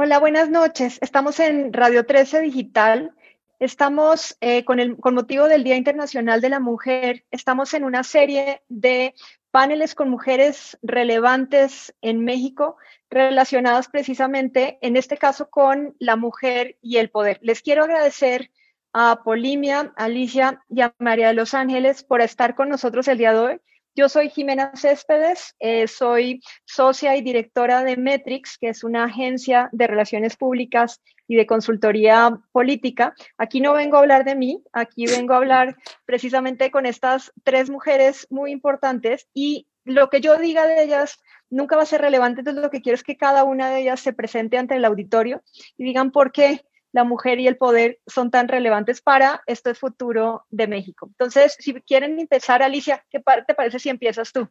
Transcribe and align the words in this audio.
Hola, 0.00 0.20
buenas 0.20 0.48
noches. 0.48 0.98
Estamos 1.00 1.40
en 1.40 1.72
Radio 1.72 2.06
13 2.06 2.40
Digital. 2.42 3.16
Estamos 3.58 4.36
eh, 4.40 4.64
con, 4.64 4.78
motivo 5.12 5.48
del 5.48 5.64
Día 5.64 5.74
Internacional 5.74 6.40
de 6.40 6.50
la 6.50 6.60
Mujer. 6.60 7.24
Estamos 7.32 7.74
en 7.74 7.82
una 7.82 8.04
serie 8.04 8.62
de 8.68 9.12
paneles 9.50 9.96
con 9.96 10.08
mujeres 10.08 10.78
relevantes 10.82 11.96
en 12.00 12.22
México 12.22 12.76
relacionadas 13.10 13.88
precisamente, 13.88 14.78
en 14.82 14.96
este 14.96 15.16
caso, 15.16 15.50
con 15.50 15.96
la 15.98 16.14
mujer 16.14 16.76
y 16.80 16.98
el 16.98 17.10
poder. 17.10 17.40
Les 17.42 17.60
quiero 17.60 17.82
agradecer 17.82 18.52
a 18.92 19.22
Polimia, 19.24 19.92
Alicia 19.96 20.62
y 20.68 20.82
a 20.82 20.94
María 21.00 21.26
de 21.26 21.34
los 21.34 21.54
Ángeles 21.54 22.04
por 22.04 22.20
estar 22.20 22.54
con 22.54 22.68
nosotros 22.68 23.08
el 23.08 23.18
día 23.18 23.32
de 23.32 23.38
hoy. 23.40 23.60
Yo 23.98 24.08
soy 24.08 24.30
Jimena 24.30 24.70
Céspedes, 24.76 25.56
eh, 25.58 25.88
soy 25.88 26.40
socia 26.64 27.16
y 27.16 27.20
directora 27.20 27.82
de 27.82 27.96
Metrix, 27.96 28.56
que 28.56 28.68
es 28.68 28.84
una 28.84 29.02
agencia 29.02 29.68
de 29.72 29.88
relaciones 29.88 30.36
públicas 30.36 31.02
y 31.26 31.34
de 31.34 31.46
consultoría 31.46 32.38
política. 32.52 33.12
Aquí 33.38 33.60
no 33.60 33.72
vengo 33.72 33.96
a 33.96 33.98
hablar 33.98 34.24
de 34.24 34.36
mí, 34.36 34.62
aquí 34.72 35.06
vengo 35.06 35.34
a 35.34 35.38
hablar 35.38 35.76
precisamente 36.04 36.70
con 36.70 36.86
estas 36.86 37.32
tres 37.42 37.70
mujeres 37.70 38.28
muy 38.30 38.52
importantes 38.52 39.26
y 39.34 39.66
lo 39.82 40.10
que 40.10 40.20
yo 40.20 40.38
diga 40.38 40.64
de 40.68 40.84
ellas 40.84 41.18
nunca 41.50 41.74
va 41.74 41.82
a 41.82 41.86
ser 41.86 42.00
relevante, 42.00 42.42
entonces 42.42 42.62
lo 42.62 42.70
que 42.70 42.82
quiero 42.82 42.94
es 42.94 43.02
que 43.02 43.16
cada 43.16 43.42
una 43.42 43.68
de 43.68 43.80
ellas 43.80 43.98
se 43.98 44.12
presente 44.12 44.58
ante 44.58 44.76
el 44.76 44.84
auditorio 44.84 45.42
y 45.76 45.82
digan 45.82 46.12
por 46.12 46.30
qué 46.30 46.64
la 46.92 47.04
mujer 47.04 47.38
y 47.40 47.46
el 47.46 47.56
poder 47.56 47.98
son 48.06 48.30
tan 48.30 48.48
relevantes 48.48 49.00
para 49.02 49.42
este 49.46 49.74
futuro 49.74 50.46
de 50.50 50.66
México. 50.66 51.06
Entonces, 51.06 51.56
si 51.58 51.74
quieren 51.82 52.18
empezar, 52.18 52.62
Alicia, 52.62 53.04
¿qué 53.10 53.22
te 53.46 53.54
parece 53.54 53.78
si 53.78 53.88
empiezas 53.88 54.32
tú? 54.32 54.48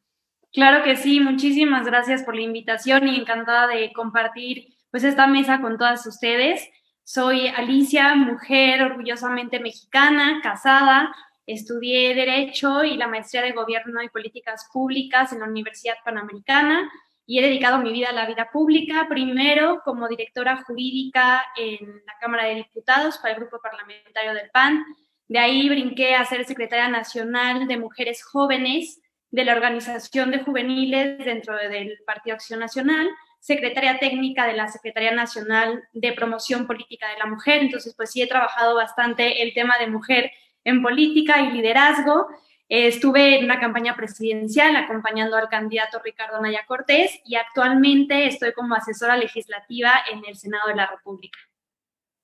Claro 0.54 0.84
que 0.84 0.96
sí, 0.96 1.20
muchísimas 1.20 1.86
gracias 1.86 2.24
por 2.24 2.36
la 2.36 2.42
invitación 2.42 3.08
y 3.08 3.20
encantada 3.20 3.68
de 3.68 3.92
compartir 3.94 4.76
pues 4.92 5.04
esta 5.04 5.28
mesa 5.28 5.62
con 5.62 5.78
todas 5.78 6.06
ustedes. 6.08 6.70
Soy 7.04 7.48
Alicia, 7.48 8.16
mujer 8.16 8.82
orgullosamente 8.84 9.60
mexicana, 9.60 10.40
casada, 10.42 11.14
estudié 11.46 12.14
Derecho 12.14 12.84
y 12.84 12.98
la 12.98 13.08
maestría 13.08 13.42
de 13.42 13.54
Gobierno 13.54 14.02
y 14.02 14.10
Políticas 14.10 14.70
Públicas 14.72 15.32
en 15.32 15.40
la 15.40 15.46
Universidad 15.46 15.96
Panamericana 16.04 16.90
y 17.30 17.40
he 17.40 17.42
dedicado 17.42 17.80
mi 17.80 17.92
vida 17.92 18.10
a 18.10 18.14
la 18.14 18.26
vida 18.26 18.50
pública, 18.52 19.06
primero 19.10 19.82
como 19.84 20.08
directora 20.08 20.64
jurídica 20.66 21.46
en 21.58 22.02
la 22.06 22.18
Cámara 22.22 22.46
de 22.46 22.56
Diputados 22.56 23.18
para 23.18 23.34
el 23.34 23.42
Grupo 23.42 23.60
Parlamentario 23.62 24.34
del 24.34 24.50
PAN. 24.50 24.86
De 25.28 25.38
ahí 25.38 25.68
brinqué 25.68 26.16
a 26.16 26.24
ser 26.24 26.46
secretaria 26.46 26.88
nacional 26.88 27.68
de 27.68 27.78
mujeres 27.78 28.24
jóvenes 28.24 29.02
de 29.30 29.44
la 29.44 29.56
Organización 29.56 30.32
de 30.32 30.40
Juveniles 30.40 31.18
dentro 31.26 31.58
del 31.58 31.98
Partido 32.06 32.36
Acción 32.36 32.62
Nacional, 32.62 33.10
secretaria 33.42 34.00
técnica 34.00 34.48
de 34.48 34.54
la 34.54 34.70
Secretaría 34.70 35.12
Nacional 35.12 35.84
de 35.92 36.14
Promoción 36.14 36.66
Política 36.66 37.10
de 37.10 37.18
la 37.18 37.26
Mujer. 37.26 37.62
Entonces, 37.62 37.94
pues 37.94 38.10
sí 38.10 38.22
he 38.22 38.28
trabajado 38.28 38.76
bastante 38.76 39.44
el 39.44 39.54
tema 39.54 39.78
de 39.78 39.88
mujer 39.88 40.32
en 40.64 40.82
política 40.82 41.42
y 41.42 41.52
liderazgo 41.52 42.28
estuve 42.70 43.38
en 43.38 43.46
una 43.46 43.60
campaña 43.60 43.96
presidencial 43.96 44.76
acompañando 44.76 45.38
al 45.38 45.50
candidato 45.50 46.02
Ricardo 46.04 46.42
Naya 46.42 46.66
Cortés 46.68 47.20
y 47.24 47.36
actualmente 47.36 48.28
estoy 48.28 48.54
como 48.54 48.76
asesora 48.76 49.16
legislativa 49.18 49.92
en 50.12 50.24
el 50.28 50.36
Senado 50.36 50.68
de 50.68 50.76
la 50.76 50.88
República. 50.88 51.40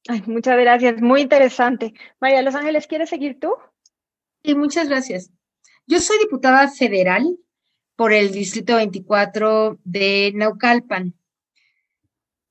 Ay, 0.07 0.21
muchas 0.25 0.57
gracias, 0.57 1.01
muy 1.01 1.21
interesante. 1.21 1.93
María 2.19 2.41
Los 2.41 2.55
Ángeles, 2.55 2.87
¿quieres 2.87 3.09
seguir 3.09 3.39
tú? 3.39 3.53
Sí, 4.43 4.53
muchas 4.53 4.89
gracias. 4.89 5.31
Yo 5.87 5.99
soy 5.99 6.17
diputada 6.19 6.67
federal 6.69 7.37
por 7.95 8.11
el 8.11 8.31
Distrito 8.31 8.75
24 8.75 9.79
de 9.83 10.33
Naucalpan. 10.35 11.13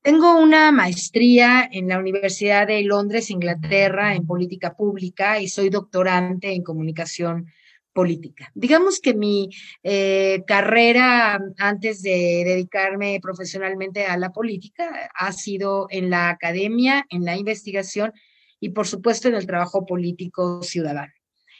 Tengo 0.00 0.40
una 0.40 0.72
maestría 0.72 1.68
en 1.70 1.88
la 1.88 1.98
Universidad 1.98 2.66
de 2.66 2.82
Londres, 2.82 3.30
Inglaterra, 3.30 4.14
en 4.14 4.26
política 4.26 4.74
pública 4.74 5.38
y 5.38 5.48
soy 5.48 5.68
doctorante 5.68 6.52
en 6.52 6.62
comunicación 6.62 7.52
política. 7.92 8.50
Digamos 8.54 9.00
que 9.00 9.14
mi 9.14 9.50
eh, 9.82 10.42
carrera 10.46 11.40
antes 11.58 12.02
de 12.02 12.42
dedicarme 12.46 13.18
profesionalmente 13.22 14.06
a 14.06 14.16
la 14.16 14.30
política 14.30 15.10
ha 15.14 15.32
sido 15.32 15.86
en 15.90 16.10
la 16.10 16.30
academia, 16.30 17.06
en 17.10 17.24
la 17.24 17.36
investigación 17.36 18.12
y 18.60 18.70
por 18.70 18.86
supuesto 18.86 19.28
en 19.28 19.34
el 19.34 19.46
trabajo 19.46 19.86
político 19.86 20.62
ciudadano. 20.62 21.12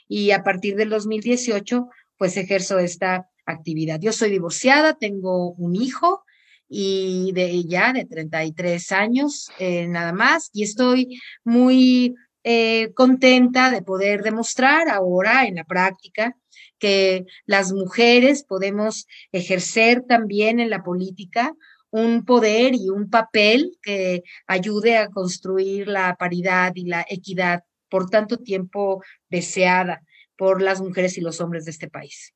Y 0.08 0.30
a 0.30 0.42
partir 0.42 0.76
del 0.76 0.90
2018, 0.90 1.88
pues 2.16 2.36
ejerzo 2.36 2.78
esta 2.78 3.28
actividad. 3.46 3.98
Yo 4.00 4.12
soy 4.12 4.30
divorciada, 4.30 4.94
tengo 4.94 5.52
un 5.52 5.74
hijo 5.74 6.24
y 6.68 7.32
de 7.32 7.64
ya 7.64 7.92
de 7.92 8.04
33 8.04 8.92
años 8.92 9.50
eh, 9.58 9.86
nada 9.88 10.12
más 10.12 10.48
y 10.54 10.62
estoy 10.62 11.20
muy 11.44 12.14
eh, 12.44 12.92
contenta 12.94 13.70
de 13.70 13.82
poder 13.82 14.22
demostrar 14.22 14.88
ahora 14.88 15.46
en 15.46 15.56
la 15.56 15.64
práctica 15.64 16.36
que 16.78 17.26
las 17.46 17.72
mujeres 17.72 18.44
podemos 18.44 19.06
ejercer 19.30 20.02
también 20.02 20.58
en 20.58 20.70
la 20.70 20.82
política 20.82 21.54
un 21.90 22.24
poder 22.24 22.74
y 22.74 22.88
un 22.88 23.10
papel 23.10 23.78
que 23.82 24.24
ayude 24.46 24.96
a 24.96 25.08
construir 25.08 25.86
la 25.86 26.16
paridad 26.16 26.72
y 26.74 26.86
la 26.86 27.04
equidad 27.08 27.64
por 27.88 28.08
tanto 28.08 28.38
tiempo 28.38 29.02
deseada 29.28 30.02
por 30.36 30.62
las 30.62 30.80
mujeres 30.80 31.18
y 31.18 31.20
los 31.20 31.40
hombres 31.40 31.66
de 31.66 31.70
este 31.70 31.88
país. 31.88 32.34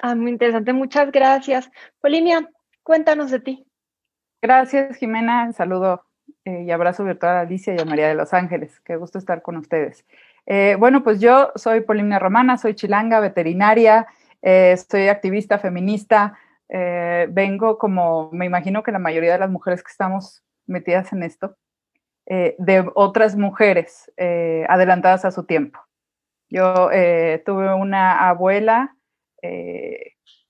Ah, 0.00 0.14
muy 0.14 0.30
interesante, 0.30 0.72
muchas 0.72 1.12
gracias. 1.12 1.70
Polimia, 2.00 2.48
cuéntanos 2.82 3.30
de 3.30 3.40
ti. 3.40 3.66
Gracias, 4.40 4.96
Jimena. 4.96 5.52
Saludo 5.52 6.07
eh, 6.48 6.62
y 6.62 6.70
abrazo 6.70 7.04
virtual 7.04 7.36
a 7.36 7.40
Alicia 7.40 7.74
y 7.74 7.78
a 7.78 7.84
María 7.84 8.08
de 8.08 8.14
los 8.14 8.32
Ángeles. 8.32 8.80
Qué 8.80 8.96
gusto 8.96 9.18
estar 9.18 9.42
con 9.42 9.58
ustedes. 9.58 10.06
Eh, 10.46 10.76
bueno, 10.78 11.02
pues 11.02 11.20
yo 11.20 11.52
soy 11.56 11.82
Polina 11.82 12.18
Romana, 12.18 12.56
soy 12.56 12.74
chilanga, 12.74 13.20
veterinaria, 13.20 14.06
eh, 14.40 14.74
soy 14.90 15.08
activista 15.08 15.58
feminista. 15.58 16.38
vengo 16.70 17.76
como, 17.76 18.30
me 18.32 18.46
imagino 18.46 18.82
que 18.82 18.92
la 18.92 18.98
mayoría 18.98 19.32
de 19.32 19.38
las 19.38 19.50
mujeres 19.50 19.82
que 19.82 19.90
estamos 19.90 20.42
metidas 20.66 21.12
en 21.12 21.22
esto, 21.22 21.56
de 22.26 22.90
otras 22.94 23.36
mujeres 23.36 24.12
adelantadas 24.68 25.24
a 25.24 25.30
su 25.30 25.44
tiempo. 25.44 25.80
Yo 26.50 26.90
tuve 27.46 27.74
una 27.74 28.28
abuela 28.28 28.94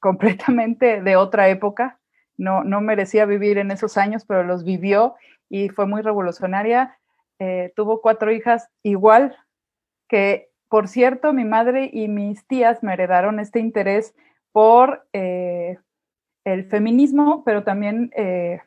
completamente 0.01 1.03
de 1.03 1.15
otra 1.15 1.49
época, 1.49 2.01
no, 2.37 2.65
no 2.65 2.81
merecía 2.81 3.27
vivir 3.27 3.59
en 3.59 3.71
esos 3.71 3.97
años, 3.97 4.25
pero 4.25 4.43
los 4.43 4.65
vivió 4.65 5.15
y 5.49 5.69
fue 5.69 5.87
muy 5.87 6.03
revolucionaria. 6.03 6.99
Eh, 7.39 7.73
tuvo 7.77 8.01
cuatro 8.01 8.33
hijas 8.33 8.69
igual 8.83 9.37
que, 10.09 10.51
por 10.69 10.89
cierto, 10.89 11.33
mi 11.33 11.45
madre 11.45 11.91
y 11.93 12.09
mis 12.09 12.47
tías 12.47 12.83
me 12.83 12.93
heredaron 12.93 13.41
este 13.41 13.61
interés 13.61 14.15
por 14.53 15.07
eh, 15.13 15.79
el 16.45 16.65
feminismo, 16.65 17.43
pero 17.45 17.63
también 17.63 18.11
eh, 18.17 18.61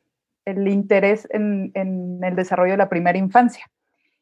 el 0.46 0.68
interés 0.68 1.28
en, 1.32 1.72
en, 1.74 2.24
el 2.24 2.36
desarrollo 2.36 2.72
de 2.72 2.78
la 2.78 2.90
primera 2.90 3.18
infancia. 3.18 3.70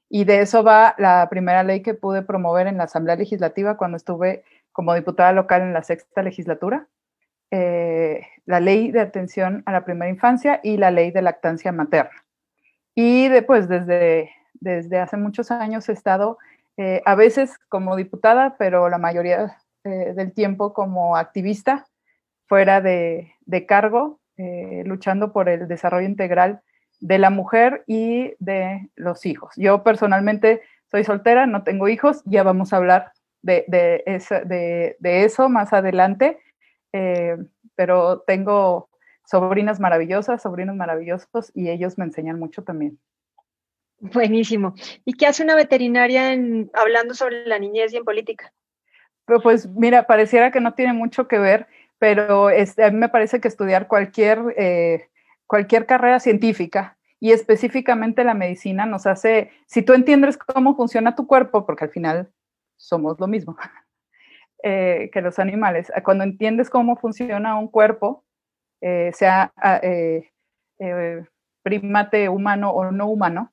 Y 0.09 0.23
de 0.23 0.41
eso 0.41 0.63
va 0.63 0.95
la 0.97 1.27
primera 1.29 1.63
ley 1.63 1.81
que 1.81 1.93
pude 1.93 2.23
promover 2.23 2.65
en 2.65 2.77
la 2.77 2.85
Asamblea 2.85 3.15
Legislativa 3.15 3.77
cuando 3.77 3.97
estuve 3.97 4.43
como 4.71 4.95
diputada 4.95 5.33
local 5.33 5.61
en 5.61 5.73
la 5.73 5.83
sexta 5.83 6.23
legislatura, 6.23 6.87
la 7.51 8.59
ley 8.59 8.91
de 8.91 9.01
atención 9.01 9.63
a 9.65 9.71
la 9.71 9.83
primera 9.83 10.09
infancia 10.09 10.59
y 10.63 10.77
la 10.77 10.89
ley 10.89 11.11
de 11.11 11.21
lactancia 11.21 11.71
materna. 11.71 12.23
Y 12.95 13.27
después, 13.27 13.67
desde, 13.67 14.31
desde 14.53 15.00
hace 15.00 15.17
muchos 15.17 15.51
años 15.51 15.88
he 15.89 15.94
estado 15.94 16.38
eh, 16.77 17.01
a 17.05 17.16
veces 17.16 17.57
como 17.67 17.95
diputada, 17.95 18.55
pero 18.57 18.89
la 18.89 18.97
mayoría 18.97 19.57
eh, 19.83 20.13
del 20.16 20.33
tiempo 20.33 20.73
como 20.73 21.17
activista, 21.17 21.88
fuera 22.47 22.81
de, 22.81 23.33
cargo, 23.67 24.19
eh, 24.38 24.83
luchando 24.85 25.33
por 25.33 25.50
el 25.50 25.67
desarrollo 25.67 26.07
integral 26.07 26.62
de 27.00 27.19
la 27.19 27.30
mujer 27.30 27.83
y 27.86 28.33
de 28.39 28.89
los 28.95 29.25
hijos. 29.25 29.53
Yo 29.57 29.83
personalmente 29.83 30.62
soy 30.89 31.03
soltera, 31.03 31.45
no 31.45 31.63
tengo 31.63 31.88
hijos, 31.88 32.21
ya 32.25 32.44
vamos 32.44 32.71
a 32.71 32.77
hablar 32.77 33.12
de, 33.41 33.65
de, 33.68 34.95
de 34.97 35.24
eso 35.24 35.47
más 35.50 35.74
adelante, 35.74 36.39
pero 37.75 38.21
tengo 38.21 38.88
sobrinas 39.29 39.79
maravillosas, 39.79 40.41
sobrinos 40.41 40.75
maravillosos 40.75 41.51
y 41.53 41.69
ellos 41.69 41.97
me 41.99 42.05
enseñan 42.05 42.39
mucho 42.39 42.63
también. 42.63 42.99
Buenísimo. 43.99 44.73
¿Y 45.05 45.13
qué 45.13 45.27
hace 45.27 45.43
una 45.43 45.55
veterinaria 45.55 46.33
en, 46.33 46.71
hablando 46.73 47.13
sobre 47.13 47.45
la 47.45 47.59
niñez 47.59 47.93
y 47.93 47.97
en 47.97 48.05
política? 48.05 48.51
Pues 49.25 49.67
mira, 49.67 50.07
pareciera 50.07 50.51
que 50.51 50.61
no 50.61 50.73
tiene 50.73 50.93
mucho 50.93 51.27
que 51.27 51.37
ver, 51.37 51.67
pero 51.99 52.49
este, 52.49 52.83
a 52.83 52.89
mí 52.89 52.97
me 52.97 53.09
parece 53.09 53.39
que 53.39 53.47
estudiar 53.47 53.87
cualquier, 53.87 54.39
eh, 54.57 55.09
cualquier 55.45 55.85
carrera 55.85 56.19
científica 56.19 56.97
y 57.19 57.31
específicamente 57.31 58.23
la 58.23 58.33
medicina 58.33 58.87
nos 58.87 59.05
hace, 59.05 59.51
si 59.67 59.83
tú 59.83 59.93
entiendes 59.93 60.37
cómo 60.37 60.75
funciona 60.75 61.15
tu 61.15 61.27
cuerpo, 61.27 61.67
porque 61.67 61.83
al 61.83 61.91
final 61.91 62.31
somos 62.77 63.19
lo 63.19 63.27
mismo 63.27 63.57
eh, 64.63 65.11
que 65.13 65.21
los 65.21 65.37
animales, 65.37 65.91
cuando 66.03 66.23
entiendes 66.23 66.71
cómo 66.71 66.95
funciona 66.95 67.59
un 67.59 67.67
cuerpo, 67.67 68.23
eh, 68.81 69.11
sea 69.13 69.51
ah, 69.57 69.79
eh, 69.83 70.29
eh, 70.79 71.23
primate 71.63 72.29
humano 72.29 72.71
o 72.71 72.91
no 72.91 73.07
humano, 73.07 73.51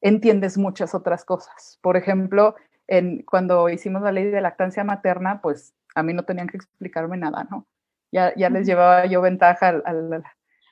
entiendes 0.00 0.58
muchas 0.58 0.94
otras 0.94 1.24
cosas. 1.24 1.78
Por 1.82 1.96
ejemplo, 1.96 2.54
en, 2.86 3.22
cuando 3.22 3.68
hicimos 3.68 4.02
la 4.02 4.12
ley 4.12 4.24
de 4.24 4.40
lactancia 4.40 4.84
materna, 4.84 5.40
pues 5.42 5.74
a 5.94 6.02
mí 6.02 6.12
no 6.12 6.24
tenían 6.24 6.48
que 6.48 6.56
explicarme 6.56 7.16
nada, 7.16 7.46
¿no? 7.50 7.66
Ya, 8.12 8.34
ya 8.36 8.50
les 8.50 8.66
llevaba 8.66 9.06
yo 9.06 9.20
ventaja 9.22 9.82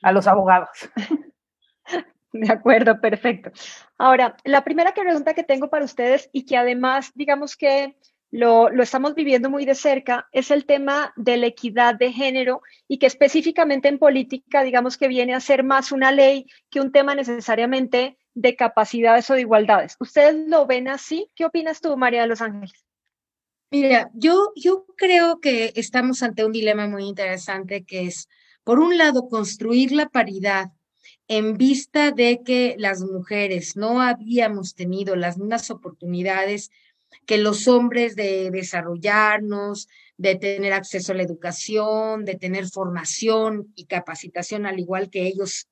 a 0.02 0.12
los 0.12 0.26
abogados. 0.26 0.68
De 2.32 2.52
acuerdo, 2.52 3.00
perfecto. 3.00 3.50
Ahora, 3.98 4.36
la 4.44 4.62
primera 4.62 4.94
pregunta 4.94 5.34
que 5.34 5.42
tengo 5.42 5.68
para 5.68 5.84
ustedes 5.84 6.30
y 6.32 6.46
que 6.46 6.56
además, 6.56 7.10
digamos 7.14 7.56
que 7.56 7.96
lo, 8.30 8.68
estamos 8.82 9.14
viviendo 9.14 9.50
muy 9.50 9.64
de 9.64 9.74
cerca, 9.74 10.28
es 10.32 10.50
el 10.50 10.64
tema 10.64 11.12
de 11.16 11.36
la 11.36 11.46
equidad 11.46 11.94
de 11.96 12.12
género 12.12 12.62
y 12.86 12.98
que 12.98 13.06
específicamente 13.06 13.88
en 13.88 13.98
política, 13.98 14.62
digamos 14.62 14.96
que 14.96 15.08
viene 15.08 15.34
a 15.34 15.40
ser 15.40 15.64
más 15.64 15.92
una 15.92 16.12
ley 16.12 16.46
que 16.70 16.80
un 16.80 16.92
tema 16.92 17.14
necesariamente 17.14 18.18
de 18.34 18.54
capacidades 18.54 19.28
o 19.30 19.34
de 19.34 19.40
igualdades. 19.40 19.96
¿Ustedes 19.98 20.36
lo 20.48 20.66
ven 20.66 20.88
así? 20.88 21.28
¿Qué 21.34 21.44
opinas 21.44 21.80
tú, 21.80 21.96
María 21.96 22.22
de 22.22 22.28
los 22.28 22.40
Ángeles? 22.40 22.84
Mira, 23.72 24.10
yo, 24.14 24.52
yo 24.56 24.84
creo 24.96 25.40
que 25.40 25.72
estamos 25.76 26.22
ante 26.22 26.44
un 26.44 26.52
dilema 26.52 26.86
muy 26.88 27.04
interesante 27.04 27.84
que 27.84 28.06
es, 28.06 28.28
por 28.64 28.78
un 28.78 28.98
lado, 28.98 29.28
construir 29.28 29.92
la 29.92 30.08
paridad 30.08 30.70
en 31.28 31.56
vista 31.56 32.10
de 32.10 32.42
que 32.44 32.74
las 32.78 33.00
mujeres 33.00 33.76
no 33.76 34.00
habíamos 34.00 34.74
tenido 34.74 35.14
las 35.14 35.38
mismas 35.38 35.70
oportunidades 35.70 36.70
que 37.26 37.38
los 37.38 37.68
hombres 37.68 38.16
de 38.16 38.50
desarrollarnos, 38.50 39.88
de 40.16 40.34
tener 40.36 40.72
acceso 40.72 41.12
a 41.12 41.14
la 41.16 41.22
educación, 41.22 42.24
de 42.24 42.34
tener 42.34 42.68
formación 42.68 43.72
y 43.74 43.86
capacitación 43.86 44.66
al 44.66 44.78
igual 44.78 45.10
que 45.10 45.26
ellos 45.26 45.68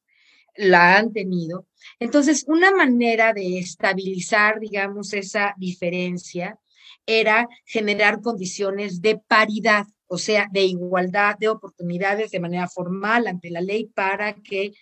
la 0.56 0.96
han 0.96 1.12
tenido. 1.12 1.66
Entonces, 2.00 2.44
una 2.48 2.72
manera 2.72 3.32
de 3.32 3.58
estabilizar, 3.58 4.58
digamos, 4.58 5.12
esa 5.12 5.54
diferencia 5.56 6.58
era 7.06 7.48
generar 7.64 8.20
condiciones 8.20 9.00
de 9.00 9.18
paridad, 9.18 9.86
o 10.06 10.18
sea, 10.18 10.48
de 10.50 10.64
igualdad 10.64 11.36
de 11.38 11.48
oportunidades 11.48 12.30
de 12.30 12.40
manera 12.40 12.68
formal 12.68 13.26
ante 13.26 13.50
la 13.50 13.60
ley 13.60 13.86
para 13.86 14.34
que 14.34 14.72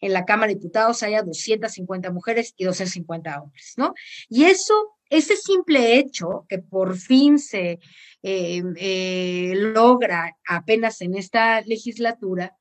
en 0.00 0.12
la 0.12 0.24
Cámara 0.24 0.48
de 0.48 0.54
Diputados 0.54 1.02
haya 1.02 1.22
250 1.22 2.10
mujeres 2.10 2.54
y 2.56 2.64
250 2.64 3.40
hombres, 3.42 3.74
¿no? 3.76 3.94
Y 4.28 4.44
eso 4.44 4.74
ese 5.12 5.36
simple 5.36 5.98
hecho 5.98 6.46
que 6.48 6.58
por 6.58 6.96
fin 6.96 7.38
se 7.38 7.78
eh, 8.22 8.62
eh, 8.76 9.52
logra 9.54 10.38
apenas 10.48 11.02
en 11.02 11.16
esta 11.16 11.60
legislatura, 11.60 12.56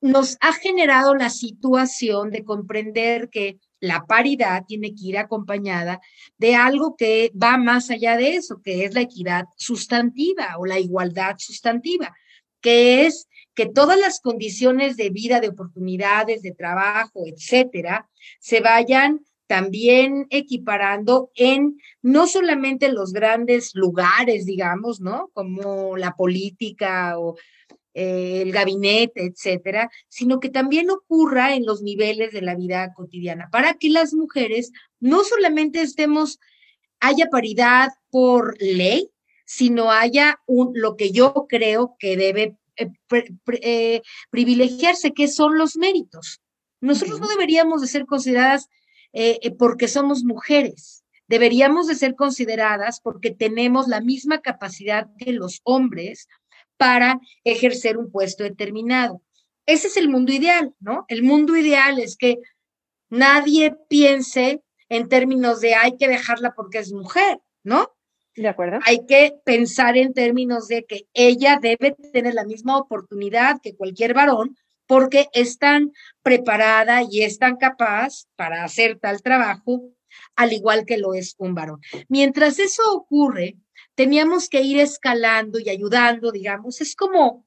nos 0.00 0.36
ha 0.40 0.52
generado 0.52 1.14
la 1.14 1.30
situación 1.30 2.30
de 2.30 2.42
comprender 2.42 3.30
que 3.30 3.60
la 3.78 4.04
paridad 4.04 4.64
tiene 4.66 4.96
que 4.96 5.06
ir 5.06 5.18
acompañada 5.18 6.00
de 6.38 6.56
algo 6.56 6.96
que 6.96 7.30
va 7.40 7.56
más 7.56 7.88
allá 7.90 8.16
de 8.16 8.34
eso, 8.34 8.60
que 8.64 8.84
es 8.84 8.94
la 8.94 9.02
equidad 9.02 9.44
sustantiva 9.56 10.56
o 10.58 10.66
la 10.66 10.80
igualdad 10.80 11.36
sustantiva, 11.38 12.12
que 12.60 13.06
es 13.06 13.28
que 13.54 13.66
todas 13.66 13.98
las 13.98 14.20
condiciones 14.20 14.96
de 14.96 15.10
vida, 15.10 15.38
de 15.38 15.50
oportunidades, 15.50 16.42
de 16.42 16.50
trabajo, 16.50 17.22
etcétera, 17.26 18.08
se 18.40 18.60
vayan 18.60 19.20
también 19.46 20.26
equiparando 20.30 21.30
en 21.34 21.78
no 22.02 22.26
solamente 22.26 22.90
los 22.90 23.12
grandes 23.12 23.74
lugares, 23.74 24.44
digamos, 24.44 25.00
¿no? 25.00 25.30
Como 25.32 25.96
la 25.96 26.12
política 26.12 27.18
o 27.18 27.36
eh, 27.94 28.42
el 28.42 28.52
gabinete, 28.52 29.24
etcétera, 29.24 29.90
sino 30.08 30.38
que 30.38 30.50
también 30.50 30.90
ocurra 30.90 31.54
en 31.54 31.64
los 31.64 31.82
niveles 31.82 32.32
de 32.32 32.42
la 32.42 32.54
vida 32.54 32.92
cotidiana, 32.92 33.48
para 33.50 33.74
que 33.74 33.88
las 33.88 34.12
mujeres 34.12 34.70
no 35.00 35.24
solamente 35.24 35.80
estemos, 35.80 36.38
haya 37.00 37.30
paridad 37.30 37.88
por 38.10 38.60
ley, 38.60 39.10
sino 39.46 39.90
haya 39.90 40.40
un, 40.46 40.72
lo 40.74 40.96
que 40.96 41.10
yo 41.10 41.46
creo 41.48 41.96
que 41.98 42.16
debe 42.16 42.56
eh, 42.76 42.90
eh, 43.62 44.02
privilegiarse, 44.28 45.12
que 45.14 45.28
son 45.28 45.56
los 45.56 45.76
méritos. 45.76 46.42
Nosotros 46.80 47.20
no 47.20 47.28
deberíamos 47.28 47.80
de 47.80 47.86
ser 47.88 48.04
consideradas 48.04 48.68
eh, 49.18 49.38
eh, 49.40 49.50
porque 49.50 49.88
somos 49.88 50.24
mujeres. 50.24 51.02
Deberíamos 51.26 51.86
de 51.86 51.94
ser 51.94 52.14
consideradas 52.14 53.00
porque 53.00 53.30
tenemos 53.30 53.88
la 53.88 54.02
misma 54.02 54.42
capacidad 54.42 55.08
que 55.16 55.32
los 55.32 55.62
hombres 55.64 56.28
para 56.76 57.18
ejercer 57.42 57.96
un 57.96 58.10
puesto 58.10 58.44
determinado. 58.44 59.22
Ese 59.64 59.86
es 59.86 59.96
el 59.96 60.10
mundo 60.10 60.32
ideal, 60.32 60.74
¿no? 60.80 61.06
El 61.08 61.22
mundo 61.22 61.56
ideal 61.56 61.98
es 61.98 62.18
que 62.18 62.40
nadie 63.08 63.74
piense 63.88 64.62
en 64.90 65.08
términos 65.08 65.62
de 65.62 65.74
hay 65.74 65.96
que 65.96 66.08
dejarla 66.08 66.52
porque 66.54 66.78
es 66.78 66.92
mujer, 66.92 67.38
¿no? 67.64 67.96
De 68.34 68.48
acuerdo. 68.48 68.80
Hay 68.84 69.06
que 69.06 69.32
pensar 69.46 69.96
en 69.96 70.12
términos 70.12 70.68
de 70.68 70.84
que 70.84 71.08
ella 71.14 71.58
debe 71.58 71.96
tener 72.12 72.34
la 72.34 72.44
misma 72.44 72.76
oportunidad 72.76 73.62
que 73.62 73.74
cualquier 73.74 74.12
varón 74.12 74.58
porque 74.86 75.28
es 75.32 75.58
tan 75.58 75.92
preparada 76.22 77.02
y 77.02 77.22
es 77.22 77.38
tan 77.38 77.56
capaz 77.56 78.26
para 78.36 78.64
hacer 78.64 78.98
tal 78.98 79.22
trabajo, 79.22 79.90
al 80.34 80.52
igual 80.52 80.84
que 80.84 80.98
lo 80.98 81.14
es 81.14 81.34
un 81.38 81.54
varón. 81.54 81.80
Mientras 82.08 82.58
eso 82.58 82.82
ocurre, 82.92 83.56
teníamos 83.94 84.48
que 84.48 84.62
ir 84.62 84.78
escalando 84.78 85.58
y 85.58 85.68
ayudando, 85.68 86.30
digamos, 86.30 86.80
es 86.80 86.94
como, 86.94 87.46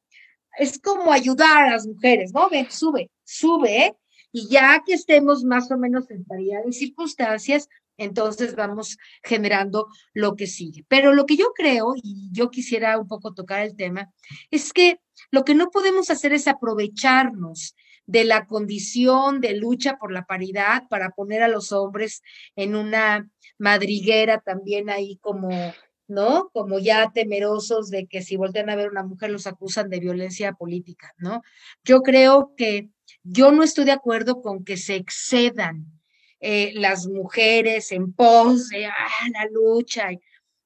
es 0.57 0.79
como 0.79 1.11
ayudar 1.11 1.67
a 1.67 1.71
las 1.71 1.87
mujeres, 1.87 2.33
¿no? 2.33 2.49
Ven, 2.49 2.69
sube, 2.69 3.09
sube, 3.23 3.95
y 4.31 4.47
ya 4.49 4.83
que 4.85 4.93
estemos 4.93 5.43
más 5.43 5.71
o 5.71 5.77
menos 5.77 6.09
en 6.11 6.23
paridad 6.25 6.63
de 6.63 6.71
circunstancias, 6.71 7.67
entonces 7.99 8.55
vamos 8.55 8.97
generando 9.23 9.87
lo 10.13 10.35
que 10.35 10.47
sigue. 10.47 10.85
Pero 10.87 11.13
lo 11.13 11.25
que 11.25 11.37
yo 11.37 11.51
creo, 11.53 11.93
y 12.01 12.29
yo 12.31 12.49
quisiera 12.49 12.97
un 12.97 13.07
poco 13.07 13.33
tocar 13.33 13.61
el 13.61 13.75
tema, 13.75 14.11
es 14.49 14.73
que 14.73 14.99
lo 15.31 15.43
que 15.43 15.53
no 15.53 15.69
podemos 15.69 16.09
hacer 16.09 16.33
es 16.33 16.47
aprovecharnos 16.47 17.75
de 18.05 18.23
la 18.23 18.47
condición 18.47 19.39
de 19.41 19.53
lucha 19.55 19.97
por 19.99 20.11
la 20.11 20.25
paridad 20.25 20.87
para 20.89 21.11
poner 21.11 21.43
a 21.43 21.47
los 21.47 21.71
hombres 21.71 22.23
en 22.55 22.75
una 22.75 23.29
madriguera 23.59 24.39
también 24.39 24.89
ahí 24.89 25.17
como, 25.17 25.49
¿no? 26.07 26.49
Como 26.53 26.79
ya 26.79 27.11
temerosos 27.13 27.89
de 27.89 28.07
que 28.07 28.23
si 28.23 28.35
voltean 28.35 28.69
a 28.71 28.75
ver 28.75 28.87
a 28.87 28.91
una 28.91 29.03
mujer 29.03 29.29
los 29.29 29.45
acusan 29.45 29.89
de 29.89 29.99
violencia 29.99 30.53
política, 30.53 31.13
¿no? 31.17 31.43
Yo 31.83 32.01
creo 32.01 32.53
que 32.57 32.89
yo 33.23 33.51
no 33.51 33.61
estoy 33.61 33.85
de 33.85 33.91
acuerdo 33.91 34.41
con 34.41 34.63
que 34.63 34.77
se 34.77 34.95
excedan 34.95 35.98
eh, 36.39 36.71
las 36.75 37.07
mujeres 37.07 37.91
en 37.91 38.13
pos 38.13 38.69
de 38.69 38.85
ah, 38.85 39.29
la 39.33 39.47
lucha. 39.51 40.09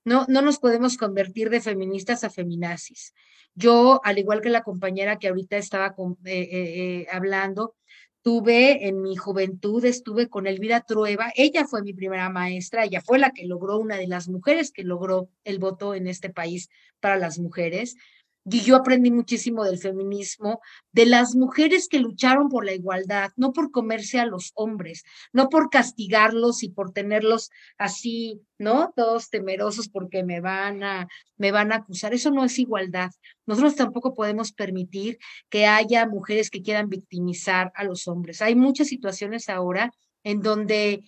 No, 0.06 0.25
no 0.27 0.42
nos 0.42 0.60
podemos 0.60 0.98
convertir 0.98 1.50
de 1.50 1.62
feministas 1.62 2.24
a 2.24 2.30
feminazis. 2.30 3.13
Yo, 3.56 4.01
al 4.03 4.18
igual 4.18 4.42
que 4.42 4.50
la 4.50 4.63
compañera 4.63 5.20
que 5.20 5.27
ahorita 5.27 5.58
estaba 5.58 5.96
eh, 6.25 6.50
eh, 6.51 7.08
hablando, 7.12 7.75
tuve 8.24 8.88
en 8.88 9.01
mi 9.01 9.15
juventud, 9.15 9.84
estuve 9.86 10.30
con 10.30 10.48
Elvira 10.48 10.82
Trueba, 10.82 11.32
ella 11.36 11.65
fue 11.68 11.84
mi 11.84 11.94
primera 11.94 12.30
maestra, 12.30 12.86
ella 12.86 13.01
fue 13.01 13.20
la 13.20 13.32
que 13.32 13.46
logró, 13.46 13.77
una 13.77 13.98
de 13.98 14.08
las 14.08 14.30
mujeres 14.30 14.72
que 14.72 14.84
logró 14.84 15.30
el 15.44 15.60
voto 15.60 15.94
en 15.94 16.08
este 16.08 16.30
país 16.30 16.70
para 17.00 17.18
las 17.18 17.38
mujeres. 17.38 17.96
Y 18.45 18.59
yo 18.62 18.75
aprendí 18.75 19.09
muchísimo 19.09 19.63
del 19.63 19.77
feminismo, 19.77 20.59
de 20.91 21.05
las 21.05 21.33
mujeres 21.35 21.88
que 21.88 22.00
lucharon 22.00 22.50
por 22.50 22.65
la 22.65 22.73
igualdad, 22.73 23.31
no 23.38 23.53
por 23.53 23.71
comerse 23.71 24.19
a 24.19 24.25
los 24.25 24.51
hombres, 24.55 25.03
no 25.31 25.47
por 25.47 25.69
castigarlos 25.69 26.62
y 26.62 26.69
por 26.69 26.91
tenerlos 26.91 27.51
así, 27.77 28.41
¿no? 28.57 28.93
Todos 28.95 29.29
temerosos 29.29 29.88
porque 29.88 30.23
me 30.23 30.41
van 30.41 30.83
a, 30.83 31.07
me 31.38 31.51
van 31.51 31.71
a 31.71 31.77
acusar. 31.77 32.13
Eso 32.13 32.31
no 32.31 32.43
es 32.43 32.59
igualdad. 32.59 33.12
Nosotros 33.45 33.75
tampoco 33.75 34.13
podemos 34.13 34.51
permitir 34.51 35.19
que 35.50 35.65
haya 35.65 36.05
mujeres 36.05 36.50
que 36.50 36.62
quieran 36.62 36.89
victimizar 36.89 37.71
a 37.75 37.85
los 37.85 38.07
hombres. 38.09 38.41
Hay 38.41 38.55
muchas 38.55 38.88
situaciones 38.88 39.47
ahora 39.47 39.91
en 40.23 40.41
donde 40.41 41.03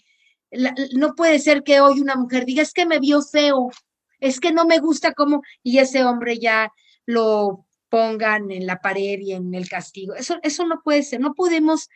no 0.96 1.16
puede 1.16 1.40
ser 1.40 1.64
que 1.64 1.82
hoy 1.82 2.00
una 2.00 2.16
mujer 2.16 2.46
diga, 2.46 2.62
es 2.62 2.74
que 2.74 2.86
me 2.86 3.00
vio 3.00 3.22
feo, 3.22 3.70
es 4.20 4.40
que 4.40 4.52
no 4.52 4.66
me 4.66 4.80
gusta 4.80 5.14
cómo, 5.14 5.42
y 5.64 5.80
ese 5.80 6.04
hombre 6.04 6.40
ya 6.40 6.72
lo 7.06 7.66
pongan 7.90 8.52
en 8.52 8.66
la 8.66 8.82
pared 8.82 9.20
y 9.20 9.34
en 9.34 9.54
el 9.54 9.70
castigo. 9.70 10.16
Eso, 10.16 10.38
eso 10.44 10.66
no 10.66 10.82
puede 10.84 11.04
ser. 11.04 11.20
No 11.20 11.34
podemos 11.34 11.90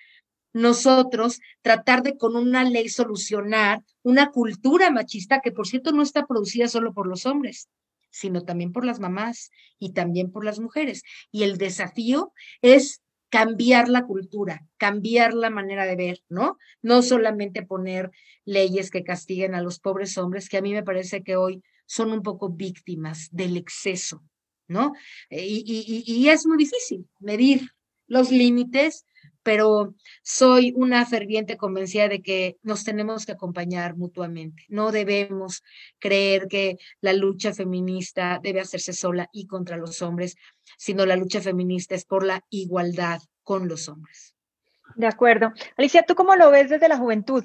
nosotros 0.54 1.39
tratar 1.62 2.04
de 2.04 2.18
con 2.18 2.36
una 2.36 2.63
ley 2.63 2.89
solucionar 2.89 3.84
una 4.01 4.32
cultura 4.32 4.89
machista 4.92 5.42
que, 5.42 5.51
por 5.51 5.68
cierto, 5.68 5.92
no 5.92 6.01
está 6.01 6.25
producida 6.25 6.68
solo 6.68 6.94
por 6.94 7.08
los 7.08 7.25
hombres, 7.25 7.70
sino 8.10 8.44
también 8.44 8.72
por 8.72 8.86
las 8.86 9.00
mamás 9.00 9.51
y 9.78 9.94
también 9.94 10.32
por 10.32 10.46
las 10.46 10.60
mujeres. 10.60 11.04
Y 11.32 11.44
el 11.44 11.58
desafío 11.58 12.34
es 12.62 13.01
cambiar 13.30 13.89
la 13.89 14.06
cultura, 14.06 14.66
cambiar 14.78 15.36
la 15.36 15.51
manera 15.51 15.86
de 15.86 15.96
ver, 15.96 16.24
¿no? 16.30 16.58
No 16.82 17.04
solamente 17.04 17.63
poner 17.63 18.10
leyes 18.44 18.89
que 18.89 19.04
castiguen 19.04 19.54
a 19.54 19.62
los 19.62 19.80
pobres 19.80 20.18
hombres, 20.18 20.50
que 20.50 20.58
a 20.58 20.62
mí 20.62 20.74
me 20.74 20.84
parece 20.84 21.22
que 21.22 21.36
hoy 21.36 21.62
son 21.86 22.12
un 22.12 22.24
poco 22.24 22.50
víctimas 22.50 23.28
del 23.32 23.56
exceso 23.56 24.24
¿no? 24.70 24.94
Eh, 25.30 25.46
y, 25.46 25.64
y, 25.66 26.04
y, 26.06 26.30
es 26.30 26.48
muy 26.48 26.58
difícil 26.58 27.06
medir 27.20 27.70
los 28.08 28.32
límites, 28.32 29.06
pero 29.44 29.96
soy 30.22 30.74
una 30.76 31.06
ferviente 31.06 31.58
convencida 31.58 32.08
de 32.08 32.22
que 32.22 32.58
nos 32.62 32.84
tenemos 32.84 33.26
que 33.26 33.32
acompañar 33.34 33.98
mutuamente. 33.98 34.64
No 34.70 34.92
debemos 34.92 35.64
creer 35.98 36.48
que 36.48 36.78
la 37.02 37.14
lucha 37.14 37.54
feminista 37.54 38.40
debe 38.42 38.62
hacerse 38.62 38.94
sola 38.94 39.28
y 39.34 39.48
contra 39.48 39.76
los 39.76 40.02
hombres, 40.02 40.36
sino 40.78 41.06
la 41.06 41.16
lucha 41.16 41.42
feminista 41.42 41.96
es 41.96 42.06
por 42.06 42.26
la 42.26 42.46
igualdad 42.50 43.22
con 43.44 43.68
los 43.68 43.90
hombres. 43.90 44.36
De 44.96 45.08
acuerdo. 45.08 45.52
Alicia, 45.78 46.04
¿tú 46.04 46.16
cómo 46.16 46.36
lo 46.36 46.52
ves 46.52 46.70
desde 46.70 46.90
la 46.90 46.98
juventud? 46.98 47.44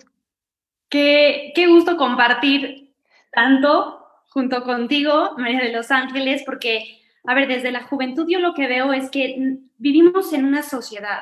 Qué, 0.88 1.52
qué 1.54 1.66
gusto 1.66 1.96
compartir 1.96 2.94
tanto 3.32 4.04
junto 4.34 4.64
contigo, 4.64 5.30
María 5.38 5.60
de 5.60 5.72
los 5.72 5.92
Ángeles, 5.92 6.42
porque, 6.44 7.00
a 7.26 7.34
ver, 7.34 7.48
desde 7.48 7.72
la 7.72 7.84
juventud 7.84 8.26
yo 8.28 8.38
lo 8.38 8.54
que 8.54 8.66
veo 8.66 8.92
es 8.92 9.10
que 9.10 9.58
vivimos 9.78 10.32
en 10.32 10.44
una 10.44 10.62
sociedad 10.62 11.20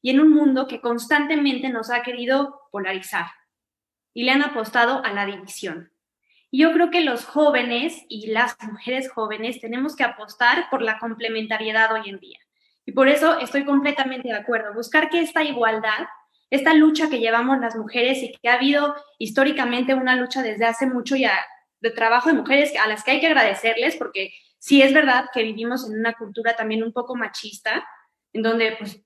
y 0.00 0.10
en 0.10 0.20
un 0.20 0.30
mundo 0.30 0.66
que 0.66 0.80
constantemente 0.80 1.68
nos 1.68 1.90
ha 1.90 2.02
querido 2.02 2.62
polarizar 2.70 3.26
y 4.14 4.24
le 4.24 4.32
han 4.32 4.42
apostado 4.42 5.04
a 5.04 5.12
la 5.12 5.26
división. 5.26 5.92
Y 6.50 6.60
yo 6.60 6.72
creo 6.72 6.90
que 6.90 7.00
los 7.00 7.24
jóvenes 7.24 8.04
y 8.08 8.26
las 8.26 8.56
mujeres 8.62 9.10
jóvenes 9.10 9.60
tenemos 9.60 9.96
que 9.96 10.04
apostar 10.04 10.68
por 10.70 10.82
la 10.82 10.98
complementariedad 10.98 11.92
hoy 11.92 12.10
en 12.10 12.18
día. 12.18 12.38
Y 12.84 12.92
por 12.92 13.08
eso 13.08 13.38
estoy 13.38 13.64
completamente 13.64 14.28
de 14.28 14.34
acuerdo, 14.34 14.74
buscar 14.74 15.08
que 15.08 15.20
esta 15.20 15.44
igualdad, 15.44 16.06
esta 16.50 16.74
lucha 16.74 17.08
que 17.08 17.20
llevamos 17.20 17.58
las 17.60 17.76
mujeres 17.76 18.22
y 18.22 18.32
que 18.32 18.48
ha 18.48 18.54
habido 18.54 18.94
históricamente 19.18 19.94
una 19.94 20.16
lucha 20.16 20.42
desde 20.42 20.66
hace 20.66 20.86
mucho 20.86 21.16
ya 21.16 21.38
de 21.80 21.90
trabajo 21.90 22.28
de 22.28 22.34
mujeres 22.34 22.72
a 22.76 22.86
las 22.86 23.02
que 23.02 23.12
hay 23.12 23.20
que 23.20 23.28
agradecerles, 23.28 23.96
porque 23.96 24.34
sí 24.62 24.80
es 24.80 24.94
verdad 24.94 25.24
que 25.34 25.42
vivimos 25.42 25.90
en 25.90 25.98
una 25.98 26.12
cultura 26.12 26.54
también 26.54 26.84
un 26.84 26.92
poco 26.92 27.16
machista, 27.16 27.84
en 28.32 28.42
donde 28.42 28.76
pues 28.78 29.04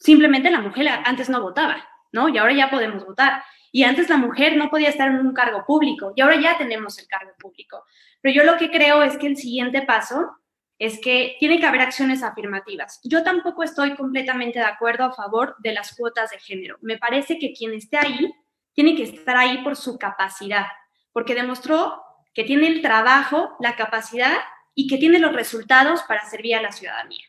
simplemente 0.00 0.50
la 0.50 0.60
mujer 0.60 0.88
antes 0.88 1.28
no 1.30 1.40
votaba, 1.40 1.76
¿no? 2.10 2.28
Y 2.28 2.36
ahora 2.38 2.52
ya 2.52 2.70
podemos 2.70 3.06
votar. 3.06 3.40
Y 3.70 3.84
antes 3.84 4.10
la 4.10 4.16
mujer 4.16 4.56
no 4.56 4.68
podía 4.68 4.88
estar 4.88 5.08
en 5.08 5.24
un 5.24 5.32
cargo 5.32 5.64
público 5.64 6.12
y 6.16 6.22
ahora 6.22 6.40
ya 6.40 6.58
tenemos 6.58 6.98
el 6.98 7.06
cargo 7.06 7.30
público. 7.38 7.84
Pero 8.20 8.34
yo 8.34 8.42
lo 8.42 8.58
que 8.58 8.68
creo 8.68 9.04
es 9.04 9.16
que 9.16 9.28
el 9.28 9.36
siguiente 9.36 9.82
paso 9.82 10.38
es 10.76 11.00
que 11.00 11.36
tiene 11.38 11.60
que 11.60 11.66
haber 11.66 11.82
acciones 11.82 12.24
afirmativas. 12.24 12.98
Yo 13.04 13.22
tampoco 13.22 13.62
estoy 13.62 13.94
completamente 13.94 14.58
de 14.58 14.64
acuerdo 14.64 15.04
a 15.04 15.12
favor 15.12 15.54
de 15.60 15.72
las 15.72 15.94
cuotas 15.94 16.30
de 16.30 16.40
género. 16.40 16.78
Me 16.80 16.98
parece 16.98 17.38
que 17.38 17.52
quien 17.52 17.74
esté 17.74 17.98
ahí 17.98 18.34
tiene 18.72 18.96
que 18.96 19.04
estar 19.04 19.36
ahí 19.36 19.62
por 19.62 19.76
su 19.76 19.98
capacidad, 19.98 20.66
porque 21.12 21.36
demostró 21.36 22.02
que 22.34 22.42
tiene 22.42 22.66
el 22.66 22.82
trabajo, 22.82 23.56
la 23.60 23.76
capacidad 23.76 24.36
y 24.76 24.86
que 24.86 24.98
tiene 24.98 25.18
los 25.18 25.32
resultados 25.32 26.02
para 26.02 26.24
servir 26.28 26.54
a 26.54 26.62
la 26.62 26.70
ciudadanía. 26.70 27.24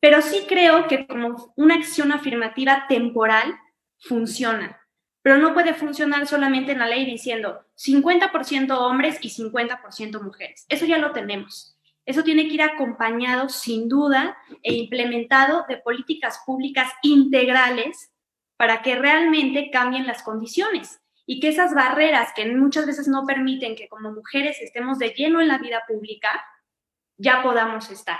Pero 0.00 0.22
sí 0.22 0.46
creo 0.48 0.88
que 0.88 1.06
como 1.06 1.52
una 1.56 1.76
acción 1.76 2.10
afirmativa 2.10 2.86
temporal 2.88 3.54
funciona, 3.98 4.80
pero 5.22 5.36
no 5.36 5.52
puede 5.52 5.74
funcionar 5.74 6.26
solamente 6.26 6.72
en 6.72 6.78
la 6.78 6.88
ley 6.88 7.04
diciendo 7.04 7.60
50% 7.76 8.76
hombres 8.78 9.18
y 9.20 9.28
50% 9.28 10.22
mujeres. 10.22 10.64
Eso 10.70 10.86
ya 10.86 10.98
lo 10.98 11.12
tenemos. 11.12 11.76
Eso 12.06 12.24
tiene 12.24 12.48
que 12.48 12.54
ir 12.54 12.62
acompañado, 12.62 13.50
sin 13.50 13.88
duda, 13.88 14.38
e 14.62 14.72
implementado 14.72 15.66
de 15.68 15.76
políticas 15.76 16.40
públicas 16.46 16.90
integrales 17.02 18.10
para 18.56 18.80
que 18.80 18.96
realmente 18.96 19.70
cambien 19.70 20.06
las 20.06 20.22
condiciones 20.22 21.00
y 21.26 21.40
que 21.40 21.48
esas 21.48 21.74
barreras 21.74 22.32
que 22.34 22.46
muchas 22.46 22.86
veces 22.86 23.06
no 23.06 23.26
permiten 23.26 23.76
que 23.76 23.88
como 23.88 24.12
mujeres 24.12 24.60
estemos 24.60 24.98
de 24.98 25.10
lleno 25.10 25.40
en 25.40 25.48
la 25.48 25.58
vida 25.58 25.82
pública, 25.86 26.44
ya 27.20 27.42
podamos 27.42 27.90
estar. 27.90 28.18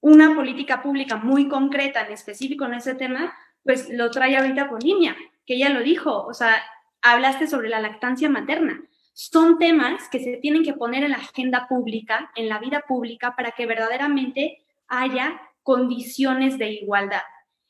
Una 0.00 0.34
política 0.34 0.82
pública 0.82 1.16
muy 1.16 1.48
concreta 1.48 2.04
en 2.04 2.12
específico 2.12 2.64
en 2.64 2.74
ese 2.74 2.94
tema, 2.94 3.32
pues 3.62 3.88
lo 3.90 4.10
trae 4.10 4.36
ahorita 4.36 4.68
Polinia, 4.68 5.16
que 5.46 5.54
ella 5.54 5.68
lo 5.68 5.80
dijo, 5.80 6.24
o 6.26 6.34
sea, 6.34 6.60
hablaste 7.00 7.46
sobre 7.46 7.68
la 7.68 7.80
lactancia 7.80 8.28
materna. 8.28 8.82
Son 9.12 9.58
temas 9.58 10.08
que 10.08 10.18
se 10.18 10.38
tienen 10.38 10.64
que 10.64 10.74
poner 10.74 11.04
en 11.04 11.12
la 11.12 11.18
agenda 11.18 11.68
pública, 11.68 12.32
en 12.34 12.48
la 12.48 12.58
vida 12.58 12.80
pública, 12.88 13.36
para 13.36 13.52
que 13.52 13.66
verdaderamente 13.66 14.64
haya 14.88 15.40
condiciones 15.62 16.58
de 16.58 16.72
igualdad 16.72 17.22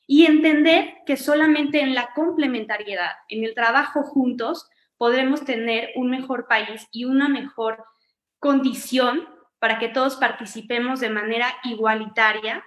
y 0.07 0.25
entender 0.25 0.95
que 1.05 1.15
solamente 1.15 1.81
en 1.81 1.93
la 1.93 2.11
complementariedad, 2.13 3.11
en 3.29 3.43
el 3.43 3.53
trabajo 3.53 4.01
juntos, 4.01 4.67
podremos 4.97 5.45
tener 5.45 5.91
un 5.95 6.09
mejor 6.09 6.47
país 6.47 6.87
y 6.91 7.05
una 7.05 7.29
mejor 7.29 7.83
condición 8.39 9.27
para 9.63 9.79
que 9.79 9.87
todos 9.87 10.17
participemos 10.17 10.99
de 10.99 11.09
manera 11.09 11.47
igualitaria, 11.63 12.65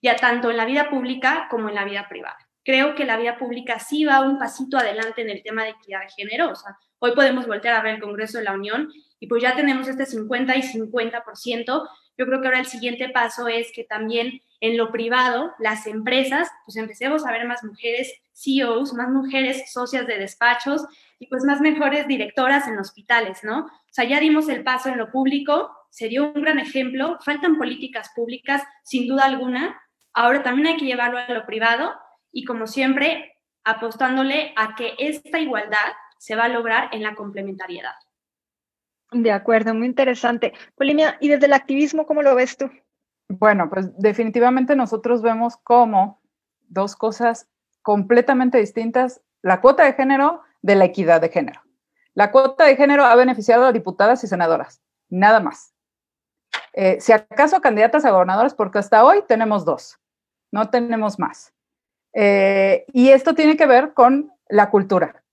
ya 0.00 0.14
tanto 0.14 0.52
en 0.52 0.56
la 0.56 0.66
vida 0.66 0.88
pública 0.88 1.48
como 1.50 1.68
en 1.68 1.74
la 1.74 1.84
vida 1.84 2.06
privada. 2.08 2.38
Creo 2.62 2.94
que 2.94 3.04
la 3.04 3.16
vida 3.16 3.36
pública 3.38 3.80
sí 3.80 4.04
va 4.04 4.20
un 4.20 4.38
pasito 4.38 4.78
adelante 4.78 5.22
en 5.22 5.30
el 5.30 5.42
tema 5.42 5.64
de 5.64 5.70
equidad 5.70 6.02
de 6.02 6.10
género. 6.10 6.52
hoy 7.00 7.10
podemos 7.16 7.48
voltear 7.48 7.74
a 7.74 7.82
ver 7.82 7.96
el 7.96 8.00
Congreso 8.00 8.38
de 8.38 8.44
la 8.44 8.52
Unión 8.52 8.88
y 9.18 9.26
pues 9.26 9.42
ya 9.42 9.56
tenemos 9.56 9.88
este 9.88 10.06
50 10.06 10.54
y 10.54 10.62
50%. 10.62 11.88
Yo 12.16 12.26
creo 12.26 12.40
que 12.40 12.46
ahora 12.46 12.60
el 12.60 12.66
siguiente 12.66 13.08
paso 13.08 13.48
es 13.48 13.72
que 13.74 13.82
también 13.82 14.40
en 14.60 14.76
lo 14.76 14.92
privado, 14.92 15.54
las 15.58 15.88
empresas, 15.88 16.48
pues 16.64 16.76
empecemos 16.76 17.26
a 17.26 17.32
ver 17.32 17.48
más 17.48 17.64
mujeres 17.64 18.12
CEOs, 18.32 18.94
más 18.94 19.10
mujeres 19.10 19.72
socias 19.72 20.06
de 20.06 20.18
despachos 20.18 20.86
y 21.18 21.26
pues 21.26 21.42
más 21.42 21.60
mejores 21.60 22.06
directoras 22.06 22.68
en 22.68 22.78
hospitales, 22.78 23.42
¿no? 23.42 23.66
O 23.66 23.90
sea, 23.90 24.04
ya 24.04 24.20
dimos 24.20 24.48
el 24.48 24.62
paso 24.62 24.88
en 24.88 24.98
lo 24.98 25.10
público, 25.10 25.72
sería 25.90 26.22
un 26.22 26.40
gran 26.40 26.58
ejemplo, 26.58 27.18
faltan 27.24 27.56
políticas 27.58 28.10
públicas, 28.14 28.62
sin 28.84 29.08
duda 29.08 29.24
alguna, 29.24 29.80
ahora 30.12 30.42
también 30.42 30.68
hay 30.68 30.76
que 30.76 30.86
llevarlo 30.86 31.18
a 31.18 31.32
lo 31.32 31.46
privado 31.46 31.92
y 32.32 32.44
como 32.44 32.66
siempre, 32.66 33.36
apostándole 33.64 34.52
a 34.56 34.74
que 34.74 34.94
esta 34.98 35.38
igualdad 35.38 35.92
se 36.18 36.34
va 36.34 36.44
a 36.44 36.48
lograr 36.48 36.88
en 36.92 37.02
la 37.02 37.14
complementariedad. 37.14 37.94
De 39.10 39.32
acuerdo, 39.32 39.74
muy 39.74 39.86
interesante. 39.86 40.52
Polimia, 40.74 41.16
¿y 41.20 41.28
desde 41.28 41.46
el 41.46 41.54
activismo 41.54 42.06
cómo 42.06 42.22
lo 42.22 42.34
ves 42.34 42.56
tú? 42.56 42.70
Bueno, 43.28 43.70
pues 43.70 43.96
definitivamente 43.98 44.76
nosotros 44.76 45.22
vemos 45.22 45.56
como 45.56 46.20
dos 46.68 46.96
cosas 46.96 47.48
completamente 47.82 48.58
distintas, 48.58 49.22
la 49.42 49.60
cuota 49.60 49.84
de 49.84 49.94
género 49.94 50.42
de 50.60 50.74
la 50.74 50.84
equidad 50.84 51.20
de 51.20 51.30
género. 51.30 51.62
La 52.14 52.30
cuota 52.30 52.64
de 52.64 52.76
género 52.76 53.04
ha 53.04 53.14
beneficiado 53.16 53.64
a 53.64 53.72
diputadas 53.72 54.24
y 54.24 54.26
senadoras, 54.26 54.82
nada 55.08 55.40
más. 55.40 55.72
Eh, 56.80 57.00
si 57.00 57.10
acaso 57.10 57.60
candidatas 57.60 58.04
a 58.04 58.12
gobernadoras, 58.12 58.54
porque 58.54 58.78
hasta 58.78 59.04
hoy 59.04 59.24
tenemos 59.26 59.64
dos, 59.64 59.98
no 60.52 60.70
tenemos 60.70 61.18
más. 61.18 61.52
Eh, 62.12 62.86
y 62.92 63.08
esto 63.08 63.34
tiene 63.34 63.56
que 63.56 63.66
ver 63.66 63.94
con 63.94 64.30
la 64.48 64.70
cultura, 64.70 65.24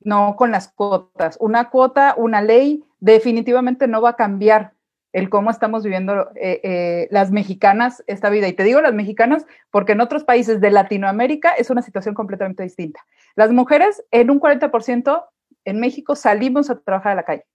no 0.00 0.34
con 0.34 0.50
las 0.50 0.72
cuotas. 0.72 1.36
Una 1.38 1.70
cuota, 1.70 2.16
una 2.16 2.42
ley, 2.42 2.84
definitivamente 2.98 3.86
no 3.86 4.02
va 4.02 4.10
a 4.10 4.16
cambiar 4.16 4.72
el 5.12 5.30
cómo 5.30 5.52
estamos 5.52 5.84
viviendo 5.84 6.32
eh, 6.34 7.06
las 7.12 7.30
mexicanas 7.30 8.02
esta 8.08 8.28
vida. 8.28 8.48
Y 8.48 8.52
te 8.52 8.64
digo 8.64 8.80
las 8.80 8.92
mexicanas 8.92 9.46
porque 9.70 9.92
en 9.92 10.00
otros 10.00 10.24
países 10.24 10.60
de 10.60 10.72
Latinoamérica 10.72 11.52
es 11.52 11.70
una 11.70 11.82
situación 11.82 12.16
completamente 12.16 12.64
distinta. 12.64 13.06
Las 13.36 13.52
mujeres 13.52 14.02
en 14.10 14.32
un 14.32 14.40
40% 14.40 15.26
en 15.64 15.78
México 15.78 16.16
salimos 16.16 16.70
a 16.70 16.80
trabajar 16.80 17.12
a 17.12 17.14
la 17.14 17.22
calle. 17.22 17.46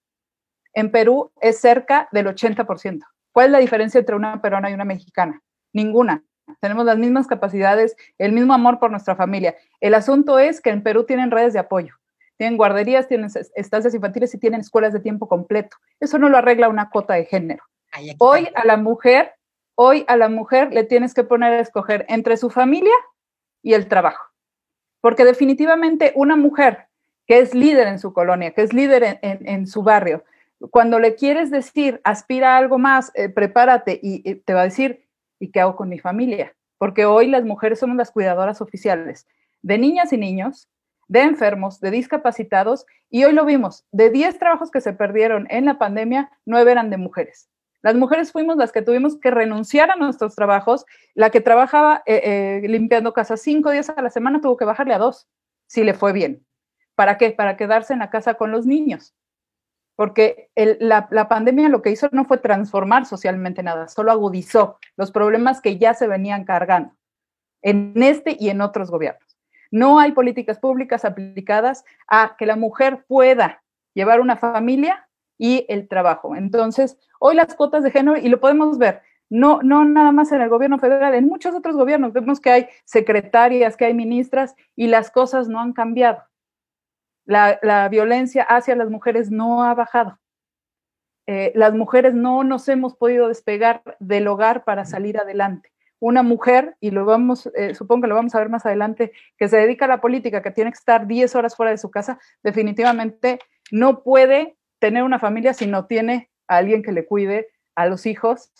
En 0.74 0.91
Perú 0.91 1.34
es 1.41 1.60
cerca 1.60 2.07
del 2.13 2.27
80%. 2.27 3.03
¿Cuál 3.38 3.50
es 3.50 3.51
la 3.51 3.60
diferencia 3.60 4.00
entre 4.00 4.15
una 4.15 4.41
peruana 4.41 4.72
y 4.72 4.74
una 4.74 4.84
mexicana? 4.84 5.44
Ninguna. 5.72 6.24
Tenemos 6.60 6.88
las 6.88 6.98
mismas 6.98 7.27
capacidades, 7.27 7.96
el 8.17 8.32
mismo 8.32 8.56
amor 8.56 8.79
por 8.79 8.89
nuestra 8.89 9.15
familia. 9.15 9.56
El 9.79 9.94
asunto 9.94 10.39
es 10.39 10.60
que 10.60 10.72
en 10.72 10.82
Perú 10.82 11.03
tienen 11.03 11.29
redes 11.29 11.53
de 11.53 11.60
apoyo 11.60 11.94
tienen 12.38 12.58
guarderías, 12.58 13.08
tienen 13.08 13.29
estancias 13.56 13.94
infantiles 13.94 14.34
y 14.34 14.39
tienen 14.39 14.62
escuelas 14.62 14.91
de 14.91 15.00
tiempo 15.00 15.27
completo. 15.27 15.77
Eso 16.00 16.17
no 16.17 16.29
lo 16.29 16.38
arregla 16.38 16.67
una 16.67 16.89
cuota 16.89 17.13
de 17.13 17.25
género. 17.25 17.63
Hoy 18.17 18.48
a 18.56 18.65
la 18.65 18.77
mujer, 18.77 19.34
hoy 19.75 20.03
a 20.08 20.15
la 20.15 20.29
mujer 20.29 20.74
le 20.74 20.84
tienes 20.84 21.13
que 21.13 21.24
poner 21.24 21.53
a 21.53 21.60
escoger 21.60 22.08
entre 22.10 22.38
su 22.38 22.50
familia 22.50 22.94
y 23.62 23.74
el 23.74 23.88
trabajo. 23.88 24.24
Porque 25.00 25.25
definitivamente 25.25 26.12
una 26.15 26.36
mujer 26.36 26.88
que 27.27 27.39
es 27.39 27.53
líder 27.53 27.88
en 27.88 28.00
su 28.00 28.13
colonia, 28.13 28.51
que 28.51 28.63
es 28.63 28.74
líder 28.74 29.20
en, 29.22 29.67
su 29.67 29.84
barrio, 29.84 30.24
cuando 30.71 30.99
le 30.99 31.15
quieres 31.15 31.51
decir, 31.51 32.01
aspira 32.03 32.55
a 32.55 32.57
algo 32.57 32.77
más, 32.77 33.11
eh, 33.15 33.29
prepárate, 33.29 33.99
y, 34.01 34.29
y 34.29 34.35
te 34.35 34.53
va 34.53 34.61
a 34.61 34.65
decir, 34.65 35.07
¿y 35.39 35.51
qué 35.51 35.61
hago 35.61 35.75
con 35.75 35.89
mi 35.89 35.99
familia? 35.99 36.55
Porque 36.77 37.05
hoy 37.05 37.27
las 37.27 37.43
mujeres 37.43 37.79
somos 37.79 37.97
las 37.97 38.11
cuidadoras 38.11 38.61
oficiales 38.61 39.27
de 39.61 39.77
niñas 39.77 40.13
y 40.13 40.17
niños, 40.17 40.69
de 41.07 41.21
enfermos, 41.21 41.79
de 41.79 41.91
discapacitados, 41.91 42.85
y 43.09 43.23
hoy 43.23 43.33
lo 43.33 43.45
vimos, 43.45 43.85
de 43.91 44.09
10 44.09 44.37
trabajos 44.39 44.71
que 44.71 44.81
se 44.81 44.93
perdieron 44.93 45.47
en 45.49 45.65
la 45.65 45.77
pandemia, 45.77 46.31
9 46.45 46.71
eran 46.71 46.89
de 46.89 46.97
mujeres. 46.97 47.49
Las 47.81 47.95
mujeres 47.95 48.31
fuimos 48.31 48.57
las 48.57 48.71
que 48.71 48.81
tuvimos 48.81 49.17
que 49.19 49.31
renunciar 49.31 49.91
a 49.91 49.95
nuestros 49.95 50.35
trabajos. 50.35 50.85
La 51.13 51.29
que 51.29 51.41
trabajaba 51.41 52.03
eh, 52.05 52.61
eh, 52.63 52.67
limpiando 52.67 53.13
casas 53.13 53.41
cinco 53.41 53.71
días 53.71 53.89
a 53.89 54.01
la 54.01 54.09
semana 54.09 54.41
tuvo 54.41 54.57
que 54.57 54.65
bajarle 54.65 54.93
a 54.93 54.97
dos, 54.97 55.27
si 55.67 55.83
le 55.83 55.93
fue 55.93 56.11
bien. 56.11 56.45
¿Para 56.95 57.17
qué? 57.17 57.31
Para 57.31 57.55
quedarse 57.55 57.93
en 57.93 57.99
la 57.99 58.09
casa 58.09 58.33
con 58.33 58.51
los 58.51 58.65
niños. 58.65 59.13
Porque 59.98 60.51
la, 60.56 61.27
pandemia 61.27 61.70
lo 61.70 61.82
que 61.82 61.89
hizo 61.89 62.08
no 62.12 62.24
fue 62.24 62.38
transformar 62.38 63.08
socialmente 63.08 63.63
nada, 63.63 63.88
solo 63.88 64.12
agudizó 64.12 64.77
los 64.96 65.12
problemas 65.12 65.60
que 65.60 65.80
ya 65.80 65.96
se 65.96 66.08
venían 66.08 66.46
cargando. 66.46 66.94
en 67.63 67.92
este 68.01 68.38
y 68.39 68.50
en 68.50 68.62
otros 68.62 68.92
gobiernos. 68.92 69.36
No 69.72 70.00
hay 70.00 70.12
políticas 70.12 70.60
públicas 70.60 71.04
aplicadas 71.04 71.84
a 72.08 72.36
que 72.38 72.46
la 72.46 72.56
mujer 72.56 73.06
pueda 73.08 73.63
llevar 73.96 74.22
una 74.22 74.38
familia 74.38 75.10
y 75.39 75.66
el 75.68 75.88
trabajo. 75.88 76.36
Entonces, 76.36 76.98
hoy 77.20 77.36
las 77.36 77.56
cuotas 77.56 77.84
de 77.84 77.89
género, 77.92 78.18
y 78.18 78.30
lo 78.30 78.39
podemos 78.39 78.77
ver, 78.77 79.01
no, 79.30 79.62
no 79.63 79.84
nada 79.84 80.12
más 80.12 80.32
en 80.32 80.42
el 80.42 80.50
gobierno 80.50 80.77
federal, 80.77 81.16
en 81.16 81.27
muchos 81.27 81.56
otros 81.56 81.75
gobiernos, 81.75 82.13
vemos 82.13 82.39
que 82.39 82.51
hay 82.51 82.68
secretarias, 82.86 83.75
que 83.75 83.86
hay 83.86 83.96
ministras, 83.96 84.56
y 84.75 84.88
las 84.88 85.10
cosas 85.10 85.50
no 85.50 85.60
han 85.60 85.74
cambiado. 85.74 86.24
La, 87.27 87.60
la 87.62 87.88
violencia 87.89 88.41
hacia 88.41 88.75
las 88.75 88.89
mujeres 88.89 89.29
no 89.29 89.63
ha 89.63 89.75
bajado. 89.75 90.17
Eh, 91.27 91.51
las 91.55 91.74
mujeres 91.74 92.13
no 92.13 92.46
nos 92.46 92.69
hemos 92.69 92.96
podido 92.96 93.27
despegar 93.27 93.84
del 94.00 94.27
hogar 94.27 94.63
para 94.63 94.86
salir 94.86 95.19
adelante. 95.19 95.74
Una 96.00 96.24
mujer, 96.24 96.77
y 96.79 96.91
lo 96.91 97.03
vamos, 97.03 97.51
eh, 97.53 97.75
supongo 97.75 98.03
que 98.03 98.07
lo 98.07 98.15
vamos 98.15 98.34
a 98.34 98.39
ver 98.39 98.50
más 98.50 98.65
adelante, 98.65 99.12
que 99.38 99.50
se 99.50 99.57
dedica 99.57 99.86
a 99.86 99.89
la 99.89 100.00
política, 100.00 100.41
que 100.41 100.51
tiene 100.51 100.72
que 100.72 100.77
estar 100.77 101.05
10 101.05 101.36
horas 101.36 101.55
fuera 101.55 101.72
de 101.72 101.77
su 101.77 101.91
casa, 101.91 102.17
definitivamente 102.43 103.39
no 103.72 104.03
puede 104.03 104.57
tener 104.79 105.03
una 105.03 105.19
familia 105.19 105.53
si 105.53 105.67
no 105.67 105.86
tiene 105.86 106.29
a 106.48 106.57
alguien 106.57 106.81
que 106.81 106.93
le 106.93 107.05
cuide 107.05 107.50
a 107.75 107.88
los 107.88 108.05
hijos, 108.05 108.51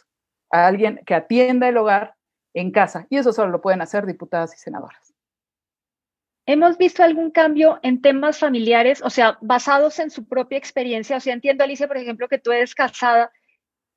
a 0.52 0.68
alguien 0.68 1.02
que 1.06 1.16
atienda 1.16 1.70
el 1.70 1.78
hogar 1.78 2.16
en 2.54 2.72
casa. 2.72 3.08
Y 3.10 3.18
eso 3.18 3.32
solo 3.32 3.52
lo 3.52 3.62
pueden 3.62 3.82
hacer 3.82 4.06
diputadas 4.06 4.54
y 4.54 4.58
senadoras. 4.58 5.07
¿Hemos 6.50 6.78
visto 6.78 7.04
algún 7.04 7.30
cambio 7.30 7.78
en 7.84 8.02
temas 8.02 8.40
familiares, 8.40 9.02
o 9.04 9.10
sea, 9.10 9.38
basados 9.42 10.00
en 10.00 10.10
su 10.10 10.26
propia 10.26 10.58
experiencia? 10.58 11.18
O 11.18 11.20
sea, 11.20 11.34
entiendo, 11.34 11.66
Alicia, 11.66 11.90
por 11.90 11.98
ejemplo, 11.98 12.30
que 12.30 12.40
tú 12.40 12.54
eres 12.54 12.74
casada. 12.74 13.34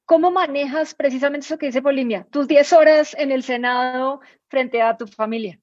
¿Cómo 0.05 0.33
manejas 0.33 0.97
precisamente 0.97 1.47
eso 1.47 1.59
que 1.59 1.67
dice 1.67 1.81
Polimia? 1.81 2.27
Tus 2.33 2.49
10 2.49 2.73
horas 2.73 3.17
en 3.17 3.31
el 3.31 3.45
Senado 3.45 4.21
frente 4.49 4.83
a 4.83 4.97
tu 4.97 5.07
familia. 5.07 5.61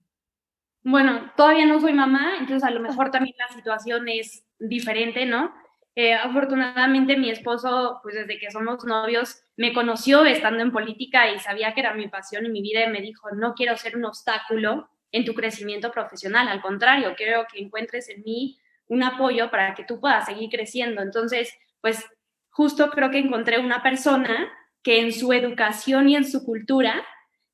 Bueno, 0.81 1.29
todavía 1.35 1.65
no 1.65 1.81
soy 1.81 1.91
mamá, 1.91 2.37
entonces 2.39 2.63
a 2.63 2.71
lo 2.71 2.79
mejor 2.79 3.11
también 3.11 3.35
la 3.37 3.53
situación 3.53 4.07
es 4.07 4.45
diferente, 4.57 5.25
¿no? 5.25 5.53
Eh, 5.93 6.13
afortunadamente 6.13 7.17
mi 7.17 7.29
esposo, 7.29 7.99
pues 8.01 8.15
desde 8.15 8.39
que 8.39 8.49
somos 8.49 8.85
novios, 8.85 9.41
me 9.57 9.73
conoció 9.73 10.23
estando 10.23 10.63
en 10.63 10.71
política 10.71 11.29
y 11.33 11.39
sabía 11.39 11.73
que 11.73 11.81
era 11.81 11.93
mi 11.93 12.07
pasión 12.07 12.45
y 12.45 12.49
mi 12.49 12.61
vida 12.61 12.85
y 12.85 12.89
me 12.89 13.01
dijo, 13.01 13.29
no 13.31 13.55
quiero 13.55 13.75
ser 13.75 13.97
un 13.97 14.05
obstáculo 14.05 14.89
en 15.11 15.25
tu 15.25 15.33
crecimiento 15.33 15.91
profesional, 15.91 16.47
al 16.47 16.61
contrario, 16.61 17.13
quiero 17.15 17.45
que 17.51 17.59
encuentres 17.59 18.09
en 18.09 18.23
mí 18.23 18.59
un 18.87 19.03
apoyo 19.03 19.49
para 19.49 19.73
que 19.75 19.83
tú 19.83 19.99
puedas 19.99 20.25
seguir 20.25 20.49
creciendo. 20.49 21.01
Entonces, 21.01 21.53
pues 21.81 22.05
justo 22.49 22.89
creo 22.89 23.11
que 23.11 23.19
encontré 23.19 23.59
una 23.59 23.83
persona 23.83 24.51
que 24.83 24.99
en 24.99 25.11
su 25.11 25.33
educación 25.33 26.09
y 26.09 26.15
en 26.15 26.25
su 26.25 26.45
cultura 26.45 27.05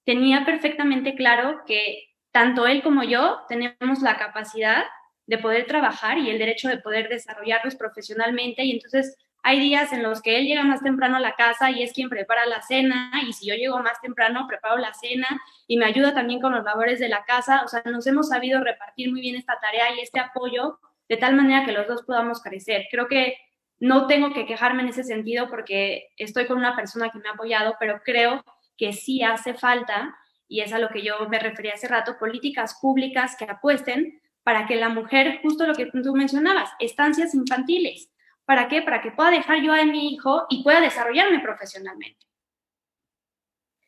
tenía 0.04 0.46
perfectamente 0.46 1.16
claro 1.16 1.62
que 1.66 2.10
tanto 2.32 2.68
él 2.68 2.82
como 2.84 3.04
yo 3.04 3.42
tenemos 3.48 4.02
la 4.02 4.18
capacidad 4.18 4.84
de 5.26 5.38
poder 5.38 5.66
trabajar 5.66 6.18
y 6.18 6.30
el 6.30 6.38
derecho 6.38 6.68
de 6.68 6.80
poder 6.80 7.08
desarrollarnos 7.08 7.76
profesionalmente 7.76 8.64
y 8.64 8.72
entonces 8.72 9.18
hay 9.46 9.60
días 9.60 9.92
en 9.92 10.04
los 10.04 10.22
que 10.22 10.38
él 10.40 10.48
llega 10.48 10.64
más 10.64 10.82
temprano 10.82 11.18
a 11.18 11.20
la 11.20 11.36
casa 11.36 11.70
y 11.70 11.84
es 11.84 11.92
quien 11.92 12.10
prepara 12.10 12.46
la 12.46 12.62
cena, 12.62 13.12
y 13.28 13.34
si 13.34 13.46
yo 13.46 13.56
llego 13.56 13.78
más 13.80 14.00
temprano, 14.00 14.48
preparo 14.48 14.78
la 14.78 14.94
cena 14.94 15.28
y 15.68 15.76
me 15.76 15.86
ayuda 15.86 16.14
también 16.14 16.40
con 16.40 16.54
los 16.54 16.64
labores 16.64 16.98
de 17.00 17.10
la 17.10 17.26
casa. 17.26 17.62
O 17.66 17.68
sea, 17.68 17.84
nos 17.86 18.08
hemos 18.08 18.30
sabido 18.30 18.64
repartir 18.64 19.12
muy 19.12 19.20
bien 19.20 19.36
esta 19.36 19.60
tarea 19.60 19.94
y 19.94 20.00
este 20.00 20.22
apoyo 20.22 20.80
de 21.10 21.18
tal 21.18 21.36
manera 21.36 21.66
que 21.66 21.74
los 21.74 21.88
dos 21.88 22.04
podamos 22.04 22.42
crecer. 22.42 22.88
Creo 22.90 23.10
que 23.10 23.36
no 23.80 24.08
tengo 24.08 24.34
que 24.34 24.46
quejarme 24.46 24.84
en 24.84 24.88
ese 24.88 25.04
sentido 25.04 25.50
porque 25.50 26.08
estoy 26.16 26.48
con 26.48 26.58
una 26.58 26.78
persona 26.78 27.10
que 27.10 27.20
me 27.20 27.28
ha 27.28 27.34
apoyado, 27.34 27.76
pero 27.82 28.02
creo 28.04 28.46
que 28.78 28.94
sí 28.94 29.24
hace 29.24 29.54
falta, 29.54 30.16
y 30.48 30.62
es 30.62 30.72
a 30.72 30.80
lo 30.80 30.88
que 30.88 31.02
yo 31.02 31.28
me 31.28 31.40
refería 31.40 31.74
hace 31.74 31.90
rato, 31.90 32.18
políticas 32.18 32.80
públicas 32.82 33.36
que 33.38 33.44
apuesten 33.44 34.22
para 34.44 34.66
que 34.68 34.78
la 34.78 34.88
mujer, 34.88 35.40
justo 35.42 35.68
lo 35.68 35.76
que 35.76 35.88
tú 35.88 36.16
mencionabas, 36.16 36.70
estancias 36.80 37.36
infantiles 37.36 38.13
¿Para 38.46 38.68
qué? 38.68 38.82
Para 38.82 39.02
que 39.02 39.12
pueda 39.12 39.32
dejar 39.32 39.62
yo 39.62 39.74
a 39.74 39.84
mi 39.86 40.14
hijo 40.14 40.46
y 40.50 40.64
pueda 40.64 40.82
desarrollarme 40.82 41.40
profesionalmente. 41.40 42.26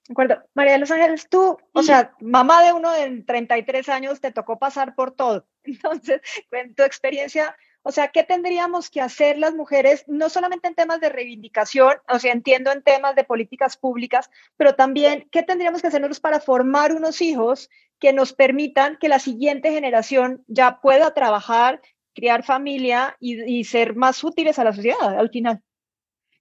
De 0.08 0.14
acuerdo. 0.14 0.44
María 0.54 0.74
de 0.74 0.80
los 0.80 0.92
Ángeles, 0.92 1.28
tú, 1.30 1.58
o 1.74 1.84
sea, 1.84 2.14
mamá 2.22 2.64
de 2.64 2.74
uno 2.74 2.92
de 2.92 3.24
33 3.24 3.90
años, 3.90 4.22
te 4.22 4.32
tocó 4.32 4.60
pasar 4.60 4.94
por 4.94 5.12
todo. 5.12 5.48
Entonces, 5.64 6.22
en 6.52 6.76
tu 6.76 6.84
experiencia, 6.84 7.56
o 7.82 7.92
sea, 7.92 8.10
¿qué 8.10 8.24
tendríamos 8.24 8.90
que 8.90 9.02
hacer 9.02 9.38
las 9.38 9.54
mujeres, 9.54 10.06
no 10.08 10.30
solamente 10.30 10.68
en 10.68 10.76
temas 10.76 11.00
de 11.02 11.10
reivindicación, 11.10 11.98
o 12.08 12.20
sea, 12.20 12.32
entiendo 12.34 12.72
en 12.72 12.84
temas 12.84 13.16
de 13.16 13.24
políticas 13.24 13.78
públicas, 13.78 14.30
pero 14.58 14.76
también, 14.76 15.28
¿qué 15.32 15.44
tendríamos 15.44 15.82
que 15.82 15.88
hacer 15.88 16.02
nosotros 16.02 16.20
para 16.20 16.40
formar 16.40 16.94
unos 16.94 17.22
hijos 17.22 17.70
que 18.00 18.14
nos 18.14 18.34
permitan 18.34 18.98
que 18.98 19.10
la 19.10 19.20
siguiente 19.20 19.72
generación 19.72 20.44
ya 20.48 20.82
pueda 20.82 21.14
trabajar, 21.14 21.82
crear 22.16 22.44
familia 22.44 23.16
y, 23.20 23.64
ser 23.66 23.96
más 23.96 24.24
útiles 24.24 24.58
a 24.58 24.64
la 24.64 24.74
sociedad 24.74 25.20
al 25.20 25.30
final. 25.30 25.62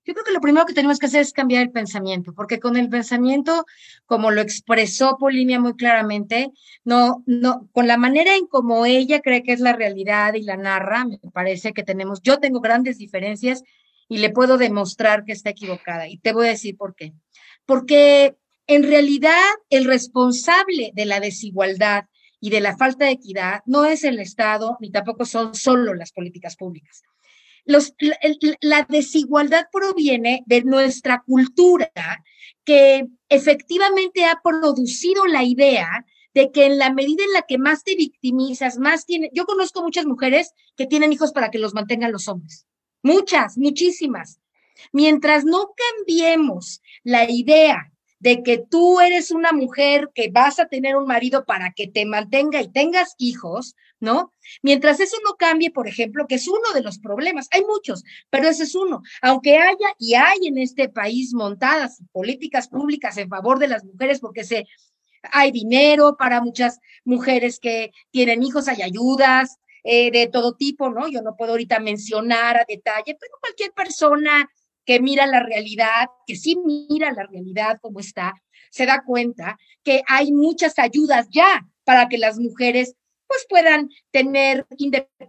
Yo 0.07 0.13
creo 0.13 0.25
que 0.25 0.33
lo 0.33 0.41
primero 0.41 0.67
que 0.67 0.75
tenemos 0.75 0.99
que 0.99 1.07
hacer 1.07 1.23
es 1.23 1.33
cambiar 1.33 1.63
el 1.63 1.71
pensamiento, 1.71 2.35
porque 2.35 2.61
con 2.61 2.77
el 2.77 2.91
pensamiento, 2.91 3.65
como 4.05 4.31
lo 4.31 4.43
expresó 4.43 5.17
Polinia 5.19 5.59
muy 5.59 5.77
claramente, 5.77 6.51
no, 6.85 7.23
no, 7.27 7.69
con 7.73 7.87
la 7.87 7.97
manera 7.97 8.37
en 8.37 8.47
como 8.47 8.85
ella 8.85 9.21
cree 9.21 9.43
que 9.43 9.53
es 9.53 9.61
la 9.61 9.73
realidad 9.73 10.35
y 10.35 10.43
la 10.43 10.59
narra, 10.59 11.07
me 11.07 11.19
parece 11.33 11.73
que 11.73 11.83
tenemos, 11.83 12.21
yo 12.23 12.39
tengo 12.39 12.61
grandes 12.61 12.99
diferencias 12.99 13.63
y 14.09 14.19
le 14.19 14.29
puedo 14.29 14.59
demostrar 14.59 15.25
que 15.25 15.33
está 15.33 15.51
equivocada. 15.51 16.07
Y 16.07 16.19
te 16.19 16.35
voy 16.35 16.47
a 16.47 16.51
decir 16.51 16.77
por 16.77 16.95
qué. 16.95 17.15
Porque 17.65 18.37
en 18.67 18.83
realidad 18.83 19.41
el 19.71 19.87
responsable 19.87 20.93
de 20.95 21.07
la 21.07 21.21
desigualdad 21.21 22.05
y 22.45 22.51
de 22.51 22.61
la 22.61 22.77
falta 22.77 23.07
de 23.07 23.13
equidad 23.13 23.63
no 23.65 23.87
es 23.87 24.05
el 24.05 24.21
Estado 24.21 24.77
ni 24.79 24.91
tampoco 24.91 25.25
son 25.25 25.55
solo 25.55 25.95
las 25.95 26.13
políticas 26.13 26.57
públicas. 26.57 27.03
Los, 27.65 27.95
la, 28.61 28.87
desigualdad 28.87 29.69
proviene 29.73 30.43
de 30.45 30.63
nuestra 30.63 31.23
cultura 31.27 31.91
que 32.63 33.07
efectivamente 33.31 34.27
ha 34.27 34.43
producido 34.45 35.25
la 35.25 35.43
idea 35.43 36.05
de 36.35 36.51
que 36.53 36.67
en 36.67 36.77
la 36.77 36.93
medida 36.93 37.25
en 37.25 37.33
la 37.33 37.47
que 37.49 37.57
más 37.57 37.83
te 37.83 37.97
victimizas, 37.97 38.77
más 38.77 39.07
tiene, 39.07 39.31
yo 39.33 39.47
conozco 39.47 39.83
muchas 39.83 40.05
mujeres 40.05 40.53
que 40.77 40.87
tienen 40.87 41.15
hijos 41.15 41.33
para 41.33 41.51
que 41.51 41.59
los 41.59 41.73
mantengan 41.73 42.13
los 42.13 42.29
hombres, 42.29 42.67
muchas, 43.03 43.57
muchísimas. 43.57 44.39
Mientras 44.93 45.47
no 45.47 45.73
cambiemos 45.75 46.83
la 47.05 47.31
idea 47.31 47.91
de 48.25 48.43
que 48.43 48.57
tú 48.57 49.01
eres 49.01 49.31
una 49.31 49.53
mujer 49.53 50.11
que 50.15 50.31
vas 50.31 50.59
a 50.59 50.65
tener 50.65 50.97
un 50.97 51.07
marido 51.07 51.45
para 51.45 51.75
que 51.75 51.89
te 51.89 52.07
mantenga 52.07 52.63
y 52.63 52.73
tengas 52.73 53.15
hijos, 53.19 53.77
¿no? 54.01 54.33
Mientras 54.63 54.99
eso 54.99 55.19
no 55.23 55.35
cambie, 55.35 55.71
por 55.71 55.89
ejemplo, 55.89 56.27
que 56.27 56.37
es 56.37 56.49
uno 56.49 56.73
de 56.73 56.81
los 56.81 56.99
problemas, 56.99 57.49
hay 57.51 57.61
muchos, 57.67 58.03
pero 58.31 58.49
ese 58.49 58.63
es 58.63 58.75
uno. 58.75 59.03
Aunque 59.21 59.59
haya 59.59 59.95
y 59.99 60.15
hay 60.15 60.47
en 60.47 60.57
este 60.57 60.89
país 60.89 61.35
montadas 61.35 62.03
políticas 62.13 62.69
públicas 62.69 63.19
en 63.19 63.29
favor 63.29 63.59
de 63.59 63.69
las 63.69 63.85
mujeres, 63.85 64.21
porque 64.21 64.45
se, 64.45 64.67
hay 65.31 65.53
dinero 65.53 66.17
para 66.17 66.41
muchas 66.41 66.81
mujeres 67.05 67.61
que 67.61 67.93
tienen 68.11 68.43
hijos, 68.43 68.69
hay 68.69 68.81
ayudas 68.81 69.59
eh, 69.83 70.11
de 70.11 70.29
todo 70.29 70.55
tipo, 70.55 70.89
¿no? 70.89 71.09
Yo 71.09 71.21
no 71.21 71.37
puedo 71.37 71.51
ahorita 71.51 71.79
mencionar 71.79 72.57
a 72.57 72.65
detalle, 72.67 73.19
pero 73.21 73.35
cualquier 73.39 73.73
persona 73.73 74.49
que 74.85 75.01
mira 75.01 75.27
la 75.27 75.41
realidad, 75.41 76.09
que 76.27 76.37
sí 76.37 76.57
mira 76.65 77.13
la 77.13 77.25
realidad 77.25 77.79
como 77.81 78.01
está, 78.01 78.35
se 78.71 78.87
da 78.87 79.03
cuenta 79.05 79.59
que 79.83 80.03
hay 80.07 80.33
muchas 80.33 80.79
ayudas 80.79 81.29
ya 81.31 81.67
para 81.85 82.09
que 82.09 82.19
las 82.19 82.39
mujeres 82.39 82.95
pues 83.27 83.47
puedan 83.49 83.89
tener 84.11 84.67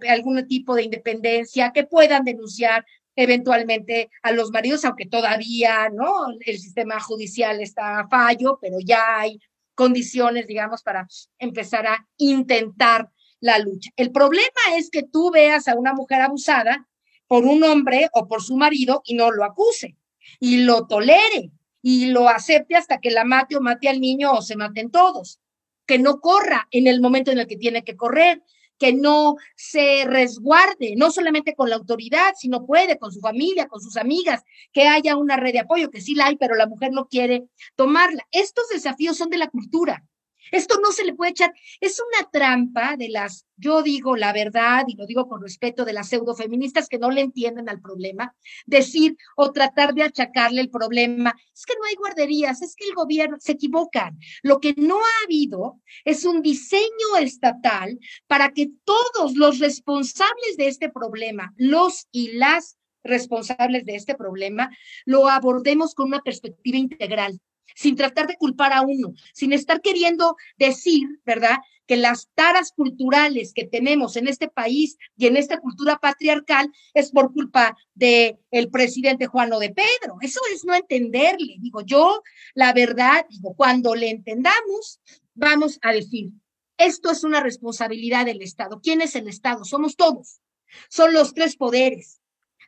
algún 0.10 0.48
tipo 0.48 0.76
de 0.76 0.84
independencia, 0.84 1.72
que 1.74 1.86
puedan 1.86 2.24
denunciar 2.24 2.86
eventualmente 3.16 4.10
a 4.24 4.32
los 4.32 4.52
maridos, 4.52 4.84
aunque 4.84 5.06
todavía 5.06 5.90
no 5.90 6.28
el 6.46 6.60
sistema 6.60 7.00
judicial 7.00 7.62
está 7.62 8.00
a 8.00 8.08
fallo, 8.08 8.60
pero 8.62 8.78
ya 8.84 9.20
hay 9.20 9.40
condiciones, 9.74 10.48
digamos, 10.48 10.84
para 10.84 11.08
empezar 11.40 11.88
a 11.88 12.08
intentar 12.18 13.10
la 13.40 13.60
lucha. 13.60 13.92
El 13.96 14.12
problema 14.12 14.76
es 14.76 14.90
que 14.90 15.04
tú 15.04 15.32
veas 15.32 15.68
a 15.68 15.76
una 15.76 15.94
mujer 15.94 16.22
abusada 16.22 16.88
por 17.28 17.46
un 17.46 17.64
hombre 17.64 18.10
o 18.14 18.28
por 18.28 18.42
su 18.42 18.56
marido 18.56 19.02
y 19.06 19.16
no 19.16 19.32
lo 19.32 19.44
acuse 19.44 19.96
y 20.40 20.58
lo 20.64 20.88
tolere 20.88 21.52
y 21.82 22.08
lo 22.08 22.30
acepte 22.30 22.76
hasta 22.76 23.00
que 23.00 23.12
la 23.12 23.26
mate 23.26 23.56
o 23.56 23.62
mate 23.62 23.90
al 23.90 24.02
niño 24.02 24.32
o 24.32 24.42
se 24.42 24.56
maten 24.56 24.90
todos. 24.90 25.40
Que 25.86 26.00
no 26.00 26.20
corra 26.20 26.68
en 26.72 26.88
el 26.88 27.00
momento 27.00 27.32
en 27.32 27.38
el 27.38 27.48
que 27.48 27.58
tiene 27.58 27.84
que 27.84 27.96
correr, 27.96 28.42
que 28.80 28.92
no 28.92 29.36
se 29.56 30.04
resguarde, 30.06 30.96
no 30.98 31.12
solamente 31.12 31.54
con 31.54 31.70
la 31.70 31.76
autoridad, 31.76 32.34
sino 32.36 32.66
puede 32.66 32.98
con 32.98 33.12
su 33.12 33.20
familia, 33.20 33.68
con 33.68 33.82
sus 33.82 33.98
amigas, 33.98 34.44
que 34.74 34.88
haya 34.88 35.16
una 35.16 35.38
red 35.38 35.54
de 35.54 35.60
apoyo, 35.60 35.92
que 35.92 36.02
sí 36.02 36.16
la 36.16 36.26
hay, 36.26 36.38
pero 36.38 36.56
la 36.56 36.68
mujer 36.68 36.92
no 36.92 37.08
quiere 37.08 37.46
tomarla. 37.76 38.26
Estos 38.32 38.68
desafíos 38.70 39.18
son 39.18 39.30
de 39.30 39.38
la 39.38 39.48
cultura. 39.48 40.04
Esto 40.52 40.80
no 40.82 40.92
se 40.92 41.06
le 41.06 41.14
puede 41.14 41.32
echar. 41.32 41.54
Es 41.80 42.00
una 42.00 42.30
trampa 42.30 42.96
de 42.98 43.10
las, 43.10 43.46
yo 43.58 43.82
digo 43.82 44.16
la 44.16 44.34
verdad 44.34 44.86
y 44.88 44.96
lo 44.96 45.06
digo 45.06 45.28
con 45.28 45.42
respeto 45.42 45.86
de 45.86 45.94
las 45.94 46.10
pseudofeministas 46.10 46.88
que 46.88 47.00
no 47.00 47.12
le 47.12 47.22
entienden 47.22 47.70
al 47.70 47.82
problema, 47.82 48.36
decir 48.66 49.18
o 49.36 49.52
tratar 49.52 49.94
de 49.94 50.04
achacarle 50.04 50.62
el 50.62 50.70
problema. 50.70 51.36
Es 51.54 51.66
que 51.66 51.76
no 51.76 51.86
hay 51.86 51.96
guarderías, 51.96 52.62
es 52.62 52.76
que 52.76 52.88
el 52.88 52.94
gobierno 52.94 53.38
se 53.40 53.54
equivocan. 53.54 54.18
Lo 54.44 54.60
que 54.60 54.74
no 54.78 54.98
ha 54.98 55.26
habido 55.26 55.82
es 56.04 56.26
un 56.26 56.42
diseño 56.42 57.18
estatal 57.20 58.00
para 58.28 58.52
que 58.52 58.70
todos 58.84 59.36
los 59.36 59.60
responsables 59.60 60.58
de 60.58 60.68
este 60.68 60.90
problema, 60.90 61.54
los 61.58 62.08
y 62.12 62.34
las 62.34 62.78
responsables 63.04 63.86
de 63.86 63.96
este 63.96 64.16
problema, 64.16 64.70
lo 65.06 65.30
abordemos 65.30 65.94
con 65.94 66.08
una 66.08 66.22
perspectiva 66.22 66.78
integral 66.78 67.40
sin 67.76 67.96
tratar 67.96 68.28
de 68.28 68.38
culpar 68.38 68.74
a 68.74 68.82
uno, 68.82 69.14
sin 69.34 69.54
estar 69.54 69.82
queriendo 69.82 70.36
decir, 70.58 71.08
¿verdad? 71.26 71.58
Que 71.88 71.98
las 71.98 72.30
taras 72.34 72.72
culturales 72.72 73.54
que 73.54 73.66
tenemos 73.66 74.16
en 74.16 74.28
este 74.28 74.48
país 74.48 74.98
y 75.18 75.28
en 75.28 75.38
esta 75.38 75.60
cultura 75.60 75.98
patriarcal 75.98 76.72
es 76.94 77.12
por 77.12 77.34
culpa 77.34 77.78
de 77.94 78.40
el 78.52 78.70
presidente 78.70 79.28
Juan 79.28 79.50
de 79.50 79.70
Pedro. 79.70 80.18
Eso 80.22 80.40
es 80.54 80.66
no 80.66 80.74
entenderle. 80.74 81.58
Digo, 81.60 81.82
yo, 81.82 82.24
la 82.54 82.74
verdad, 82.74 83.26
digo, 83.30 83.54
cuando 83.56 83.94
le 83.96 84.10
entendamos, 84.10 85.00
vamos 85.34 85.80
a 85.82 85.94
decir, 85.94 86.32
esto 86.78 87.12
es 87.12 87.24
una 87.24 87.42
responsabilidad 87.42 88.26
del 88.26 88.42
Estado. 88.42 88.82
¿Quién 88.82 89.02
es 89.02 89.16
el 89.16 89.28
Estado? 89.28 89.64
Somos 89.64 89.96
todos. 89.96 90.42
Son 90.90 91.14
los 91.14 91.34
tres 91.34 91.56
poderes 91.56 92.20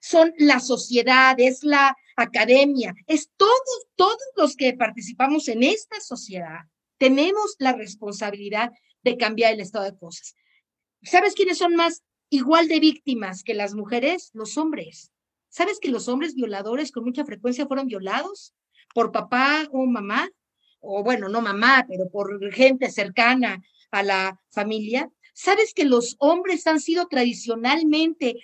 son 0.01 0.33
la 0.37 0.59
sociedad, 0.59 1.35
es 1.37 1.63
la 1.63 1.95
academia, 2.17 2.93
es 3.05 3.29
todos, 3.37 3.87
todos 3.95 4.17
los 4.35 4.55
que 4.55 4.73
participamos 4.73 5.47
en 5.47 5.63
esta 5.63 6.01
sociedad, 6.01 6.65
tenemos 6.97 7.55
la 7.59 7.73
responsabilidad 7.73 8.71
de 9.03 9.17
cambiar 9.17 9.53
el 9.53 9.61
estado 9.61 9.85
de 9.85 9.97
cosas. 9.97 10.35
¿Sabes 11.03 11.35
quiénes 11.35 11.59
son 11.59 11.75
más 11.75 12.03
igual 12.29 12.67
de 12.67 12.79
víctimas 12.79 13.43
que 13.43 13.53
las 13.53 13.75
mujeres? 13.75 14.31
Los 14.33 14.57
hombres. 14.57 15.11
¿Sabes 15.49 15.79
que 15.79 15.89
los 15.89 16.07
hombres 16.07 16.35
violadores 16.35 16.91
con 16.91 17.05
mucha 17.05 17.23
frecuencia 17.23 17.67
fueron 17.67 17.87
violados 17.87 18.53
por 18.93 19.11
papá 19.11 19.67
o 19.71 19.85
mamá? 19.85 20.29
O 20.79 21.03
bueno, 21.03 21.29
no 21.29 21.41
mamá, 21.41 21.85
pero 21.87 22.09
por 22.09 22.51
gente 22.51 22.89
cercana 22.89 23.63
a 23.91 24.03
la 24.03 24.41
familia. 24.49 25.09
¿Sabes 25.39 25.75
que 25.75 25.85
los 25.85 26.15
hombres 26.17 26.65
han 26.65 26.79
sido 26.79 27.05
tradicionalmente 27.05 28.37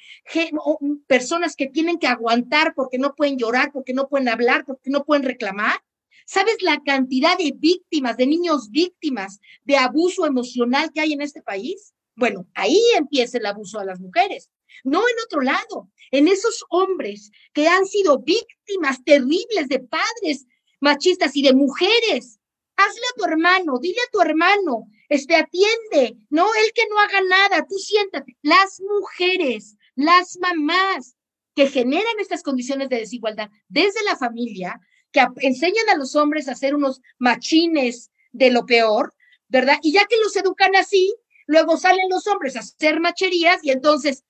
personas 1.07 1.55
que 1.55 1.65
tienen 1.65 1.97
que 1.97 2.05
aguantar 2.05 2.75
porque 2.75 2.99
no 2.99 3.15
pueden 3.15 3.39
llorar, 3.39 3.71
porque 3.73 3.95
no 3.95 4.07
pueden 4.07 4.29
hablar, 4.29 4.63
porque 4.63 4.91
no 4.91 5.03
pueden 5.03 5.23
reclamar? 5.23 5.81
¿Sabes 6.27 6.57
la 6.61 6.83
cantidad 6.83 7.35
de 7.35 7.51
víctimas, 7.57 8.15
de 8.15 8.27
niños 8.27 8.69
víctimas 8.69 9.39
de 9.63 9.75
abuso 9.75 10.27
emocional 10.27 10.91
que 10.93 11.01
hay 11.01 11.13
en 11.13 11.21
este 11.21 11.41
país? 11.41 11.95
Bueno, 12.15 12.47
ahí 12.53 12.79
empieza 12.95 13.39
el 13.39 13.47
abuso 13.47 13.79
a 13.79 13.85
las 13.85 13.99
mujeres, 13.99 14.51
no 14.83 14.99
en 14.99 15.15
otro 15.25 15.41
lado, 15.41 15.89
en 16.11 16.27
esos 16.27 16.63
hombres 16.69 17.31
que 17.53 17.67
han 17.67 17.87
sido 17.87 18.19
víctimas 18.19 19.03
terribles 19.03 19.67
de 19.67 19.79
padres 19.79 20.45
machistas 20.79 21.35
y 21.35 21.41
de 21.41 21.55
mujeres. 21.55 22.39
Hazle 22.75 23.01
a 23.11 23.17
tu 23.17 23.25
hermano, 23.25 23.79
dile 23.81 23.99
a 23.99 24.11
tu 24.11 24.21
hermano, 24.21 24.87
este, 25.13 25.35
atiende, 25.35 26.17
no, 26.31 26.47
él 26.55 26.71
que 26.73 26.87
no 26.89 26.97
haga 26.97 27.21
nada, 27.21 27.67
tú 27.69 27.75
siéntate. 27.75 28.35
Las 28.41 28.81
mujeres, 28.81 29.77
las 29.93 30.39
mamás 30.41 31.15
que 31.53 31.67
generan 31.67 32.19
estas 32.19 32.41
condiciones 32.41 32.89
de 32.89 32.97
desigualdad 32.97 33.51
desde 33.67 34.03
la 34.05 34.17
familia, 34.17 34.81
que 35.11 35.23
enseñan 35.41 35.87
a 35.91 35.97
los 35.97 36.15
hombres 36.15 36.47
a 36.47 36.55
ser 36.55 36.73
unos 36.73 36.99
machines 37.19 38.09
de 38.31 38.49
lo 38.49 38.65
peor, 38.65 39.13
¿verdad? 39.49 39.77
Y 39.83 39.93
ya 39.93 40.05
que 40.05 40.17
los 40.17 40.35
educan 40.35 40.75
así, 40.75 41.15
luego 41.45 41.77
salen 41.77 42.09
los 42.09 42.25
hombres 42.25 42.55
a 42.55 42.61
hacer 42.61 42.99
macherías 42.99 43.63
y 43.63 43.69
entonces, 43.69 44.23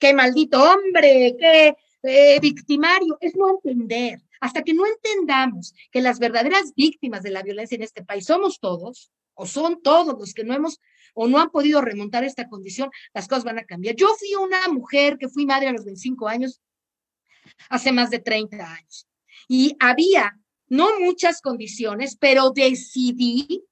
qué 0.00 0.12
maldito 0.12 0.60
hombre, 0.60 1.36
qué 1.38 1.76
eh, 2.02 2.40
victimario, 2.40 3.16
es 3.20 3.36
no 3.36 3.48
entender. 3.50 4.20
Hasta 4.40 4.64
que 4.64 4.74
no 4.74 4.86
entendamos 4.86 5.72
que 5.92 6.00
las 6.00 6.18
verdaderas 6.18 6.74
víctimas 6.74 7.22
de 7.22 7.30
la 7.30 7.44
violencia 7.44 7.76
en 7.76 7.82
este 7.82 8.04
país 8.04 8.26
somos 8.26 8.58
todos, 8.58 9.12
o 9.36 9.46
son 9.46 9.80
todos 9.80 10.18
los 10.18 10.34
que 10.34 10.44
no 10.44 10.54
hemos 10.54 10.80
o 11.14 11.28
no 11.28 11.38
han 11.38 11.50
podido 11.50 11.80
remontar 11.80 12.24
esta 12.24 12.48
condición, 12.48 12.90
las 13.14 13.26
cosas 13.26 13.44
van 13.44 13.58
a 13.58 13.64
cambiar. 13.64 13.94
Yo 13.94 14.08
fui 14.18 14.34
una 14.34 14.68
mujer 14.68 15.16
que 15.16 15.28
fui 15.28 15.46
madre 15.46 15.68
a 15.68 15.72
los 15.72 15.84
25 15.84 16.28
años, 16.28 16.60
hace 17.70 17.92
más 17.92 18.10
de 18.10 18.18
30 18.18 18.56
años, 18.70 19.08
y 19.48 19.76
había 19.80 20.38
no 20.68 21.00
muchas 21.00 21.40
condiciones, 21.40 22.16
pero 22.16 22.50
decidí 22.50 23.64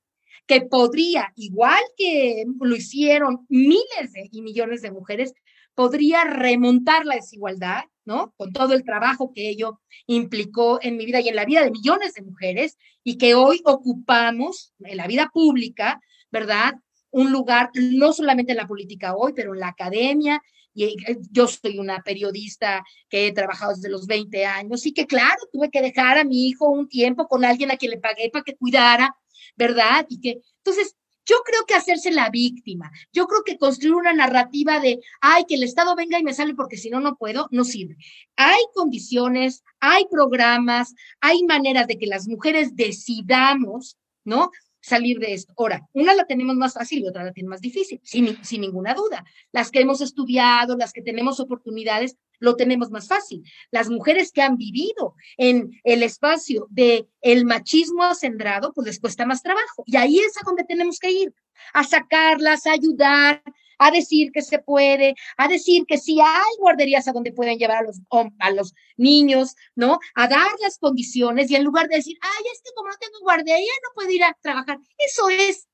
que 0.47 0.63
podría, 0.63 1.33
igual 1.37 1.83
que 1.97 2.45
lo 2.61 2.77
hicieron 2.77 3.47
miles 3.49 4.13
y 4.31 4.43
millones 4.43 4.83
de 4.83 4.93
mujeres, 4.93 5.33
podría 5.75 6.25
remontar 6.25 7.05
la 7.05 7.17
desigualdad, 7.17 7.85
¿no? 8.05 8.35
Con 8.37 8.53
todo 8.53 8.75
el 8.75 8.85
trabajo 8.85 9.33
que 9.35 9.49
ello 9.49 9.81
implicó 10.07 10.79
en 10.83 10.97
mi 10.97 11.07
vida 11.07 11.21
y 11.21 11.29
en 11.29 11.37
la 11.37 11.45
vida 11.45 11.65
de 11.65 11.71
millones 11.71 12.15
de 12.15 12.23
mujeres 12.23 12.77
y 13.03 13.17
que 13.19 13.35
hoy 13.35 13.61
ocupamos 13.65 14.73
en 14.81 14.97
la 14.97 15.07
vida 15.07 15.31
pública, 15.33 16.01
¿verdad? 16.31 16.75
Un 17.11 17.33
lugar, 17.33 17.71
no 17.75 18.13
solamente 18.13 18.53
en 18.53 18.59
la 18.59 18.67
política 18.67 19.15
hoy, 19.17 19.33
pero 19.35 19.55
en 19.55 19.61
la 19.61 19.69
academia. 19.69 20.43
Y 20.75 20.85
eh, 20.85 21.19
yo 21.31 21.47
soy 21.47 21.79
una 21.79 22.03
periodista 22.03 22.83
que 23.09 23.29
he 23.29 23.33
trabajado 23.33 23.75
desde 23.75 23.89
los 23.89 24.07
20 24.07 24.45
años 24.45 24.85
y 24.87 24.93
que, 24.93 25.07
claro, 25.07 25.39
tuve 25.53 25.71
que 25.71 25.81
dejar 25.81 26.19
a 26.19 26.25
mi 26.25 26.49
hijo 26.49 26.69
un 26.69 26.89
tiempo 26.89 27.29
con 27.29 27.45
alguien 27.45 27.71
a 27.71 27.77
quien 27.77 27.93
le 27.93 27.99
pagué 27.99 28.31
para 28.31 28.43
que 28.43 28.57
cuidara, 28.57 29.15
¿verdad? 29.57 30.05
Y 30.09 30.21
que, 30.21 30.41
entonces, 30.59 30.97
yo 31.27 31.37
creo 31.45 31.65
que 31.67 31.75
hacerse 31.75 32.11
la 32.11 32.31
víctima, 32.31 32.91
yo 33.13 33.27
creo 33.27 33.43
que 33.45 33.59
construir 33.59 33.95
una 33.95 34.13
narrativa 34.13 34.81
de, 34.81 35.01
ay, 35.21 35.45
que 35.49 35.55
el 35.55 35.63
Estado 35.63 35.95
venga 35.97 36.19
y 36.19 36.23
me 36.25 36.35
sale 36.35 36.55
porque 36.55 36.77
si 36.77 36.91
no, 36.91 37.01
no 37.01 37.17
puedo, 37.17 37.49
no 37.51 37.65
sirve. 37.65 37.97
Hay 38.37 38.63
condiciones, 38.75 39.63
hay 39.81 40.07
programas, 40.11 40.95
hay 41.21 41.43
maneras 41.45 41.87
de 41.87 41.99
que 41.99 42.07
las 42.07 42.29
mujeres 42.29 42.77
decidamos, 42.77 43.97
¿no? 44.25 44.51
salir 44.85 45.19
de 45.19 45.33
esto. 45.33 45.55
Ahora, 45.57 45.89
una 45.95 46.15
la 46.15 46.27
tenemos 46.27 46.57
más 46.57 46.75
fácil 46.75 47.03
y 47.03 47.09
otra 47.09 47.25
la 47.25 47.33
tiene 47.33 47.49
más 47.49 47.63
difícil, 47.63 48.01
sin, 48.03 48.45
sin, 48.45 48.61
ninguna 48.61 48.93
duda. 48.93 49.25
Las 49.51 49.71
que 49.71 49.81
hemos 49.81 50.03
estudiado, 50.03 50.77
las 50.77 50.93
que 50.93 51.01
tenemos 51.01 51.41
oportunidades, 51.41 52.19
lo 52.45 52.57
tenemos 52.57 52.91
más 52.91 53.09
fácil. 53.09 53.43
Las 53.71 53.89
mujeres 53.89 54.31
que 54.31 54.43
han 54.43 54.57
vivido 54.57 55.15
en 55.37 55.71
el 55.83 56.03
espacio 56.03 56.67
de 56.71 57.09
el 57.21 57.45
machismo 57.45 58.05
acendrado, 58.05 58.73
pues 58.73 58.87
les 58.87 59.01
cuesta 59.01 59.27
más 59.27 59.43
trabajo. 59.43 59.83
Y 59.87 59.97
ahí 59.97 60.19
es 60.19 60.37
a 60.37 60.45
donde 60.45 60.65
tenemos 60.65 60.99
que 60.99 61.11
ir, 61.11 61.35
a 61.73 61.83
sacarlas, 61.85 62.67
a 62.67 62.73
ayudar, 62.73 63.43
a 63.79 63.91
decir 63.91 64.31
que 64.33 64.43
se 64.43 64.59
puede, 64.59 65.15
a 65.37 65.49
decir 65.49 65.85
que 65.87 65.99
sí 65.99 66.19
hay 66.21 66.57
guarderías 66.59 67.09
a 67.09 67.13
donde 67.13 67.33
pueden 67.33 67.59
llevar 67.59 67.79
a 67.79 67.83
los, 67.83 68.01
a 68.39 68.51
los 68.51 68.75
niños, 68.97 69.57
¿no? 69.75 69.99
A 70.15 70.29
dar 70.29 70.51
las 70.63 70.79
condiciones 70.79 71.51
y 71.51 71.57
en 71.57 71.65
lugar 71.65 71.89
de 71.89 71.97
decir, 71.97 72.17
ay, 72.21 72.45
es 72.53 72.61
que 72.63 72.71
como 72.75 72.91
no 72.91 72.97
tengo 73.01 73.19
guardería, 73.21 73.73
no 73.83 73.95
puedo 73.95 74.11
ir 74.11 74.23
a 74.25 74.37
trabajar. 74.41 74.79
Eso 74.99 75.29
es, 75.29 75.69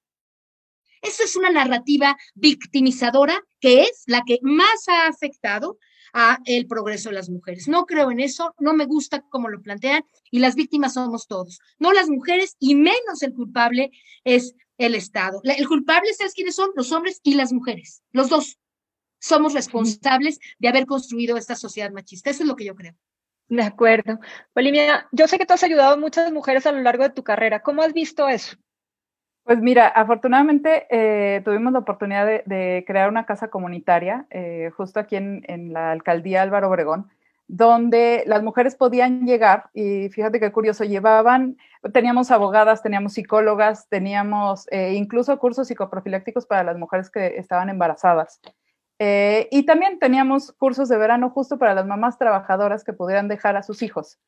eso 1.02 1.24
es 1.24 1.36
una 1.36 1.50
narrativa 1.50 2.16
victimizadora 2.34 3.42
que 3.60 3.82
es 3.82 4.04
la 4.06 4.22
que 4.26 4.38
más 4.42 4.88
ha 4.88 5.06
afectado 5.06 5.78
a 6.12 6.38
el 6.44 6.66
progreso 6.66 7.08
de 7.08 7.16
las 7.16 7.30
mujeres. 7.30 7.68
No 7.68 7.86
creo 7.86 8.10
en 8.10 8.20
eso, 8.20 8.54
no 8.58 8.74
me 8.74 8.86
gusta 8.86 9.22
como 9.28 9.48
lo 9.48 9.60
plantean 9.62 10.04
y 10.30 10.38
las 10.38 10.54
víctimas 10.54 10.94
somos 10.94 11.26
todos, 11.26 11.60
no 11.78 11.92
las 11.92 12.08
mujeres 12.08 12.56
y 12.58 12.74
menos 12.74 13.22
el 13.22 13.34
culpable 13.34 13.90
es 14.24 14.54
el 14.78 14.94
Estado. 14.94 15.40
El 15.44 15.68
culpable, 15.68 16.12
¿sabes 16.14 16.34
quiénes 16.34 16.54
son? 16.54 16.70
Los 16.74 16.90
hombres 16.92 17.20
y 17.22 17.34
las 17.34 17.52
mujeres, 17.52 18.02
los 18.12 18.28
dos. 18.28 18.58
Somos 19.18 19.52
responsables 19.52 20.38
de 20.58 20.68
haber 20.68 20.86
construido 20.86 21.36
esta 21.36 21.54
sociedad 21.54 21.90
machista. 21.90 22.30
Eso 22.30 22.42
es 22.42 22.48
lo 22.48 22.56
que 22.56 22.64
yo 22.64 22.74
creo. 22.74 22.94
De 23.48 23.62
acuerdo. 23.62 24.18
Olivia, 24.54 25.08
yo 25.12 25.28
sé 25.28 25.36
que 25.36 25.44
tú 25.44 25.52
has 25.52 25.62
ayudado 25.62 25.94
a 25.94 25.96
muchas 25.98 26.32
mujeres 26.32 26.64
a 26.66 26.72
lo 26.72 26.80
largo 26.80 27.02
de 27.02 27.10
tu 27.10 27.22
carrera. 27.22 27.60
¿Cómo 27.60 27.82
has 27.82 27.92
visto 27.92 28.28
eso? 28.28 28.56
Pues 29.50 29.60
mira, 29.62 29.88
afortunadamente 29.88 30.86
eh, 30.90 31.40
tuvimos 31.44 31.72
la 31.72 31.80
oportunidad 31.80 32.44
de, 32.44 32.84
crear 32.86 33.08
una 33.08 33.26
casa 33.26 33.48
comunitaria 33.48 34.24
eh, 34.30 34.70
justo 34.76 35.00
aquí 35.00 35.16
en, 35.16 35.72
la 35.72 35.90
alcaldía 35.90 36.42
Álvaro 36.42 36.68
Obregón, 36.68 37.10
donde 37.48 38.22
las 38.28 38.44
mujeres 38.44 38.76
podían 38.76 39.26
llegar 39.26 39.68
y 39.74 40.08
fíjate 40.10 40.38
qué 40.38 40.52
curioso, 40.52 40.84
llevaban, 40.84 41.56
teníamos 41.92 42.30
abogadas, 42.30 42.80
teníamos 42.80 43.14
psicólogas, 43.14 43.88
teníamos 43.88 44.68
eh, 44.70 44.92
incluso 44.94 45.36
cursos 45.40 45.66
psicoprofilácticos 45.66 46.46
para 46.46 46.62
las 46.62 46.78
mujeres 46.78 47.10
que 47.10 47.36
estaban 47.36 47.70
embarazadas. 47.70 48.40
y 49.00 49.66
también 49.66 49.98
teníamos 49.98 50.52
cursos 50.52 50.88
de 50.88 50.96
verano 50.96 51.30
justo 51.30 51.58
para 51.58 51.74
las 51.74 51.86
mamás 51.86 52.18
trabajadoras 52.18 52.84
que 52.84 52.92
pudieran 52.92 53.26
dejar 53.26 53.56
a 53.56 53.64
sus 53.64 53.82
hijos 53.82 54.20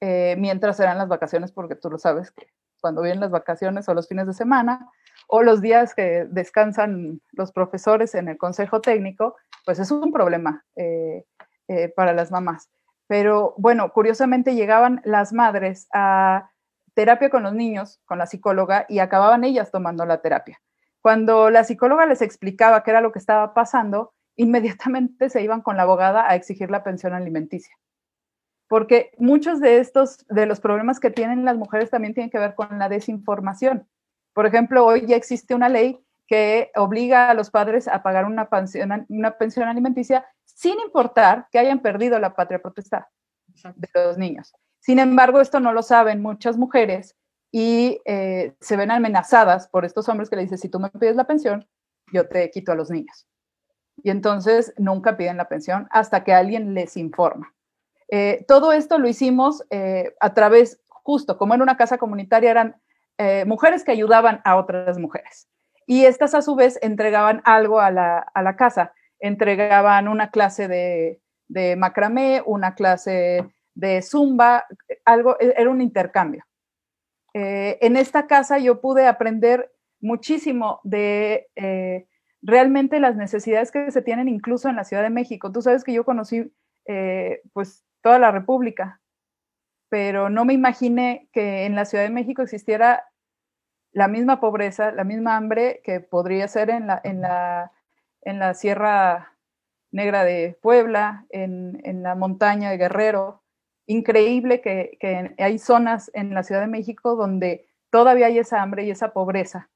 mientras 0.00 0.80
eran 0.80 0.98
las 0.98 1.06
vacaciones, 1.06 1.52
porque 1.52 1.76
tú 1.76 1.88
lo 1.88 1.98
sabes 1.98 2.32
que 2.32 2.48
cuando 2.86 3.02
vienen 3.02 3.18
las 3.18 3.32
vacaciones 3.32 3.88
o 3.88 3.94
los 3.94 4.06
fines 4.06 4.28
de 4.28 4.32
semana, 4.32 4.88
o 5.26 5.42
los 5.42 5.60
días 5.60 5.92
que 5.92 6.24
descansan 6.30 7.20
los 7.32 7.50
profesores 7.50 8.14
en 8.14 8.28
el 8.28 8.38
consejo 8.38 8.80
técnico, 8.80 9.34
pues 9.64 9.80
es 9.80 9.90
un 9.90 10.12
problema 10.12 10.64
eh, 10.76 11.24
eh, 11.66 11.88
para 11.96 12.12
las 12.12 12.30
mamás. 12.30 12.70
Pero 13.08 13.54
bueno, 13.58 13.92
curiosamente 13.92 14.54
llegaban 14.54 15.00
las 15.04 15.32
madres 15.32 15.88
a 15.92 16.48
terapia 16.94 17.28
con 17.28 17.42
los 17.42 17.54
niños, 17.54 18.00
con 18.04 18.18
la 18.18 18.26
psicóloga, 18.26 18.86
y 18.88 19.00
acababan 19.00 19.42
ellas 19.42 19.72
tomando 19.72 20.06
la 20.06 20.22
terapia. 20.22 20.60
Cuando 21.00 21.50
la 21.50 21.64
psicóloga 21.64 22.06
les 22.06 22.22
explicaba 22.22 22.84
qué 22.84 22.92
era 22.92 23.00
lo 23.00 23.10
que 23.10 23.18
estaba 23.18 23.52
pasando, 23.52 24.14
inmediatamente 24.36 25.28
se 25.28 25.42
iban 25.42 25.60
con 25.60 25.76
la 25.76 25.82
abogada 25.82 26.30
a 26.30 26.36
exigir 26.36 26.70
la 26.70 26.84
pensión 26.84 27.14
alimenticia. 27.14 27.74
Porque 28.68 29.12
muchos 29.18 29.60
de 29.60 29.78
estos, 29.78 30.26
de 30.28 30.46
los 30.46 30.60
problemas 30.60 30.98
que 30.98 31.10
tienen 31.10 31.44
las 31.44 31.56
mujeres 31.56 31.90
también 31.90 32.14
tienen 32.14 32.30
que 32.30 32.38
ver 32.38 32.54
con 32.54 32.78
la 32.78 32.88
desinformación. 32.88 33.86
Por 34.32 34.46
ejemplo, 34.46 34.84
hoy 34.84 35.06
ya 35.06 35.16
existe 35.16 35.54
una 35.54 35.68
ley 35.68 36.04
que 36.26 36.70
obliga 36.74 37.30
a 37.30 37.34
los 37.34 37.50
padres 37.50 37.86
a 37.88 38.02
pagar 38.02 38.24
una 38.24 38.48
pensión, 38.48 39.06
una 39.08 39.38
pensión 39.38 39.68
alimenticia 39.68 40.26
sin 40.44 40.80
importar 40.80 41.46
que 41.50 41.58
hayan 41.58 41.80
perdido 41.80 42.18
la 42.18 42.34
patria 42.34 42.60
potestad 42.60 43.04
de 43.62 43.88
los 43.94 44.18
niños. 44.18 44.52
Sin 44.80 44.98
embargo, 44.98 45.40
esto 45.40 45.60
no 45.60 45.72
lo 45.72 45.82
saben 45.82 46.22
muchas 46.22 46.56
mujeres 46.56 47.16
y 47.52 48.00
eh, 48.04 48.54
se 48.60 48.76
ven 48.76 48.90
amenazadas 48.90 49.68
por 49.68 49.84
estos 49.84 50.08
hombres 50.08 50.28
que 50.28 50.36
le 50.36 50.42
dicen, 50.42 50.58
si 50.58 50.68
tú 50.68 50.78
me 50.78 50.90
pides 50.90 51.16
la 51.16 51.26
pensión, 51.26 51.66
yo 52.12 52.28
te 52.28 52.50
quito 52.50 52.72
a 52.72 52.74
los 52.74 52.90
niños. 52.90 53.26
Y 54.02 54.10
entonces 54.10 54.74
nunca 54.76 55.16
piden 55.16 55.38
la 55.38 55.48
pensión 55.48 55.88
hasta 55.90 56.22
que 56.22 56.34
alguien 56.34 56.74
les 56.74 56.96
informa. 56.96 57.55
Eh, 58.08 58.44
todo 58.46 58.72
esto 58.72 58.98
lo 58.98 59.08
hicimos 59.08 59.64
eh, 59.70 60.14
a 60.20 60.34
través, 60.34 60.80
justo 60.88 61.38
como 61.38 61.54
en 61.54 61.62
una 61.62 61.76
casa 61.76 61.98
comunitaria, 61.98 62.50
eran 62.50 62.76
mujeres 63.46 63.82
que 63.82 63.92
ayudaban 63.92 64.42
a 64.44 64.56
otras 64.56 64.98
mujeres. 64.98 65.48
Y 65.86 66.04
estas 66.04 66.34
a 66.34 66.42
su 66.42 66.54
vez 66.54 66.78
entregaban 66.82 67.40
algo 67.46 67.80
a 67.80 67.90
la, 67.90 68.18
a 68.18 68.42
la 68.42 68.56
casa. 68.56 68.92
Entregaban 69.20 70.06
una 70.06 70.30
clase 70.30 70.68
de, 70.68 71.22
de 71.48 71.76
macramé, 71.76 72.42
una 72.44 72.74
clase 72.74 73.46
de 73.74 74.02
zumba, 74.02 74.66
algo, 75.04 75.36
e, 75.38 75.54
era 75.56 75.70
un 75.70 75.80
intercambio. 75.80 76.44
Eh, 77.34 77.78
en 77.82 77.96
esta 77.96 78.26
casa 78.26 78.58
yo 78.58 78.80
pude 78.80 79.06
aprender 79.06 79.70
muchísimo 80.00 80.80
de 80.84 81.48
eh, 81.54 82.06
realmente 82.42 82.98
las 82.98 83.16
necesidades 83.16 83.70
que 83.70 83.90
se 83.90 84.02
tienen 84.02 84.28
incluso 84.28 84.68
en 84.68 84.76
la 84.76 84.84
Ciudad 84.84 85.02
de 85.02 85.10
México. 85.10 85.52
Tú 85.52 85.62
sabes 85.62 85.84
que 85.84 85.92
yo 85.92 86.04
conocí 86.04 86.50
eh, 86.86 87.42
pues 87.52 87.84
toda 88.06 88.20
la 88.20 88.30
República, 88.30 89.00
pero 89.88 90.30
no 90.30 90.44
me 90.44 90.52
imaginé 90.52 91.28
que 91.32 91.64
en 91.64 91.74
la 91.74 91.84
Ciudad 91.84 92.04
de 92.04 92.10
México 92.10 92.40
existiera 92.40 93.02
la 93.90 94.06
misma 94.06 94.38
pobreza, 94.38 94.92
la 94.92 95.02
misma 95.02 95.36
hambre 95.36 95.80
que 95.82 95.98
podría 95.98 96.46
ser 96.46 96.70
en 96.70 96.86
la, 96.86 97.00
en 97.02 97.20
la, 97.20 97.72
en 98.22 98.38
la 98.38 98.54
Sierra 98.54 99.36
Negra 99.90 100.22
de 100.22 100.56
Puebla, 100.62 101.26
en, 101.30 101.80
en 101.82 102.04
la 102.04 102.14
montaña 102.14 102.70
de 102.70 102.76
Guerrero, 102.76 103.42
increíble 103.86 104.60
que, 104.60 105.34
hay 105.36 105.58
zonas 105.58 106.08
en 106.14 106.32
la 106.32 106.44
Ciudad 106.44 106.60
de 106.60 106.68
México 106.68 107.16
donde 107.16 107.66
todavía 107.90 108.26
hay 108.26 108.38
esa 108.38 108.62
hambre 108.62 108.84
y 108.84 108.92
esa 108.92 109.12
pobreza 109.12 109.68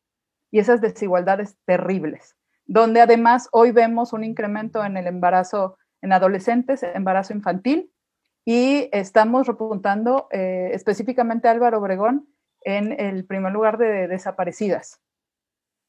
y 0.53 0.61
esas 0.61 0.81
desigualdades 0.81 1.57
terribles, 1.65 2.37
donde 2.65 3.01
además 3.01 3.49
hoy 3.51 3.73
vemos 3.73 4.13
un 4.13 4.23
incremento 4.23 4.85
en 4.85 4.97
el 4.97 5.09
embarazo 5.09 5.79
en 6.01 6.13
adolescentes, 6.13 6.85
embarazo 6.85 7.33
infantil, 7.33 7.91
y 8.45 8.89
estamos 8.93 9.47
repuntando 9.47 10.29
eh, 10.31 10.71
específicamente 10.73 11.49
Álvaro 11.49 11.79
Obregón 11.79 12.29
en 12.63 12.99
el 12.99 13.25
primer 13.25 13.53
lugar 13.53 13.79
de 13.79 14.09
desaparecidas 14.09 15.01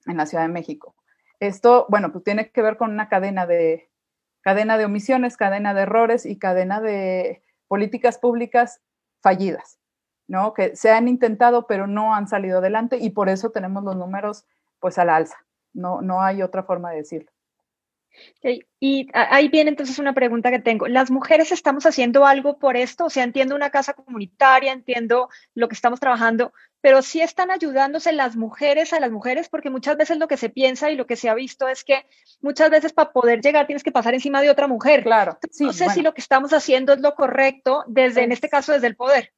en 0.06 0.18
la 0.18 0.26
Ciudad 0.26 0.44
de 0.44 0.54
México. 0.54 0.96
Esto, 1.40 1.86
bueno, 1.90 2.12
pues 2.12 2.24
tiene 2.24 2.52
que 2.52 2.62
ver 2.62 2.78
con 2.78 2.92
una 2.92 3.10
cadena 3.10 3.46
de, 3.46 3.90
cadena 4.42 4.78
de 4.78 4.86
omisiones, 4.86 5.38
cadena 5.38 5.74
de 5.74 5.82
errores 5.82 6.26
y 6.26 6.38
cadena 6.38 6.82
de 6.82 7.44
políticas 7.68 8.18
públicas 8.18 8.82
fallidas, 9.22 9.80
¿no? 10.28 10.54
Que 10.54 10.76
se 10.76 10.92
han 10.92 11.08
intentado 11.08 11.68
pero 11.68 11.88
no 11.88 12.14
han 12.14 12.28
salido 12.28 12.60
adelante 12.60 12.98
y 12.98 13.12
por 13.12 13.30
eso 13.30 13.52
tenemos 13.52 13.84
los 13.84 13.96
números 13.96 14.46
pues 14.80 14.98
a 14.98 15.06
la 15.06 15.16
alza. 15.16 15.38
No, 15.74 16.02
no 16.02 16.22
hay 16.22 16.42
otra 16.42 16.64
forma 16.64 16.92
de 16.92 16.98
decirlo. 16.98 17.32
Y 18.80 19.08
ahí 19.14 19.48
viene 19.48 19.70
entonces 19.70 20.00
una 20.00 20.14
pregunta 20.14 20.52
que 20.52 20.60
tengo. 20.60 20.88
¿Las 20.88 21.12
mujeres 21.12 21.52
estamos 21.52 21.86
haciendo 21.86 22.26
algo 22.26 22.60
por 22.60 22.76
esto? 22.76 23.06
O 23.06 23.10
sea, 23.10 23.24
entiendo 23.24 23.56
una 23.56 23.70
casa 23.70 23.94
comunitaria, 23.94 24.74
entiendo 24.74 25.30
lo 25.54 25.68
que 25.68 25.76
estamos 25.76 26.00
trabajando, 26.00 26.52
pero 26.82 27.02
sí 27.02 27.22
están 27.22 27.52
ayudándose 27.52 28.12
las 28.12 28.36
mujeres 28.36 28.92
a 28.94 29.00
las 29.00 29.12
mujeres, 29.12 29.50
porque 29.50 29.70
muchas 29.70 29.98
veces 29.98 30.18
lo 30.18 30.28
que 30.28 30.38
se 30.38 30.50
piensa 30.50 30.90
y 30.90 30.96
lo 30.96 31.06
que 31.06 31.16
se 31.16 31.30
ha 31.30 31.36
visto 31.36 31.68
es 31.68 31.84
que 31.84 32.06
muchas 32.42 32.70
veces 32.70 32.92
para 32.92 33.12
poder 33.12 33.42
llegar 33.42 33.68
tienes 33.68 33.84
que 33.84 33.92
pasar 33.92 34.14
encima 34.14 34.42
de 34.42 34.50
otra 34.50 34.68
mujer. 34.68 35.04
Claro. 35.04 35.38
no 35.60 35.74
sé 35.74 35.90
si 35.90 36.02
lo 36.02 36.14
que 36.14 36.22
estamos 36.22 36.52
haciendo 36.54 36.94
es 36.94 37.00
lo 37.00 37.14
correcto, 37.16 37.84
desde, 37.88 38.24
en 38.24 38.32
este 38.32 38.50
caso, 38.50 38.74
desde 38.74 38.88
el 38.88 38.96
poder. 38.96 39.32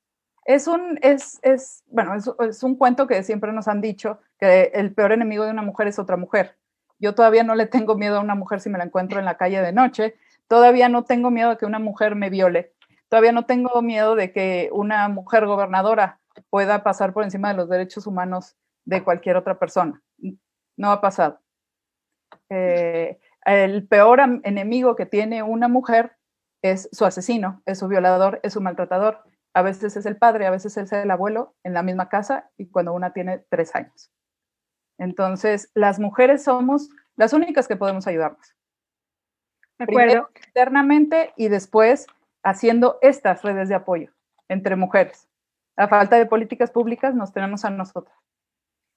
Es 0.45 0.67
un, 0.67 0.99
es, 1.01 1.39
es, 1.41 1.83
bueno, 1.87 2.15
es, 2.15 2.29
es 2.49 2.63
un 2.63 2.75
cuento 2.75 3.07
que 3.07 3.23
siempre 3.23 3.53
nos 3.53 3.67
han 3.67 3.81
dicho, 3.81 4.19
que 4.39 4.71
el 4.73 4.93
peor 4.93 5.11
enemigo 5.11 5.45
de 5.45 5.51
una 5.51 5.61
mujer 5.61 5.87
es 5.87 5.99
otra 5.99 6.17
mujer. 6.17 6.57
Yo 7.03 7.13
todavía 7.13 7.43
no 7.43 7.53
le 7.55 7.65
tengo 7.65 7.95
miedo 7.95 8.17
a 8.17 8.21
una 8.21 8.33
mujer 8.33 8.61
si 8.61 8.69
me 8.69 8.77
la 8.77 8.85
encuentro 8.85 9.19
en 9.19 9.25
la 9.25 9.35
calle 9.35 9.61
de 9.61 9.73
noche. 9.73 10.15
Todavía 10.47 10.87
no 10.87 11.03
tengo 11.03 11.31
miedo 11.31 11.49
de 11.49 11.57
que 11.57 11.65
una 11.65 11.79
mujer 11.79 12.15
me 12.15 12.29
viole. 12.29 12.71
Todavía 13.09 13.33
no 13.33 13.45
tengo 13.45 13.81
miedo 13.81 14.15
de 14.15 14.31
que 14.31 14.69
una 14.71 15.09
mujer 15.09 15.45
gobernadora 15.45 16.21
pueda 16.49 16.81
pasar 16.81 17.11
por 17.11 17.25
encima 17.25 17.49
de 17.49 17.55
los 17.55 17.67
derechos 17.67 18.07
humanos 18.07 18.55
de 18.85 19.03
cualquier 19.03 19.35
otra 19.35 19.59
persona. 19.59 20.01
No 20.77 20.93
ha 20.93 21.01
pasado. 21.01 21.41
Eh, 22.49 23.19
el 23.43 23.85
peor 23.85 24.21
enemigo 24.43 24.95
que 24.95 25.05
tiene 25.05 25.43
una 25.43 25.67
mujer 25.67 26.13
es 26.61 26.87
su 26.93 27.03
asesino, 27.03 27.61
es 27.65 27.79
su 27.79 27.89
violador, 27.89 28.39
es 28.43 28.53
su 28.53 28.61
maltratador. 28.61 29.19
A 29.53 29.61
veces 29.61 29.97
es 29.97 30.05
el 30.05 30.15
padre, 30.15 30.47
a 30.47 30.51
veces 30.51 30.77
es 30.77 30.93
el 30.93 31.11
abuelo 31.11 31.53
en 31.65 31.73
la 31.73 31.83
misma 31.83 32.07
casa 32.07 32.49
y 32.55 32.67
cuando 32.67 32.93
una 32.93 33.11
tiene 33.11 33.43
tres 33.49 33.75
años. 33.75 34.09
Entonces, 34.97 35.71
las 35.73 35.99
mujeres 35.99 36.43
somos 36.43 36.89
las 37.15 37.33
únicas 37.33 37.67
que 37.67 37.75
podemos 37.75 38.07
ayudarnos. 38.07 38.55
De 39.77 39.85
acuerdo. 39.85 40.29
internamente 40.45 41.33
y 41.35 41.47
después 41.47 42.07
haciendo 42.43 42.99
estas 43.01 43.41
redes 43.41 43.69
de 43.69 43.75
apoyo 43.75 44.11
entre 44.47 44.75
mujeres. 44.75 45.27
La 45.75 45.87
falta 45.87 46.17
de 46.17 46.25
políticas 46.25 46.69
públicas 46.69 47.15
nos 47.15 47.33
tenemos 47.33 47.65
a 47.65 47.71
nosotras. 47.71 48.15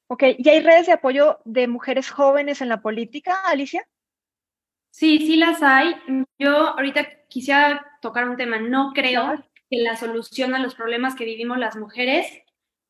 Ok, 0.09 0.23
¿y 0.39 0.49
hay 0.49 0.61
redes 0.61 0.87
de 0.87 0.93
apoyo 0.93 1.41
de 1.45 1.67
mujeres 1.67 2.11
jóvenes 2.11 2.61
en 2.61 2.69
la 2.69 2.83
política, 2.83 3.35
Alicia? 3.47 3.89
Sí, 4.91 5.19
sí 5.19 5.37
las 5.37 5.63
hay. 5.63 5.97
Yo 6.39 6.69
ahorita 6.69 7.07
quisiera 7.29 7.85
tocar 8.01 8.29
un 8.29 8.37
tema. 8.37 8.59
No 8.59 8.93
creo 8.95 9.35
que 9.69 9.79
la 9.79 9.97
solución 9.97 10.55
a 10.55 10.59
los 10.59 10.75
problemas 10.75 11.15
que 11.17 11.25
vivimos 11.25 11.59
las 11.59 11.77
mujeres 11.77 12.27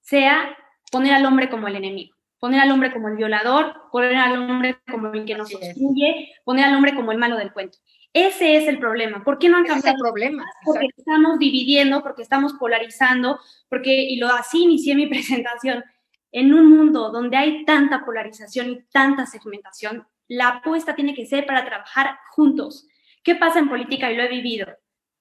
sea 0.01 0.57
poner 0.91 1.15
al 1.15 1.25
hombre 1.25 1.49
como 1.49 1.69
el 1.69 1.77
enemigo 1.77 2.16
poner 2.47 2.61
al 2.61 2.71
hombre 2.71 2.93
como 2.93 3.09
el 3.09 3.17
violador, 3.17 3.75
poner 3.91 4.15
al 4.15 4.39
hombre 4.39 4.79
como 4.89 5.13
el 5.13 5.25
que 5.25 5.35
nos 5.35 5.53
obstruye, 5.53 6.33
poner 6.45 6.67
al 6.67 6.77
hombre 6.77 6.95
como 6.95 7.11
el 7.11 7.19
malo 7.19 7.37
del 7.37 7.53
cuento. 7.53 7.79
Ese 8.13 8.57
es 8.57 8.69
el 8.69 8.79
problema. 8.79 9.25
¿Por 9.25 9.41
qué 9.41 9.49
no 9.49 9.57
han 9.57 9.65
cambiado? 9.65 9.97
el 9.97 10.01
problema. 10.01 10.47
Porque 10.65 10.87
estamos 10.97 11.41
dividiendo, 11.41 12.05
porque 12.05 12.23
estamos 12.23 12.53
polarizando, 12.53 13.41
porque, 13.69 14.01
y 14.01 14.19
lo 14.19 14.29
así 14.29 14.63
inicié 14.63 14.95
mi 14.95 15.07
presentación, 15.09 15.83
en 16.31 16.55
un 16.55 16.71
mundo 16.71 17.11
donde 17.11 17.37
hay 17.37 17.65
tanta 17.65 18.05
polarización 18.05 18.71
y 18.71 18.83
tanta 18.93 19.27
segmentación, 19.27 20.07
la 20.29 20.49
apuesta 20.49 20.95
tiene 20.95 21.15
que 21.15 21.27
ser 21.27 21.47
para 21.47 21.65
trabajar 21.65 22.17
juntos. 22.31 22.87
¿Qué 23.25 23.35
pasa 23.35 23.59
en 23.59 23.69
política? 23.69 24.13
Y 24.13 24.17
lo 24.17 24.23
he 24.23 24.29
vivido. 24.29 24.69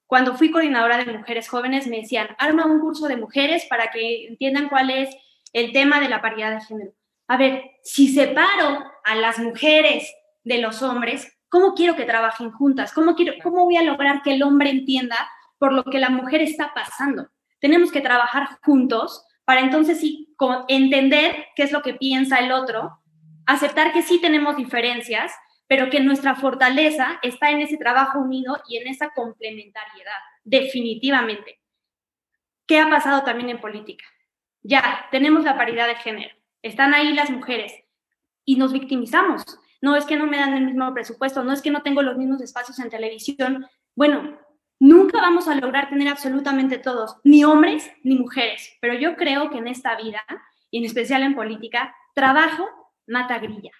Cuando 0.05 0.35
fui 0.35 0.51
coordinadora 0.51 1.03
de 1.03 1.11
mujeres 1.11 1.49
jóvenes, 1.49 1.87
me 1.87 2.01
decían, 2.01 2.35
arma 2.37 2.67
un 2.67 2.81
curso 2.81 3.07
de 3.07 3.17
mujeres 3.17 3.65
para 3.67 3.89
que 3.89 4.27
entiendan 4.27 4.69
cuál 4.69 4.91
es 4.91 5.09
el 5.53 5.71
tema 5.71 5.99
de 5.99 6.09
la 6.09 6.21
paridad 6.21 6.51
de 6.51 6.61
género 6.61 6.93
a 7.27 7.37
ver, 7.37 7.71
si 7.83 8.13
separo 8.13 8.83
a 9.03 9.15
las 9.15 9.39
mujeres 9.39 10.13
de 10.43 10.59
los 10.59 10.81
hombres, 10.81 11.37
¿cómo 11.49 11.73
quiero 11.73 11.95
que 11.95 12.05
trabajen 12.05 12.51
juntas? 12.51 12.93
¿Cómo, 12.93 13.15
quiero, 13.15 13.33
¿Cómo 13.41 13.65
voy 13.65 13.77
a 13.77 13.83
lograr 13.83 14.21
que 14.21 14.33
el 14.33 14.43
hombre 14.43 14.69
entienda 14.69 15.17
por 15.57 15.73
lo 15.73 15.83
que 15.83 15.99
la 15.99 16.09
mujer 16.09 16.41
está 16.41 16.73
pasando? 16.73 17.29
Tenemos 17.59 17.91
que 17.91 18.01
trabajar 18.01 18.59
juntos 18.63 19.25
para 19.43 19.61
entonces 19.61 19.99
sí 19.99 20.35
entender 20.67 21.47
qué 21.55 21.63
es 21.63 21.71
lo 21.71 21.81
que 21.81 21.93
piensa 21.95 22.39
el 22.39 22.51
otro, 22.51 22.99
aceptar 23.45 23.91
que 23.93 24.01
sí 24.01 24.19
tenemos 24.19 24.57
diferencias, 24.57 25.31
pero 25.67 25.89
que 25.89 25.99
nuestra 25.99 26.35
fortaleza 26.35 27.19
está 27.23 27.49
en 27.49 27.61
ese 27.61 27.77
trabajo 27.77 28.19
unido 28.19 28.61
y 28.67 28.77
en 28.77 28.87
esa 28.87 29.09
complementariedad, 29.09 30.17
definitivamente. 30.43 31.59
¿Qué 32.67 32.79
ha 32.79 32.89
pasado 32.89 33.23
también 33.23 33.49
en 33.49 33.61
política? 33.61 34.05
Ya, 34.61 35.07
tenemos 35.11 35.43
la 35.43 35.57
paridad 35.57 35.87
de 35.87 35.95
género 35.95 36.34
están 36.67 36.95
ahí 36.95 37.13
las 37.13 37.29
mujeres 37.29 37.73
y 38.43 38.55
nos 38.55 38.73
victimizamos. 38.73 39.43
No 39.81 39.95
es 39.95 40.05
que 40.05 40.17
no 40.17 40.25
me 40.25 40.37
dan 40.37 40.53
el 40.53 40.65
mismo 40.65 40.91
presupuesto, 40.93 41.43
no 41.43 41.53
es 41.53 41.61
que 41.61 41.69
no 41.69 41.83
tengo 41.83 42.01
los 42.01 42.17
mismos 42.17 42.41
espacios 42.41 42.79
en 42.79 42.89
televisión. 42.89 43.67
Bueno, 43.95 44.39
nunca 44.79 45.21
vamos 45.21 45.47
a 45.47 45.55
lograr 45.55 45.89
tener 45.89 46.07
absolutamente 46.07 46.79
todos, 46.79 47.17
ni 47.23 47.43
hombres 47.43 47.91
ni 48.03 48.17
mujeres, 48.17 48.73
pero 48.81 48.95
yo 48.95 49.15
creo 49.15 49.51
que 49.51 49.59
en 49.59 49.67
esta 49.67 49.95
vida, 49.95 50.23
y 50.71 50.79
en 50.79 50.85
especial 50.85 51.21
en 51.21 51.35
política, 51.35 51.95
trabajo 52.15 52.67
mata 53.05 53.37
grilla. 53.37 53.71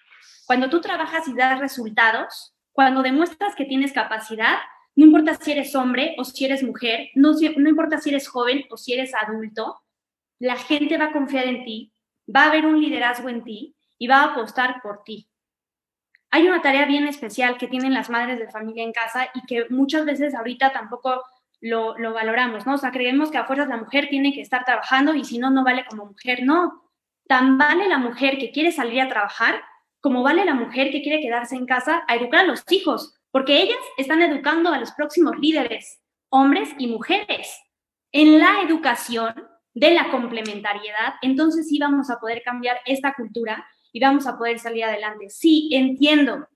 Cuando 0.46 0.70
tú 0.70 0.80
trabajas 0.80 1.26
y 1.26 1.34
das 1.34 1.58
resultados, 1.58 2.54
cuando 2.70 3.02
demuestras 3.02 3.56
que 3.56 3.64
tienes 3.64 3.92
capacidad, 3.92 4.58
no 4.94 5.06
importa 5.06 5.34
si 5.34 5.50
eres 5.50 5.74
hombre 5.74 6.14
o 6.18 6.24
si 6.24 6.44
eres 6.44 6.62
mujer, 6.62 7.08
no, 7.16 7.32
no 7.32 7.68
importa 7.68 7.98
si 7.98 8.10
eres 8.10 8.28
joven 8.28 8.64
o 8.70 8.76
si 8.76 8.92
eres 8.92 9.12
adulto, 9.14 9.82
la 10.38 10.56
gente 10.56 10.96
va 10.98 11.06
a 11.06 11.12
confiar 11.12 11.46
en 11.46 11.64
ti, 11.64 11.92
va 12.34 12.44
a 12.44 12.48
haber 12.48 12.66
un 12.66 12.80
liderazgo 12.80 13.28
en 13.28 13.44
ti 13.44 13.76
y 13.98 14.06
va 14.06 14.20
a 14.20 14.24
apostar 14.32 14.80
por 14.82 15.02
ti. 15.04 15.28
Hay 16.30 16.46
una 16.48 16.60
tarea 16.60 16.86
bien 16.86 17.06
especial 17.06 17.56
que 17.56 17.68
tienen 17.68 17.94
las 17.94 18.10
madres 18.10 18.38
de 18.38 18.50
familia 18.50 18.84
en 18.84 18.92
casa 18.92 19.28
y 19.34 19.46
que 19.46 19.66
muchas 19.70 20.04
veces 20.04 20.34
ahorita 20.34 20.72
tampoco 20.72 21.22
lo, 21.60 21.94
valoramos, 22.12 22.66
¿no? 22.66 22.74
O 22.74 22.78
sea, 22.78 22.90
creemos 22.90 23.30
que 23.30 23.38
a 23.38 23.44
fuerzas 23.44 23.68
la 23.68 23.76
mujer 23.76 24.08
tiene 24.10 24.32
que 24.32 24.40
estar 24.40 24.64
trabajando 24.64 25.14
y 25.14 25.24
si 25.24 25.38
no, 25.38 25.50
no 25.50 25.64
vale 25.64 25.84
como 25.88 26.06
mujer. 26.06 26.40
No, 26.42 26.82
tan 27.26 27.58
vale 27.58 27.88
la 27.88 27.98
mujer 27.98 28.38
que 28.38 28.50
quiere 28.50 28.72
salir 28.72 29.00
a 29.00 29.08
trabajar 29.08 29.62
como 30.00 30.22
vale 30.22 30.44
la 30.44 30.54
mujer 30.54 30.90
que 30.90 31.02
quiere 31.02 31.20
quedarse 31.20 31.56
en 31.56 31.66
casa 31.66 32.04
a 32.06 32.16
educar 32.16 32.40
a 32.40 32.46
los 32.46 32.62
hijos, 32.70 33.18
porque 33.30 33.60
ellas 33.60 33.78
están 33.96 34.22
educando 34.22 34.72
a 34.72 34.78
los 34.78 34.92
próximos 34.92 35.36
líderes, 35.38 36.00
hombres 36.28 36.70
y 36.78 36.86
mujeres. 36.86 37.60
En 38.12 38.38
la 38.38 38.62
educación 38.62 39.34
de 39.76 39.90
la 39.90 40.10
complementariedad, 40.10 41.16
entonces 41.20 41.68
sí 41.68 41.78
vamos 41.78 42.08
a 42.08 42.18
poder 42.18 42.42
cambiar 42.42 42.78
esta 42.86 43.12
cultura 43.12 43.68
y 43.92 44.00
vamos 44.00 44.26
a 44.26 44.38
poder 44.38 44.58
salir 44.58 44.84
adelante. 44.84 45.28
Sí, 45.28 45.68
entiendo. 45.70 46.48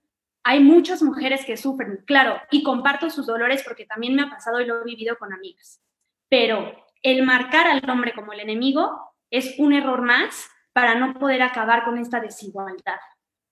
Hay 0.43 0.59
muchas 0.59 1.03
mujeres 1.03 1.45
que 1.45 1.55
sufren, 1.55 2.03
claro, 2.07 2.41
y 2.49 2.63
comparto 2.63 3.11
sus 3.11 3.27
dolores 3.27 3.61
porque 3.63 3.85
también 3.85 4.15
me 4.15 4.23
ha 4.23 4.29
pasado 4.31 4.59
y 4.59 4.65
lo 4.65 4.81
he 4.81 4.85
vivido 4.85 5.17
con 5.19 5.31
amigas. 5.33 5.83
Pero 6.29 6.83
el 7.03 7.23
marcar 7.23 7.67
al 7.67 7.87
hombre 7.87 8.13
como 8.13 8.33
el 8.33 8.39
enemigo 8.39 9.13
es 9.29 9.53
un 9.59 9.73
error 9.73 10.01
más 10.01 10.49
para 10.73 10.95
no 10.95 11.13
poder 11.13 11.43
acabar 11.43 11.85
con 11.85 11.99
esta 11.99 12.21
desigualdad. 12.21 12.99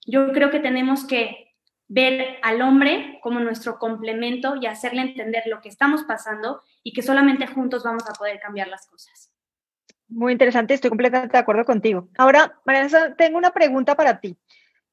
Yo 0.03 0.31
creo 0.31 0.49
que 0.49 0.59
tenemos 0.59 1.05
que 1.05 1.53
ver 1.87 2.39
al 2.41 2.63
hombre 2.63 3.19
como 3.21 3.39
nuestro 3.39 3.77
complemento 3.77 4.55
y 4.59 4.65
hacerle 4.65 5.01
entender 5.01 5.43
lo 5.45 5.61
que 5.61 5.69
estamos 5.69 6.05
pasando 6.05 6.63
y 6.81 6.91
que 6.91 7.03
solamente 7.03 7.45
juntos 7.45 7.83
vamos 7.83 8.09
a 8.09 8.13
poder 8.13 8.39
cambiar 8.39 8.67
las 8.67 8.87
cosas. 8.87 9.31
Muy 10.09 10.31
interesante, 10.31 10.73
estoy 10.73 10.89
completamente 10.89 11.33
de 11.33 11.39
acuerdo 11.39 11.65
contigo. 11.65 12.09
Ahora, 12.17 12.59
María, 12.65 13.15
tengo 13.15 13.37
una 13.37 13.51
pregunta 13.51 13.95
para 13.95 14.19
ti. 14.19 14.35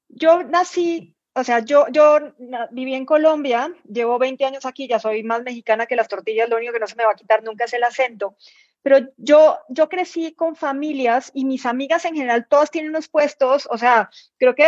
Yo 0.09 0.43
nací, 0.45 1.17
o 1.35 1.43
sea, 1.43 1.61
yo, 1.61 1.87
yo 1.91 2.19
viví 2.71 2.95
en 2.95 3.07
Colombia, 3.07 3.73
llevo 3.91 4.19
20 4.19 4.45
años 4.45 4.67
aquí, 4.67 4.87
ya 4.87 4.99
soy 4.99 5.23
más 5.23 5.43
mexicana 5.43 5.87
que 5.87 5.97
las 5.97 6.09
tortillas, 6.09 6.51
lo 6.51 6.57
único 6.57 6.75
que 6.75 6.81
no 6.81 6.87
se 6.87 6.97
me 6.97 7.05
va 7.05 7.13
a 7.13 7.17
quitar 7.17 7.43
nunca 7.43 7.65
es 7.65 7.73
el 7.73 7.85
acento. 7.85 8.37
Pero 8.83 9.09
yo, 9.17 9.59
yo 9.69 9.89
crecí 9.89 10.33
con 10.35 10.55
familias 10.55 11.33
y 11.35 11.45
mis 11.47 11.67
amigas 11.67 12.05
en 12.05 12.15
general, 12.15 12.47
todas 12.47 12.71
tienen 12.71 12.91
unos 12.91 13.09
puestos, 13.09 13.67
o 13.71 13.79
sea, 13.79 14.11
creo 14.39 14.55
que 14.55 14.65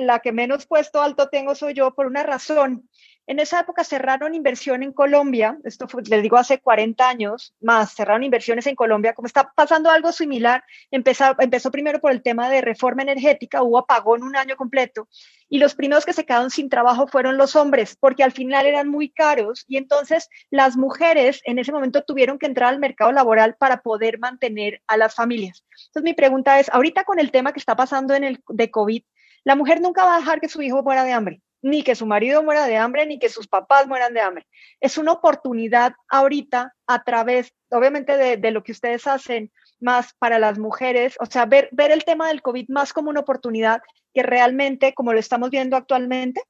la 0.00 0.20
que 0.20 0.32
menos 0.32 0.66
puesto 0.66 1.02
alto 1.02 1.28
tengo 1.28 1.54
soy 1.54 1.74
yo 1.74 1.94
por 1.94 2.06
una 2.06 2.22
razón. 2.22 2.88
En 3.28 3.38
esa 3.38 3.60
época 3.60 3.84
cerraron 3.84 4.34
inversión 4.34 4.82
en 4.82 4.92
Colombia, 4.92 5.56
esto 5.62 5.86
fue, 5.86 6.02
les 6.02 6.22
digo 6.22 6.36
hace 6.36 6.58
40 6.58 7.08
años 7.08 7.54
más, 7.60 7.94
cerraron 7.94 8.24
inversiones 8.24 8.66
en 8.66 8.74
Colombia, 8.74 9.14
como 9.14 9.26
está 9.26 9.52
pasando 9.54 9.90
algo 9.90 10.10
similar, 10.10 10.64
empezó, 10.90 11.70
primero 11.70 12.00
por 12.00 12.10
el 12.10 12.20
tema 12.20 12.50
de 12.50 12.62
reforma 12.62 13.02
energética, 13.02 13.62
hubo 13.62 13.78
apagón 13.78 14.24
un 14.24 14.34
año 14.34 14.56
completo, 14.56 15.08
y 15.48 15.58
los 15.58 15.76
primeros 15.76 16.04
que 16.04 16.12
se 16.12 16.26
quedaron 16.26 16.50
sin 16.50 16.68
trabajo 16.68 17.06
fueron 17.06 17.36
los 17.36 17.54
hombres, 17.54 17.96
porque 18.00 18.24
al 18.24 18.32
final 18.32 18.66
eran 18.66 18.88
muy 18.88 19.08
caros, 19.08 19.64
y 19.68 19.76
entonces 19.76 20.28
las 20.50 20.76
mujeres 20.76 21.42
en 21.44 21.60
ese 21.60 21.70
momento 21.70 22.02
tuvieron 22.02 22.40
que 22.40 22.46
entrar 22.46 22.70
al 22.70 22.80
mercado 22.80 23.12
laboral 23.12 23.54
para 23.54 23.82
poder 23.82 24.18
mantener 24.18 24.82
a 24.88 24.96
las 24.96 25.14
familias. 25.14 25.64
Entonces 25.86 26.02
mi 26.02 26.14
pregunta 26.14 26.58
es, 26.58 26.68
ahorita 26.70 27.04
con 27.04 27.20
el 27.20 27.30
tema 27.30 27.52
que 27.52 27.60
está 27.60 27.76
pasando 27.76 28.14
en 28.14 28.24
el 28.24 28.42
de 28.48 28.70
COVID, 28.72 29.04
la 29.44 29.54
mujer 29.54 29.80
nunca 29.80 30.04
va 30.04 30.16
a 30.16 30.18
dejar 30.18 30.40
que 30.40 30.48
su 30.48 30.60
hijo 30.60 30.82
muera 30.82 31.04
de 31.04 31.12
hambre 31.12 31.40
ni 31.62 31.84
que 31.84 31.94
su 31.94 32.06
marido 32.06 32.42
muera 32.42 32.66
de 32.66 32.76
hambre, 32.76 33.06
ni 33.06 33.18
que 33.18 33.28
sus 33.28 33.46
papás 33.46 33.86
mueran 33.86 34.12
de 34.12 34.20
hambre. 34.20 34.46
Es 34.80 34.98
una 34.98 35.12
oportunidad 35.12 35.94
ahorita 36.08 36.74
a 36.86 37.04
través, 37.04 37.54
obviamente, 37.70 38.16
de, 38.36 38.50
lo 38.50 38.64
que 38.64 38.72
ustedes 38.72 39.06
hacen 39.06 39.52
más 39.80 40.12
para 40.18 40.38
las 40.38 40.58
mujeres, 40.58 41.16
o 41.20 41.26
sea, 41.26 41.46
ver, 41.46 41.68
ver 41.72 41.92
el 41.92 42.04
tema 42.04 42.28
del 42.28 42.42
COVID 42.42 42.68
más 42.68 42.92
como 42.92 43.10
una 43.10 43.20
oportunidad 43.20 43.80
que 44.12 44.22
realmente, 44.22 44.92
como 44.92 45.12
lo 45.12 45.20
estamos 45.20 45.50
viendo 45.50 45.76
actualmente. 45.76 46.42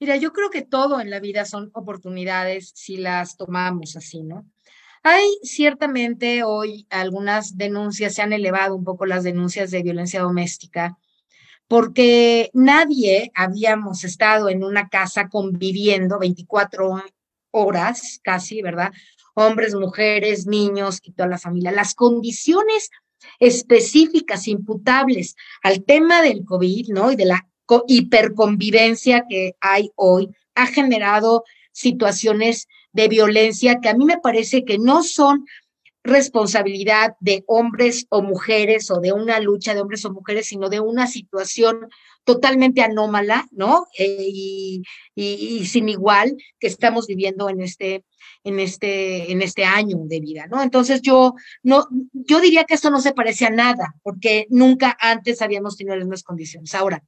Mira, 0.00 0.16
yo 0.16 0.32
creo 0.32 0.50
que 0.50 0.62
todo 0.62 1.00
en 1.00 1.10
la 1.10 1.20
vida 1.20 1.44
son 1.44 1.70
oportunidades 1.74 2.72
si 2.74 2.96
las 2.96 3.36
tomamos 3.36 3.96
así, 3.96 4.22
¿no? 4.22 4.46
Hay 5.02 5.38
ciertamente 5.42 6.42
hoy 6.42 6.86
algunas 6.90 7.56
denuncias, 7.56 8.14
se 8.14 8.22
han 8.22 8.32
elevado 8.32 8.74
un 8.74 8.84
poco 8.84 9.06
las 9.06 9.24
denuncias 9.24 9.70
de 9.70 9.82
violencia 9.82 10.20
doméstica, 10.20 10.98
porque 11.68 12.50
nadie 12.54 13.30
habíamos 13.34 14.02
estado 14.02 14.48
en 14.48 14.64
una 14.64 14.88
casa 14.88 15.28
conviviendo 15.28 16.18
24 16.18 17.02
horas 17.50 18.20
casi, 18.24 18.62
¿verdad? 18.62 18.92
Hombres, 19.34 19.74
mujeres, 19.74 20.46
niños 20.46 21.00
y 21.02 21.12
toda 21.12 21.28
la 21.28 21.38
familia. 21.38 21.70
Las 21.70 21.94
condiciones 21.94 22.90
específicas 23.38 24.48
imputables 24.48 25.36
al 25.62 25.84
tema 25.84 26.22
del 26.22 26.44
COVID, 26.44 26.88
¿no? 26.88 27.12
Y 27.12 27.16
de 27.16 27.26
la 27.26 27.46
hiperconvivencia 27.86 29.26
que 29.28 29.54
hay 29.60 29.90
hoy, 29.94 30.30
ha 30.54 30.66
generado 30.66 31.44
situaciones 31.72 32.66
de 32.92 33.08
violencia 33.08 33.78
que 33.80 33.90
a 33.90 33.94
mí 33.94 34.06
me 34.06 34.18
parece 34.18 34.64
que 34.64 34.78
no 34.78 35.02
son 35.02 35.44
responsabilidad 36.08 37.14
de 37.20 37.44
hombres 37.46 38.06
o 38.08 38.22
mujeres 38.22 38.90
o 38.90 39.00
de 39.00 39.12
una 39.12 39.38
lucha 39.40 39.74
de 39.74 39.80
hombres 39.80 40.04
o 40.04 40.12
mujeres, 40.12 40.46
sino 40.46 40.68
de 40.68 40.80
una 40.80 41.06
situación 41.06 41.88
totalmente 42.24 42.82
anómala, 42.82 43.46
¿no? 43.52 43.86
Eh, 43.98 44.28
y, 45.14 45.64
sin 45.64 45.88
igual 45.88 46.36
que 46.60 46.66
estamos 46.66 47.06
viviendo 47.06 47.48
en 47.48 47.62
este, 47.62 48.04
en 48.44 48.60
este, 48.60 49.32
en 49.32 49.40
este 49.40 49.64
año 49.64 49.96
de 50.04 50.20
vida, 50.20 50.46
¿no? 50.46 50.62
Entonces 50.62 51.00
yo 51.00 51.34
no, 51.62 51.86
yo 52.12 52.40
diría 52.40 52.64
que 52.64 52.74
esto 52.74 52.90
no 52.90 53.00
se 53.00 53.12
parece 53.12 53.46
a 53.46 53.50
nada, 53.50 53.94
porque 54.02 54.46
nunca 54.50 54.96
antes 55.00 55.40
habíamos 55.40 55.76
tenido 55.76 55.96
las 55.96 56.04
mismas 56.04 56.22
condiciones. 56.22 56.74
Ahora, 56.74 57.02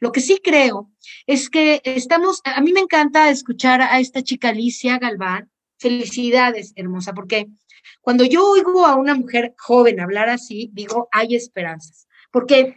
lo 0.00 0.10
que 0.10 0.20
sí 0.20 0.40
creo 0.42 0.90
es 1.26 1.50
que 1.50 1.80
estamos, 1.84 2.40
a 2.44 2.60
mí 2.60 2.72
me 2.72 2.80
encanta 2.80 3.30
escuchar 3.30 3.80
a 3.80 4.00
esta 4.00 4.22
chica 4.22 4.48
Alicia 4.48 4.98
Galván. 4.98 5.50
Felicidades, 5.78 6.72
hermosa, 6.76 7.12
porque 7.12 7.48
cuando 8.00 8.24
yo 8.24 8.48
oigo 8.48 8.86
a 8.86 8.96
una 8.96 9.14
mujer 9.14 9.54
joven 9.58 10.00
hablar 10.00 10.28
así, 10.28 10.70
digo, 10.72 11.08
hay 11.12 11.34
esperanzas, 11.34 12.06
porque 12.30 12.76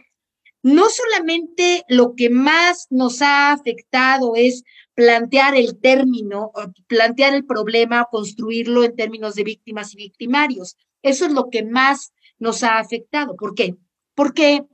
no 0.62 0.88
solamente 0.90 1.84
lo 1.88 2.14
que 2.14 2.30
más 2.30 2.86
nos 2.90 3.22
ha 3.22 3.52
afectado 3.52 4.34
es 4.34 4.64
plantear 4.94 5.54
el 5.54 5.78
término, 5.78 6.52
plantear 6.88 7.34
el 7.34 7.46
problema, 7.46 8.06
construirlo 8.10 8.82
en 8.82 8.96
términos 8.96 9.34
de 9.36 9.44
víctimas 9.44 9.94
y 9.94 9.96
victimarios. 9.96 10.76
Eso 11.02 11.26
es 11.26 11.32
lo 11.32 11.50
que 11.50 11.62
más 11.62 12.12
nos 12.38 12.64
ha 12.64 12.78
afectado. 12.78 13.36
¿Por 13.36 13.54
qué? 13.54 13.76
Porque 14.14 14.64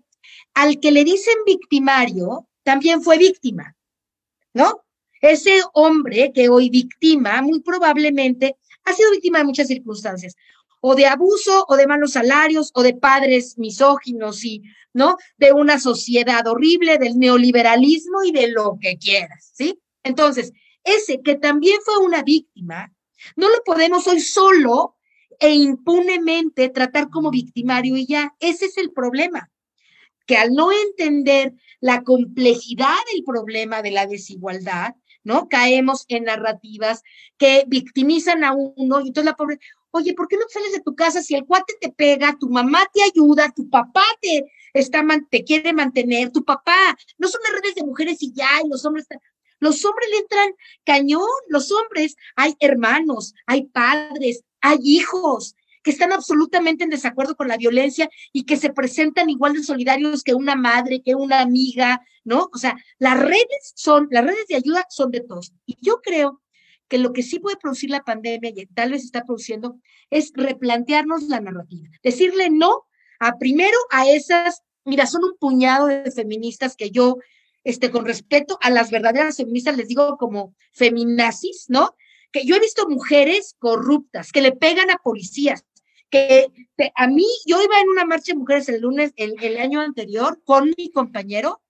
al 0.55 0.81
que 0.81 0.93
le 0.93 1.05
dicen 1.05 1.35
victimario, 1.45 2.49
también 2.63 3.03
fue 3.03 3.19
víctima, 3.19 3.77
¿no? 4.55 4.85
Ese 5.21 5.61
hombre 5.75 6.33
que 6.35 6.49
hoy 6.49 6.71
victima, 6.71 7.43
muy 7.43 7.61
probablemente 7.61 8.57
ha 8.85 8.93
sido 8.93 9.11
víctima 9.11 9.39
de 9.39 9.45
muchas 9.45 9.69
circunstancias, 9.69 10.37
o 10.81 10.95
de 10.95 11.07
abuso, 11.07 11.65
o 11.69 11.77
de 11.77 11.87
malos 11.87 12.13
salarios, 12.13 12.71
o 12.75 12.83
de 12.83 12.95
padres 12.95 13.57
misóginos 13.57 14.45
y, 14.45 14.63
¿no? 14.93 15.17
De 15.39 15.53
una 15.53 15.79
sociedad 15.81 16.47
horrible, 16.47 16.99
del 16.99 17.19
neoliberalismo 17.19 18.23
y 18.23 18.33
de 18.33 18.49
lo 18.49 18.77
que 18.81 18.99
quieras, 18.99 19.51
¿sí? 19.55 19.81
Entonces, 20.03 20.53
ese 20.85 21.23
que 21.23 21.37
también 21.37 21.79
fue 21.85 21.99
una 21.99 22.23
víctima, 22.23 22.93
no 23.37 23.49
lo 23.49 23.63
podemos 23.65 24.07
hoy 24.07 24.21
solo 24.21 24.97
e 25.41 25.55
impunemente 25.55 26.69
tratar 26.69 27.09
como 27.09 27.31
victimario 27.31 27.97
y 27.97 28.07
ya, 28.07 28.35
ese 28.39 28.67
es 28.67 28.77
el 28.77 28.93
problema, 28.93 29.51
que 30.27 30.37
al 30.37 30.53
no 30.53 30.71
entender 30.71 31.55
la 31.81 32.03
complejidad 32.03 32.95
del 33.13 33.25
problema 33.25 33.83
de 33.83 33.91
la 33.91 34.07
desigualdad, 34.07 34.95
¿no? 35.25 35.49
Caemos 35.49 36.05
en 36.09 36.25
narrativas 36.25 37.03
que 37.39 37.65
victimizan 37.67 38.45
a 38.45 38.53
uno 38.53 39.01
y 39.01 39.09
entonces 39.09 39.25
la 39.25 39.37
pobre, 39.37 39.59
oye, 39.91 40.15
¿por 40.15 40.29
qué 40.29 40.37
no 40.37 40.45
sales 40.49 40.73
de 40.73 40.81
tu 40.81 40.95
casa 40.95 41.23
si 41.23 41.35
el 41.35 41.45
cuate 41.45 41.75
te 41.81 41.91
pega, 41.91 42.37
tu 42.39 42.49
mamá 42.49 42.87
te 42.93 43.03
ayuda, 43.03 43.53
tu 43.55 43.69
papá 43.69 44.05
te, 44.21 44.45
está, 44.75 45.05
te 45.31 45.45
quiere 45.45 45.73
mantener, 45.73 46.31
tu 46.31 46.45
papá, 46.45 46.97
no 47.19 47.29
son 47.29 47.41
las 47.45 47.61
redes 47.61 47.75
de 47.75 47.85
mujeres 47.85 48.23
y 48.23 48.33
ya, 48.33 48.49
y 48.65 48.69
los 48.69 48.85
hombres 48.85 49.07
los 49.61 49.83
hombres 49.85 50.11
le 50.11 50.19
entran 50.19 50.55
cañón, 50.85 51.27
los 51.49 51.73
hombres, 51.73 52.17
hay 52.37 52.55
hermanos, 52.61 53.35
hay 53.47 53.65
padres, 53.65 54.43
hay 54.61 54.79
hijos, 54.83 55.57
que 55.85 55.91
están 55.91 56.13
absolutamente 56.13 56.83
en 56.83 56.91
desacuerdo 56.91 57.37
con 57.37 57.47
la 57.47 57.59
violencia 57.59 58.09
y 58.33 58.45
que 58.45 58.57
se 58.57 58.71
presentan 58.71 59.31
igual 59.31 59.53
de 59.53 59.63
solidarios 59.63 60.25
que 60.25 60.35
una 60.35 60.57
madre, 60.57 61.03
que 61.05 61.15
una 61.15 61.41
amiga, 61.41 62.01
¿no? 62.25 62.49
O 62.53 62.59
sea, 62.59 62.75
las 62.99 63.21
redes 63.21 63.73
son, 63.77 64.09
las 64.11 64.25
redes 64.25 64.47
de 64.49 64.57
ayuda 64.57 64.87
son 64.89 65.11
de 65.11 65.21
todos. 65.21 65.53
Y 65.67 65.77
yo 65.81 66.01
creo 66.03 66.43
que 66.89 66.99
lo 66.99 67.13
que 67.13 67.23
sí 67.23 67.39
puede 67.39 67.59
producir 67.59 67.91
la 67.91 68.03
pandemia 68.03 68.51
y 68.55 68.67
tal 68.67 68.93
vez 68.93 69.05
está 69.05 69.25
produciendo 69.25 69.79
es 70.11 70.33
replantearnos 70.35 71.25
la 71.25 71.41
narrativa, 71.41 71.89
decirle 72.03 72.51
no 72.51 72.85
a 73.21 73.37
primero 73.39 73.77
a 73.91 74.09
esas, 74.09 74.63
mira, 74.85 75.07
son 75.07 75.25
un 75.25 75.37
puñado 75.39 75.87
de 75.87 76.11
feministas 76.11 76.77
que 76.77 76.91
yo, 76.91 77.19
este, 77.63 77.91
con 77.91 78.05
respeto 78.05 78.59
a 78.63 78.71
las 78.71 78.91
verdaderas 78.91 79.37
feministas, 79.37 79.77
les 79.77 79.89
digo 79.89 80.17
como 80.17 80.55
feminazis, 80.73 81.67
¿no? 81.69 81.95
Que 82.33 82.45
yo 82.45 82.57
he 82.57 82.61
visto 82.61 82.89
mujeres 82.89 83.55
corruptas 83.59 84.33
que 84.33 84.43
le 84.43 84.53
pegan 84.53 84.91
a 84.91 84.97
policías, 84.97 85.65
que 86.15 86.53
a 86.95 87.09
mí, 87.09 87.27
yo 87.45 87.61
iba 87.61 87.81
en 87.81 87.89
una 87.89 88.05
marcha 88.05 88.33
de 88.33 88.39
mujeres 88.39 88.69
el 88.69 88.83
lunes, 88.83 89.13
el, 89.17 89.59
año 89.59 89.81
anterior, 89.81 90.41
con 90.45 90.73
mi 90.77 90.93
compañero, 90.93 91.61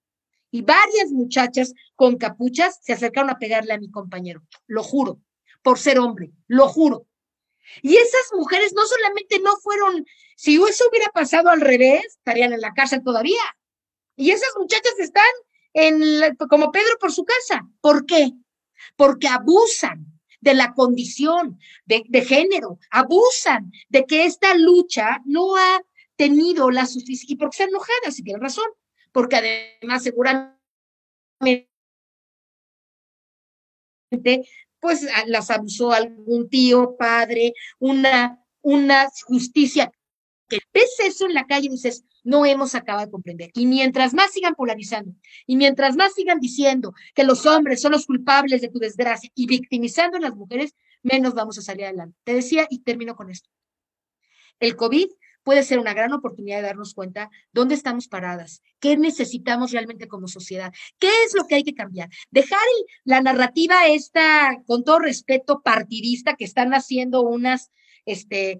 y 0.50 0.60
varias 0.60 1.10
muchachas 1.10 1.72
con 1.96 2.18
capuchas 2.18 2.78
se 2.82 2.92
acercaron 2.92 3.30
a 3.30 3.38
pegarle 3.38 3.72
a 3.72 3.78
mi 3.78 3.90
compañero, 3.90 4.42
lo 4.66 4.82
juro, 4.82 5.18
por 5.62 5.78
ser 5.78 5.98
hombre, 5.98 6.30
lo 6.46 6.68
juro. 6.68 7.06
Y 7.80 7.96
esas 7.96 8.32
mujeres 8.34 8.74
no 8.74 8.84
solamente 8.84 9.40
no 9.40 9.56
fueron, 9.56 10.04
si 10.36 10.56
eso 10.56 10.84
hubiera 10.90 11.08
pasado 11.08 11.48
al 11.48 11.62
revés, 11.62 12.04
estarían 12.04 12.52
en 12.52 12.60
la 12.60 12.74
cárcel 12.74 13.02
todavía. 13.02 13.42
Y 14.14 14.30
esas 14.30 14.50
muchachas 14.58 14.92
están 14.98 15.24
en 15.72 16.36
como 16.36 16.70
Pedro 16.70 16.98
por 17.00 17.12
su 17.12 17.24
casa. 17.24 17.66
¿Por 17.80 18.04
qué? 18.04 18.30
Porque 18.96 19.26
abusan 19.26 20.13
de 20.44 20.54
la 20.54 20.74
condición 20.74 21.58
de, 21.86 22.04
de 22.08 22.24
género, 22.24 22.78
abusan 22.90 23.72
de 23.88 24.04
que 24.04 24.26
esta 24.26 24.54
lucha 24.54 25.20
no 25.24 25.56
ha 25.56 25.82
tenido 26.16 26.70
la 26.70 26.86
suficiente, 26.86 27.32
y 27.32 27.36
porque 27.36 27.54
están 27.54 27.70
enojadas, 27.70 28.18
y 28.18 28.22
tienen 28.22 28.42
razón, 28.42 28.68
porque 29.10 29.36
además 29.36 30.04
seguramente 30.04 30.58
pues 34.78 35.06
las 35.26 35.50
abusó 35.50 35.92
algún 35.92 36.48
tío, 36.50 36.94
padre, 36.98 37.54
una, 37.78 38.44
una 38.60 39.08
justicia 39.26 39.90
que 40.46 40.58
ves 40.74 41.00
eso 41.00 41.26
en 41.26 41.32
la 41.34 41.46
calle 41.46 41.66
y 41.66 41.70
dices, 41.70 42.04
no 42.24 42.44
hemos 42.46 42.74
acabado 42.74 43.06
de 43.06 43.12
comprender. 43.12 43.50
Y 43.54 43.66
mientras 43.66 44.14
más 44.14 44.32
sigan 44.32 44.54
polarizando, 44.54 45.14
y 45.46 45.56
mientras 45.56 45.94
más 45.94 46.14
sigan 46.14 46.40
diciendo 46.40 46.92
que 47.14 47.24
los 47.24 47.46
hombres 47.46 47.80
son 47.80 47.92
los 47.92 48.06
culpables 48.06 48.60
de 48.60 48.68
tu 48.68 48.78
desgracia 48.78 49.30
y 49.34 49.46
victimizando 49.46 50.16
a 50.16 50.20
las 50.20 50.34
mujeres, 50.34 50.74
menos 51.02 51.34
vamos 51.34 51.58
a 51.58 51.62
salir 51.62 51.84
adelante. 51.84 52.16
Te 52.24 52.34
decía, 52.34 52.66
y 52.68 52.80
termino 52.80 53.14
con 53.14 53.30
esto. 53.30 53.48
El 54.58 54.74
COVID 54.76 55.08
puede 55.44 55.62
ser 55.62 55.78
una 55.78 55.94
gran 55.94 56.12
oportunidad 56.12 56.56
de 56.56 56.62
darnos 56.68 56.94
cuenta 56.94 57.30
dónde 57.52 57.74
estamos 57.74 58.08
paradas, 58.08 58.62
qué 58.80 58.96
necesitamos 58.96 59.72
realmente 59.72 60.08
como 60.08 60.26
sociedad, 60.26 60.72
qué 60.98 61.10
es 61.26 61.34
lo 61.34 61.46
que 61.46 61.56
hay 61.56 61.64
que 61.64 61.74
cambiar. 61.74 62.08
Dejar 62.30 62.58
la 63.04 63.20
narrativa 63.20 63.86
esta, 63.86 64.62
con 64.66 64.82
todo 64.84 64.98
respeto, 64.98 65.60
partidista 65.62 66.34
que 66.34 66.46
están 66.46 66.72
haciendo 66.72 67.20
unas 67.22 67.70
este, 68.06 68.58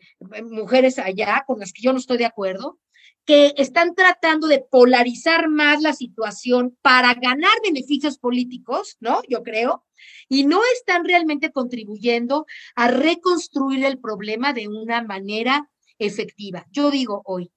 mujeres 0.50 0.98
allá 0.98 1.44
con 1.46 1.58
las 1.58 1.72
que 1.72 1.82
yo 1.82 1.92
no 1.92 1.98
estoy 1.98 2.18
de 2.18 2.26
acuerdo, 2.26 2.78
que 3.24 3.54
están 3.56 3.94
tratando 3.94 4.48
de 4.48 4.60
polarizar 4.60 5.48
más 5.48 5.80
la 5.80 5.94
situación 5.94 6.76
para 6.82 7.14
ganar 7.14 7.54
beneficios 7.62 8.18
políticos, 8.18 8.96
¿no? 9.00 9.22
Yo 9.28 9.42
creo, 9.42 9.84
y 10.28 10.44
no 10.44 10.60
están 10.74 11.04
realmente 11.04 11.50
contribuyendo 11.50 12.46
a 12.74 12.88
reconstruir 12.88 13.84
el 13.84 13.98
problema 13.98 14.52
de 14.52 14.68
una 14.68 15.02
manera 15.02 15.70
efectiva. 15.98 16.66
Yo 16.70 16.90
digo 16.90 17.22
hoy, 17.24 17.50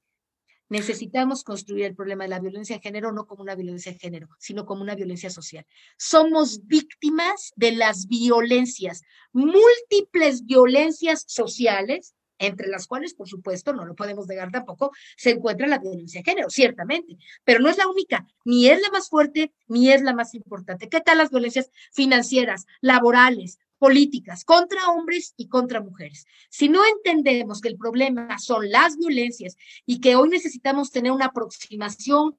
necesitamos 0.70 1.44
construir 1.44 1.86
el 1.86 1.96
problema 1.96 2.26
de 2.26 2.30
la 2.30 2.40
violencia 2.40 2.76
de 2.76 2.82
género 2.82 3.12
no 3.12 3.26
como 3.26 3.42
una 3.42 3.56
violencia 3.56 3.92
de 3.92 4.00
género, 4.00 4.28
sino 4.40 4.66
como 4.66 4.82
una 4.82 4.96
violencia 4.96 5.30
social. 5.30 5.66
Somos 5.98 6.66
víctimas 6.68 7.54
de 7.56 7.72
las 7.74 8.08
violencias, 8.08 9.02
múltiples 9.32 10.46
violencias 10.46 11.24
sociales, 11.28 12.16
entre 12.40 12.68
las 12.68 12.88
cuales, 12.88 13.14
por 13.14 13.28
supuesto, 13.28 13.74
no 13.74 13.86
lo 13.86 13.96
podemos 13.96 14.28
negar 14.28 14.52
tampoco, 14.52 14.92
se 15.16 15.32
encuentra 15.32 15.68
la 15.68 15.80
violencia 15.80 16.22
de 16.22 16.30
género, 16.30 16.50
ciertamente, 16.50 17.18
pero 17.44 17.60
no 17.60 17.70
es 17.70 17.78
la 17.78 17.88
única, 17.88 18.26
ni 18.46 18.68
es 18.70 18.82
la 18.82 18.90
más 18.90 19.10
fuerte, 19.10 19.54
ni 19.68 19.92
es 19.92 20.02
la 20.02 20.14
más 20.14 20.34
importante. 20.34 20.90
¿Qué 20.90 21.02
tal 21.02 21.18
las 21.18 21.30
violencias 21.30 21.72
financieras, 21.92 22.66
laborales, 22.82 23.60
políticas 23.78 24.44
contra 24.44 24.90
hombres 24.90 25.34
y 25.38 25.48
contra 25.48 25.82
mujeres. 25.82 26.26
Si 26.50 26.70
no 26.70 26.82
entendemos 26.86 27.62
que 27.62 27.68
el 27.68 27.78
problema 27.78 28.40
son 28.40 28.70
las 28.70 28.98
violencias 28.98 29.56
y 29.86 30.00
que 30.00 30.16
hoy 30.16 30.30
necesitamos 30.30 30.92
tener 30.92 31.12
una 31.12 31.26
aproximación 31.26 32.38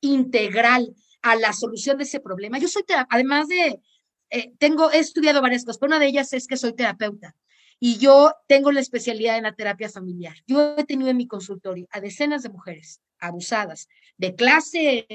integral 0.00 0.94
a 1.22 1.36
la 1.36 1.52
solución 1.52 1.96
de 1.96 2.04
ese 2.04 2.20
problema, 2.20 2.58
yo 2.58 2.68
soy, 2.68 2.84
además 3.08 3.48
de, 3.48 3.80
eh, 4.30 4.52
tengo, 4.58 4.90
he 4.90 4.98
estudiado 4.98 5.40
varias 5.40 5.64
cosas, 5.64 5.78
pero 5.78 5.90
una 5.90 5.98
de 5.98 6.08
ellas 6.08 6.32
es 6.32 6.46
que 6.46 6.56
soy 6.56 6.74
terapeuta 6.74 7.34
y 7.80 7.98
yo 7.98 8.32
tengo 8.46 8.72
la 8.72 8.80
especialidad 8.80 9.36
en 9.36 9.44
la 9.44 9.54
terapia 9.54 9.88
familiar. 9.88 10.36
Yo 10.46 10.76
he 10.76 10.84
tenido 10.84 11.10
en 11.10 11.16
mi 11.16 11.26
consultorio 11.26 11.86
a 11.90 12.00
decenas 12.00 12.42
de 12.42 12.50
mujeres 12.50 13.00
abusadas 13.18 13.88
de 14.16 14.34
clase 14.34 15.06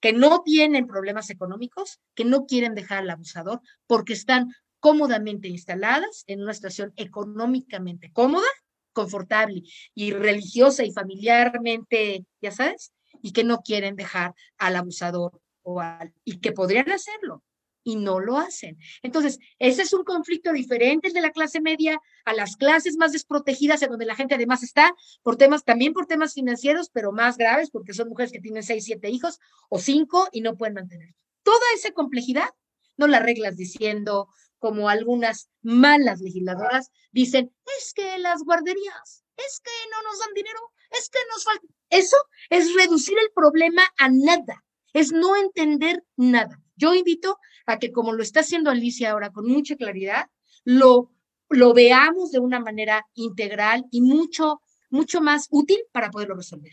que 0.00 0.12
no 0.12 0.42
tienen 0.42 0.86
problemas 0.86 1.30
económicos, 1.30 2.00
que 2.14 2.24
no 2.24 2.46
quieren 2.46 2.74
dejar 2.74 2.98
al 2.98 3.10
abusador 3.10 3.60
porque 3.86 4.12
están 4.12 4.52
cómodamente 4.80 5.48
instaladas 5.48 6.24
en 6.26 6.42
una 6.42 6.54
situación 6.54 6.92
económicamente 6.96 8.10
cómoda, 8.12 8.48
confortable 8.92 9.62
y 9.94 10.10
religiosa 10.10 10.84
y 10.84 10.92
familiarmente, 10.92 12.26
ya 12.40 12.50
sabes, 12.50 12.92
y 13.22 13.32
que 13.32 13.44
no 13.44 13.58
quieren 13.58 13.94
dejar 13.94 14.34
al 14.58 14.76
abusador 14.76 15.40
o 15.62 15.80
al, 15.80 16.12
y 16.24 16.40
que 16.40 16.52
podrían 16.52 16.90
hacerlo 16.90 17.44
y 17.84 17.96
no 17.96 18.20
lo 18.20 18.38
hacen. 18.38 18.78
Entonces, 19.02 19.38
ese 19.58 19.82
es 19.82 19.92
un 19.92 20.04
conflicto 20.04 20.52
diferente 20.52 21.10
de 21.10 21.20
la 21.20 21.30
clase 21.30 21.60
media 21.60 22.00
a 22.24 22.34
las 22.34 22.56
clases 22.56 22.96
más 22.96 23.12
desprotegidas, 23.12 23.82
en 23.82 23.90
donde 23.90 24.06
la 24.06 24.14
gente 24.14 24.34
además 24.34 24.62
está 24.62 24.94
por 25.22 25.36
temas, 25.36 25.64
también 25.64 25.92
por 25.92 26.06
temas 26.06 26.34
financieros, 26.34 26.90
pero 26.90 27.12
más 27.12 27.36
graves, 27.36 27.70
porque 27.70 27.94
son 27.94 28.08
mujeres 28.08 28.32
que 28.32 28.40
tienen 28.40 28.62
seis, 28.62 28.84
siete 28.84 29.10
hijos 29.10 29.38
o 29.68 29.78
cinco 29.78 30.28
y 30.32 30.40
no 30.40 30.56
pueden 30.56 30.74
mantener. 30.74 31.14
Toda 31.42 31.64
esa 31.74 31.90
complejidad 31.92 32.48
no 32.96 33.06
la 33.06 33.18
arreglas 33.18 33.56
diciendo, 33.56 34.28
como 34.62 34.88
algunas 34.88 35.50
malas 35.60 36.20
legisladoras 36.20 36.92
dicen, 37.10 37.52
es 37.78 37.92
que 37.94 38.18
las 38.18 38.44
guarderías, 38.44 39.24
es 39.36 39.60
que 39.60 39.70
no 39.90 40.02
nos 40.08 40.20
dan 40.20 40.34
dinero, 40.34 40.60
es 40.92 41.10
que 41.10 41.18
nos 41.32 41.42
falta. 41.42 41.66
Eso 41.90 42.16
es 42.48 42.72
reducir 42.74 43.18
el 43.18 43.32
problema 43.34 43.82
a 43.98 44.08
nada, 44.08 44.64
es 44.92 45.10
no 45.10 45.34
entender 45.34 46.04
nada. 46.16 46.62
Yo 46.76 46.94
invito 46.94 47.38
a 47.66 47.78
que 47.78 47.92
como 47.92 48.12
lo 48.12 48.22
está 48.22 48.40
haciendo 48.40 48.70
Alicia 48.70 49.10
ahora 49.10 49.30
con 49.30 49.46
mucha 49.46 49.76
claridad, 49.76 50.26
lo, 50.64 51.10
lo 51.48 51.74
veamos 51.74 52.30
de 52.30 52.38
una 52.38 52.60
manera 52.60 53.06
integral 53.14 53.84
y 53.90 54.00
mucho, 54.00 54.60
mucho 54.90 55.20
más 55.20 55.48
útil 55.50 55.78
para 55.92 56.10
poderlo 56.10 56.36
resolver. 56.36 56.72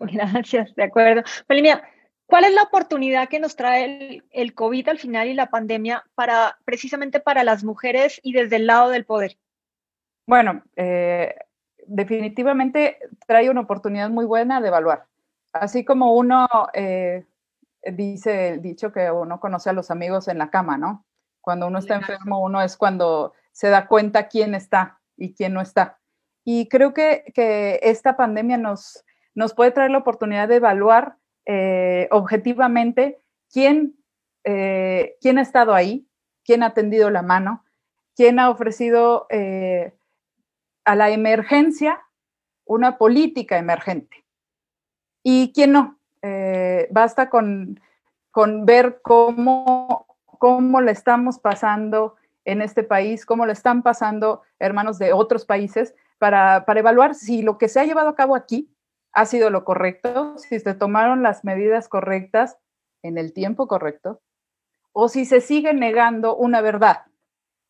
Gracias, 0.00 0.74
de 0.74 0.82
acuerdo. 0.84 1.22
Pelimia, 1.46 1.82
¿Cuál 2.32 2.44
es 2.44 2.54
la 2.54 2.62
oportunidad 2.62 3.28
que 3.28 3.40
nos 3.40 3.56
trae 3.56 4.22
el, 4.30 4.54
COVID 4.54 4.88
al 4.88 4.98
final 4.98 5.28
y 5.28 5.34
la 5.34 5.50
pandemia 5.50 6.02
para 6.14 6.56
precisamente 6.64 7.20
para 7.20 7.44
las 7.44 7.62
mujeres 7.62 8.20
y 8.22 8.32
desde 8.32 8.56
el 8.56 8.66
lado 8.66 8.88
del 8.88 9.04
poder? 9.04 9.36
Bueno, 10.26 10.62
eh, 10.76 11.34
definitivamente 11.86 12.96
trae 13.26 13.50
una 13.50 13.60
oportunidad 13.60 14.08
muy 14.08 14.24
buena 14.24 14.62
de 14.62 14.68
evaluar. 14.68 15.04
Así 15.52 15.84
como 15.84 16.14
uno 16.14 16.48
eh, 16.72 17.26
dice 17.84 18.50
el 18.50 18.62
dicho 18.62 18.92
que 18.92 19.10
uno 19.10 19.40
conoce 19.40 19.70
a 19.70 19.72
los 19.72 19.90
amigos 19.90 20.28
en 20.28 20.38
la 20.38 20.50
cama, 20.50 20.78
¿no? 20.78 21.04
Cuando 21.40 21.66
uno 21.66 21.78
está 21.78 21.96
enfermo, 21.96 22.40
uno 22.40 22.62
es 22.62 22.76
cuando 22.76 23.34
se 23.50 23.68
da 23.68 23.88
cuenta 23.88 24.28
quién 24.28 24.54
está 24.54 25.00
y 25.16 25.34
quién 25.34 25.54
no 25.54 25.60
está. 25.60 25.98
Y 26.44 26.68
creo 26.68 26.94
que, 26.94 27.24
que 27.34 27.80
esta 27.82 28.16
pandemia 28.16 28.58
nos, 28.58 29.04
nos 29.34 29.54
puede 29.54 29.70
traer 29.70 29.90
la 29.90 29.98
oportunidad 29.98 30.48
de 30.48 30.56
evaluar 30.56 31.16
eh, 31.44 32.08
objetivamente 32.10 33.20
quién, 33.50 33.96
eh, 34.44 35.16
quién 35.20 35.38
ha 35.38 35.42
estado 35.42 35.74
ahí, 35.74 36.06
quién 36.44 36.62
ha 36.62 36.74
tendido 36.74 37.10
la 37.10 37.22
mano, 37.22 37.64
quién 38.14 38.38
ha 38.38 38.50
ofrecido 38.50 39.26
eh, 39.30 39.94
a 40.84 40.94
la 40.94 41.10
emergencia 41.10 42.00
una 42.64 42.98
política 42.98 43.58
emergente 43.58 44.24
y 45.22 45.52
quién 45.52 45.72
no. 45.72 45.98
Basta 46.90 47.28
con, 47.28 47.80
con 48.30 48.64
ver 48.64 49.00
cómo, 49.02 50.06
cómo 50.38 50.80
le 50.80 50.92
estamos 50.92 51.38
pasando 51.38 52.16
en 52.44 52.62
este 52.62 52.82
país, 52.82 53.26
cómo 53.26 53.46
le 53.46 53.52
están 53.52 53.82
pasando 53.82 54.42
hermanos 54.58 54.98
de 54.98 55.12
otros 55.12 55.44
países, 55.44 55.94
para, 56.18 56.64
para, 56.64 56.80
evaluar 56.80 57.14
si 57.14 57.42
lo 57.42 57.58
que 57.58 57.68
se 57.68 57.80
ha 57.80 57.84
llevado 57.84 58.08
a 58.08 58.14
cabo 58.14 58.36
aquí 58.36 58.70
ha 59.12 59.26
sido 59.26 59.50
lo 59.50 59.64
correcto, 59.64 60.38
si 60.38 60.58
se 60.60 60.74
tomaron 60.74 61.22
las 61.22 61.44
medidas 61.44 61.88
correctas 61.88 62.58
en 63.02 63.18
el 63.18 63.32
tiempo 63.32 63.66
correcto, 63.66 64.20
o 64.92 65.08
si 65.08 65.24
se 65.24 65.40
sigue 65.40 65.74
negando 65.74 66.36
una 66.36 66.60
verdad, 66.60 67.02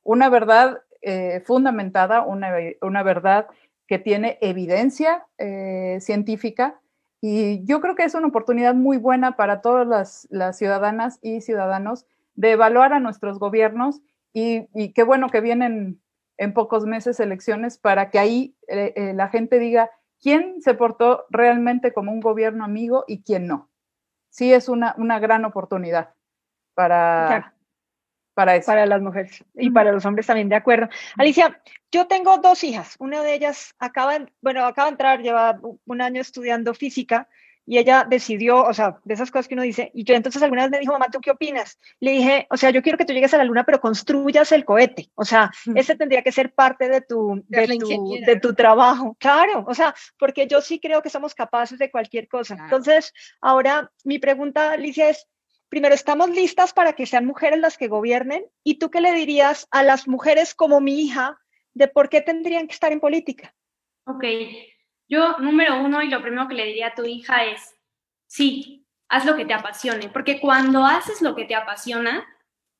una 0.02 0.28
verdad 0.28 0.82
eh, 1.00 1.40
fundamentada, 1.44 2.22
una, 2.22 3.02
verdad 3.02 3.46
que 3.86 3.98
tiene 3.98 4.38
evidencia 4.40 5.26
eh, 5.38 5.98
científica. 6.00 6.80
Y 7.24 7.64
yo 7.64 7.80
creo 7.80 7.94
que 7.94 8.02
es 8.02 8.14
una 8.14 8.26
oportunidad 8.26 8.74
muy 8.74 8.98
buena 8.98 9.36
para 9.36 9.60
todas 9.60 10.26
las, 10.28 10.58
ciudadanas 10.58 11.20
y 11.22 11.40
ciudadanos 11.40 12.04
de 12.34 12.50
evaluar 12.50 12.92
a 12.92 13.00
nuestros 13.00 13.38
gobiernos 13.38 14.02
y, 14.32 14.92
qué 14.92 15.04
bueno 15.04 15.28
que 15.28 15.40
vienen 15.40 16.02
en 16.36 16.52
pocos 16.52 16.84
meses 16.84 17.20
elecciones 17.20 17.78
para 17.78 18.10
que 18.10 18.18
ahí 18.18 18.56
eh, 18.66 19.12
la 19.14 19.28
gente 19.28 19.60
diga, 19.60 19.88
quién 20.20 20.60
se 20.62 20.74
portó 20.74 21.26
realmente 21.30 21.92
como 21.92 22.10
un 22.10 22.20
gobierno 22.20 22.64
amigo 22.64 23.04
y 23.06 23.22
quién 23.22 23.46
no. 23.46 23.70
Sí 24.28 24.52
es 24.52 24.68
una, 24.68 24.96
una 24.98 25.20
gran 25.20 25.44
oportunidad 25.44 26.14
para, 26.74 27.54
para 28.34 28.56
eso. 28.56 28.66
Para 28.66 28.86
las 28.86 29.02
mujeres 29.02 29.44
y 29.54 29.70
para 29.70 29.92
los 29.92 30.04
hombres 30.04 30.26
también, 30.26 30.48
de 30.48 30.56
acuerdo. 30.56 30.88
Alicia, 31.16 31.60
yo 31.90 32.06
tengo 32.06 32.38
dos 32.38 32.64
hijas. 32.64 32.96
Una 32.98 33.22
de 33.22 33.34
ellas 33.34 33.74
acaba, 33.78 34.18
bueno, 34.40 34.64
acaba 34.64 34.86
de 34.86 34.92
entrar, 34.92 35.20
lleva 35.20 35.60
un 35.84 36.00
año 36.00 36.20
estudiando 36.20 36.74
física 36.74 37.28
y 37.64 37.78
ella 37.78 38.04
decidió, 38.08 38.64
o 38.64 38.74
sea, 38.74 38.98
de 39.04 39.14
esas 39.14 39.30
cosas 39.30 39.46
que 39.46 39.54
uno 39.54 39.62
dice, 39.62 39.90
y 39.94 40.04
yo 40.04 40.14
entonces 40.14 40.42
alguna 40.42 40.62
vez 40.62 40.70
me 40.70 40.78
dijo, 40.80 40.92
mamá, 40.92 41.06
¿tú 41.12 41.20
qué 41.20 41.30
opinas? 41.30 41.78
Le 42.00 42.12
dije, 42.12 42.46
o 42.50 42.56
sea, 42.56 42.70
yo 42.70 42.82
quiero 42.82 42.98
que 42.98 43.04
tú 43.04 43.12
llegues 43.12 43.32
a 43.34 43.38
la 43.38 43.44
luna, 43.44 43.64
pero 43.64 43.80
construyas 43.80 44.50
el 44.52 44.64
cohete, 44.64 45.10
o 45.14 45.24
sea, 45.24 45.50
ese 45.74 45.94
tendría 45.94 46.22
que 46.22 46.32
ser 46.32 46.52
parte 46.52 46.88
de 46.88 47.00
tu, 47.02 47.42
de, 47.46 47.78
tu, 47.78 48.18
de 48.26 48.40
tu, 48.40 48.54
trabajo, 48.54 49.16
claro, 49.18 49.64
o 49.66 49.74
sea, 49.74 49.94
porque 50.18 50.46
yo 50.48 50.60
sí 50.60 50.80
creo 50.80 51.02
que 51.02 51.10
somos 51.10 51.34
capaces 51.34 51.78
de 51.78 51.90
cualquier 51.90 52.28
cosa. 52.28 52.56
Entonces, 52.58 53.12
ahora 53.40 53.90
mi 54.04 54.18
pregunta, 54.18 54.72
Alicia, 54.72 55.08
es, 55.08 55.28
primero, 55.72 55.94
¿estamos 55.94 56.28
listas 56.28 56.74
para 56.74 56.92
que 56.92 57.06
sean 57.06 57.24
mujeres 57.24 57.58
las 57.58 57.78
que 57.78 57.88
gobiernen? 57.88 58.44
¿Y 58.62 58.74
tú 58.74 58.90
qué 58.90 59.00
le 59.00 59.10
dirías 59.12 59.66
a 59.70 59.82
las 59.82 60.06
mujeres 60.06 60.54
como 60.54 60.82
mi 60.82 61.00
hija 61.00 61.40
de 61.72 61.88
por 61.88 62.10
qué 62.10 62.20
tendrían 62.20 62.66
que 62.66 62.74
estar 62.74 62.92
en 62.92 63.00
política? 63.00 63.54
Ok, 64.04 64.22
yo, 65.08 65.38
número 65.38 65.82
uno, 65.82 66.02
y 66.02 66.10
lo 66.10 66.20
primero 66.20 66.46
que 66.46 66.56
le 66.56 66.66
diría 66.66 66.88
a 66.88 66.94
tu 66.94 67.06
hija 67.06 67.46
es, 67.46 67.74
sí, 68.26 68.86
haz 69.08 69.24
lo 69.24 69.34
que 69.34 69.46
te 69.46 69.54
apasione, 69.54 70.10
porque 70.10 70.42
cuando 70.42 70.84
haces 70.84 71.22
lo 71.22 71.34
que 71.34 71.46
te 71.46 71.54
apasiona, 71.54 72.22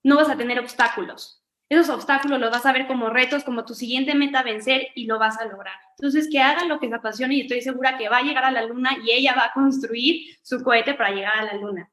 no 0.03 0.16
vas 0.16 0.28
a 0.28 0.36
tener 0.36 0.61
obstáculos. 0.61 1.43
Esos 1.70 1.88
obstáculos 1.88 2.40
los 2.40 2.51
vas 2.51 2.66
a 2.66 2.74
ver 2.74 2.86
como 2.86 3.09
retos, 3.09 3.43
como 3.43 3.64
tu 3.64 3.72
siguiente 3.72 4.14
meta 4.14 4.43
vencer 4.43 4.88
y 4.95 5.07
lo 5.07 5.18
vas 5.18 5.40
a 5.40 5.47
lograr. 5.47 5.76
Entonces, 5.97 6.28
que 6.30 6.43
haga 6.43 6.66
lo 6.66 6.78
que 6.78 6.88
te 6.88 6.97
apasione 6.97 7.36
y 7.36 7.40
estoy 7.40 7.62
segura 7.62 7.97
que 7.97 8.11
va 8.11 8.18
a 8.18 8.22
llegar 8.22 8.45
a 8.45 8.51
la 8.51 8.66
luna 8.66 8.99
y 9.03 9.12
ella 9.12 9.34
va 9.34 9.47
a 9.47 9.53
construir 9.55 10.36
su 10.43 10.62
cohete 10.62 10.93
para 10.93 11.12
llegar 11.12 11.38
a 11.38 11.45
la 11.45 11.55
luna. 11.55 11.88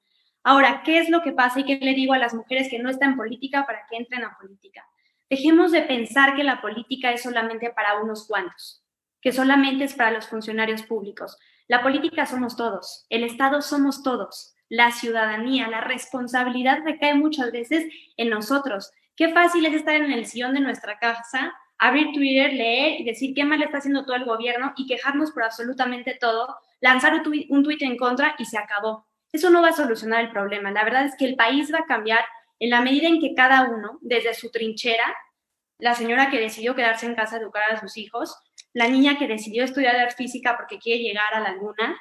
Ahora, 0.50 0.82
¿qué 0.84 0.98
es 0.98 1.10
lo 1.12 1.22
que 1.22 1.32
pasa 1.32 1.60
y 1.60 1.64
qué 1.64 1.78
le 1.80 1.94
digo 1.94 2.14
a 2.14 2.18
las 2.18 2.34
mujeres 2.34 2.70
que 2.72 2.80
no 2.80 2.90
están 2.90 3.12
en 3.12 3.18
política 3.18 3.68
para 3.68 3.86
que 3.88 3.98
entren 3.98 4.24
a 4.24 4.36
política? 4.36 4.84
Dejemos 5.30 5.72
de 5.72 5.84
pensar 5.84 6.36
que 6.36 6.44
la 6.44 6.60
política 6.60 7.12
es 7.12 7.22
solamente 7.22 7.70
para 7.70 8.02
unos 8.02 8.26
cuantos 8.26 8.84
que 9.22 9.32
solamente 9.32 9.84
es 9.84 9.94
para 9.94 10.10
los 10.10 10.26
funcionarios 10.26 10.82
públicos. 10.82 11.38
La 11.68 11.84
política 11.84 12.26
somos 12.26 12.56
todos, 12.56 13.06
el 13.10 13.24
Estado 13.24 13.62
somos 13.62 14.02
todos, 14.02 14.56
la 14.70 14.90
ciudadanía, 14.90 15.68
la 15.68 15.82
responsabilidad 15.82 16.80
recae 16.84 17.14
muchas 17.14 17.52
veces 17.52 17.86
en 18.18 18.32
nosotros. 18.32 18.92
Qué 19.16 19.30
fácil 19.30 19.68
es 19.68 19.76
estar 19.76 19.94
en 19.98 20.12
el 20.12 20.26
sillón 20.26 20.56
de 20.56 20.62
nuestra 20.62 20.98
casa, 20.98 21.54
abrir 21.78 22.08
Twitter, 22.12 22.54
leer 22.54 23.00
y 23.00 23.04
decir 23.04 23.36
qué 23.36 23.46
mal 23.46 23.62
está 23.62 23.78
haciendo 23.78 24.04
todo 24.04 24.16
el 24.16 24.26
gobierno 24.26 24.74
y 24.78 24.88
quejarnos 24.88 25.30
por 25.30 25.44
absolutamente 25.44 26.18
todo, 26.20 26.56
lanzar 26.82 27.14
un 27.14 27.64
tuit, 27.64 27.82
en 27.84 27.98
contra 27.98 28.34
y 28.40 28.46
se 28.46 28.58
acabó. 28.58 29.09
Eso 29.32 29.50
no 29.50 29.62
va 29.62 29.70
a 29.70 29.74
solucionar 29.74 30.22
el 30.22 30.32
problema. 30.32 30.72
La 30.72 30.84
verdad 30.84 31.06
es 31.06 31.16
que 31.18 31.26
el 31.26 31.36
país 31.36 31.74
va 31.74 31.80
a 31.80 31.86
cambiar 31.86 32.26
en 32.60 32.72
la 32.72 32.82
medida 32.82 33.08
en 33.08 33.22
que 33.22 33.34
cada 33.36 33.70
uno, 33.70 34.00
desde 34.02 34.34
su 34.34 34.52
trinchera, 34.52 35.16
la 35.80 35.96
señora 35.96 36.30
que 36.30 36.40
decidió 36.40 36.76
quedarse 36.76 37.06
en 37.06 37.16
casa 37.16 37.38
a 37.38 37.40
educar 37.40 37.64
a 37.72 37.80
sus 37.80 37.98
hijos, 37.98 38.36
la 38.74 38.88
niña 38.88 39.18
que 39.18 39.28
decidió 39.28 39.64
estudiar 39.64 40.12
física 40.14 40.56
porque 40.58 40.78
quiere 40.78 41.02
llegar 41.02 41.34
a 41.34 41.40
la 41.40 41.54
luna, 41.54 42.00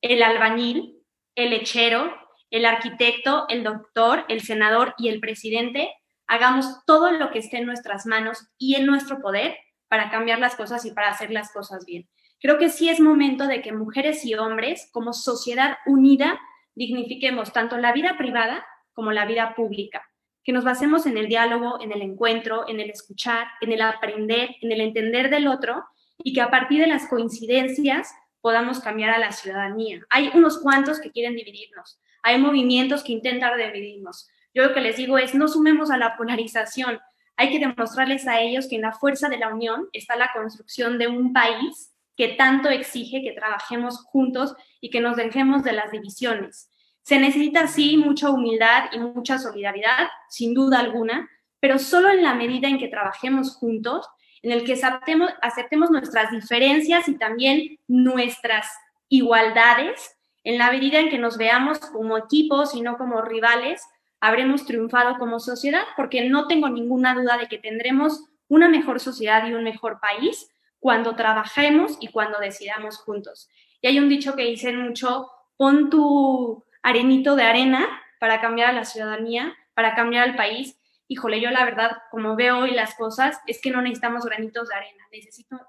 el 0.00 0.22
albañil, 0.22 0.98
el 1.34 1.50
lechero, 1.50 2.12
el 2.50 2.66
arquitecto, 2.66 3.46
el 3.48 3.62
doctor, 3.62 4.24
el 4.28 4.40
senador 4.40 4.94
y 4.98 5.08
el 5.08 5.20
presidente, 5.20 5.90
hagamos 6.26 6.84
todo 6.86 7.10
lo 7.10 7.30
que 7.30 7.38
esté 7.38 7.58
en 7.58 7.66
nuestras 7.66 8.06
manos 8.06 8.48
y 8.58 8.74
en 8.74 8.86
nuestro 8.86 9.20
poder 9.20 9.56
para 9.88 10.10
cambiar 10.10 10.38
las 10.38 10.56
cosas 10.56 10.84
y 10.84 10.92
para 10.92 11.08
hacer 11.08 11.30
las 11.30 11.52
cosas 11.52 11.84
bien. 11.84 12.08
Creo 12.40 12.58
que 12.58 12.68
sí 12.68 12.88
es 12.88 13.00
momento 13.00 13.46
de 13.46 13.62
que 13.62 13.72
mujeres 13.72 14.24
y 14.24 14.34
hombres, 14.34 14.88
como 14.92 15.12
sociedad 15.12 15.78
unida, 15.86 16.40
dignifiquemos 16.74 17.52
tanto 17.52 17.78
la 17.78 17.92
vida 17.92 18.16
privada 18.18 18.66
como 18.92 19.12
la 19.12 19.26
vida 19.26 19.54
pública 19.54 20.02
que 20.44 20.52
nos 20.52 20.62
basemos 20.62 21.06
en 21.06 21.16
el 21.16 21.26
diálogo, 21.26 21.80
en 21.80 21.90
el 21.90 22.02
encuentro, 22.02 22.68
en 22.68 22.78
el 22.78 22.90
escuchar, 22.90 23.46
en 23.62 23.72
el 23.72 23.80
aprender, 23.80 24.50
en 24.60 24.70
el 24.70 24.82
entender 24.82 25.30
del 25.30 25.48
otro 25.48 25.84
y 26.18 26.34
que 26.34 26.42
a 26.42 26.50
partir 26.50 26.80
de 26.80 26.86
las 26.86 27.08
coincidencias 27.08 28.14
podamos 28.42 28.80
cambiar 28.80 29.10
a 29.10 29.18
la 29.18 29.32
ciudadanía. 29.32 30.02
Hay 30.10 30.30
unos 30.34 30.58
cuantos 30.60 31.00
que 31.00 31.10
quieren 31.10 31.34
dividirnos, 31.34 31.98
hay 32.22 32.38
movimientos 32.38 33.02
que 33.02 33.12
intentan 33.12 33.56
dividirnos. 33.56 34.28
Yo 34.52 34.62
lo 34.64 34.74
que 34.74 34.82
les 34.82 34.98
digo 34.98 35.16
es, 35.16 35.34
no 35.34 35.48
sumemos 35.48 35.90
a 35.90 35.96
la 35.96 36.16
polarización, 36.16 37.00
hay 37.36 37.50
que 37.50 37.58
demostrarles 37.58 38.28
a 38.28 38.40
ellos 38.40 38.68
que 38.68 38.76
en 38.76 38.82
la 38.82 38.92
fuerza 38.92 39.28
de 39.28 39.38
la 39.38 39.52
unión 39.52 39.88
está 39.92 40.14
la 40.14 40.30
construcción 40.32 40.98
de 40.98 41.08
un 41.08 41.32
país 41.32 41.93
que 42.16 42.28
tanto 42.28 42.68
exige 42.68 43.22
que 43.22 43.32
trabajemos 43.32 44.04
juntos 44.04 44.54
y 44.80 44.90
que 44.90 45.00
nos 45.00 45.16
dejemos 45.16 45.64
de 45.64 45.72
las 45.72 45.90
divisiones. 45.90 46.70
Se 47.02 47.18
necesita, 47.18 47.66
sí, 47.66 47.96
mucha 47.96 48.30
humildad 48.30 48.84
y 48.92 48.98
mucha 48.98 49.38
solidaridad, 49.38 50.08
sin 50.28 50.54
duda 50.54 50.78
alguna, 50.78 51.28
pero 51.60 51.78
solo 51.78 52.10
en 52.10 52.22
la 52.22 52.34
medida 52.34 52.68
en 52.68 52.78
que 52.78 52.88
trabajemos 52.88 53.56
juntos, 53.56 54.06
en 54.42 54.52
el 54.52 54.64
que 54.64 54.74
aceptemos, 54.74 55.30
aceptemos 55.42 55.90
nuestras 55.90 56.30
diferencias 56.30 57.08
y 57.08 57.16
también 57.16 57.78
nuestras 57.88 58.68
igualdades, 59.08 60.16
en 60.44 60.58
la 60.58 60.70
medida 60.70 60.98
en 60.98 61.08
que 61.08 61.18
nos 61.18 61.38
veamos 61.38 61.78
como 61.78 62.18
equipos 62.18 62.74
y 62.74 62.82
no 62.82 62.98
como 62.98 63.22
rivales, 63.22 63.82
habremos 64.20 64.66
triunfado 64.66 65.18
como 65.18 65.40
sociedad, 65.40 65.84
porque 65.96 66.28
no 66.28 66.46
tengo 66.46 66.68
ninguna 66.68 67.14
duda 67.14 67.38
de 67.38 67.48
que 67.48 67.58
tendremos 67.58 68.24
una 68.48 68.68
mejor 68.68 69.00
sociedad 69.00 69.46
y 69.46 69.54
un 69.54 69.64
mejor 69.64 70.00
país 70.00 70.50
cuando 70.84 71.16
trabajemos 71.16 71.96
y 71.98 72.08
cuando 72.08 72.38
decidamos 72.38 72.98
juntos. 72.98 73.48
Y 73.80 73.86
hay 73.86 73.98
un 73.98 74.10
dicho 74.10 74.36
que 74.36 74.44
dice 74.44 74.70
mucho, 74.74 75.30
pon 75.56 75.88
tu 75.88 76.62
arenito 76.82 77.36
de 77.36 77.42
arena 77.42 77.88
para 78.20 78.42
cambiar 78.42 78.68
a 78.68 78.72
la 78.74 78.84
ciudadanía, 78.84 79.56
para 79.72 79.94
cambiar 79.94 80.28
al 80.28 80.36
país. 80.36 80.78
Híjole, 81.08 81.40
yo 81.40 81.50
la 81.50 81.64
verdad, 81.64 81.92
como 82.10 82.36
veo 82.36 82.58
hoy 82.58 82.72
las 82.72 82.96
cosas, 82.96 83.40
es 83.46 83.62
que 83.62 83.70
no 83.70 83.80
necesitamos 83.80 84.26
granitos 84.26 84.68
de 84.68 84.74
arena, 84.74 85.04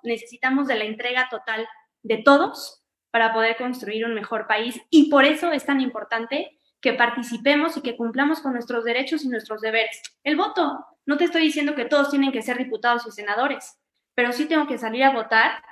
necesitamos 0.03 0.67
de 0.67 0.75
la 0.75 0.83
entrega 0.83 1.29
total 1.29 1.65
de 2.03 2.17
todos 2.17 2.83
para 3.09 3.31
poder 3.31 3.55
construir 3.55 4.05
un 4.05 4.15
mejor 4.15 4.47
país 4.47 4.81
y 4.89 5.09
por 5.09 5.23
eso 5.23 5.53
es 5.53 5.65
tan 5.65 5.79
importante 5.79 6.59
que 6.81 6.91
participemos 6.91 7.77
y 7.77 7.81
que 7.81 7.95
cumplamos 7.95 8.41
con 8.41 8.51
nuestros 8.51 8.83
derechos 8.83 9.23
y 9.23 9.29
nuestros 9.29 9.61
deberes. 9.61 10.01
El 10.25 10.35
voto, 10.35 10.85
no 11.05 11.15
te 11.15 11.23
estoy 11.23 11.43
diciendo 11.43 11.73
que 11.73 11.85
todos 11.85 12.09
tienen 12.09 12.33
que 12.33 12.41
ser 12.41 12.57
diputados 12.57 13.07
y 13.07 13.11
senadores, 13.11 13.79
pero 14.15 14.31
sí 14.31 14.45
tengo 14.45 14.65
que 14.65 14.77
salir 14.77 15.03
a 15.03 15.11
votar 15.11 15.63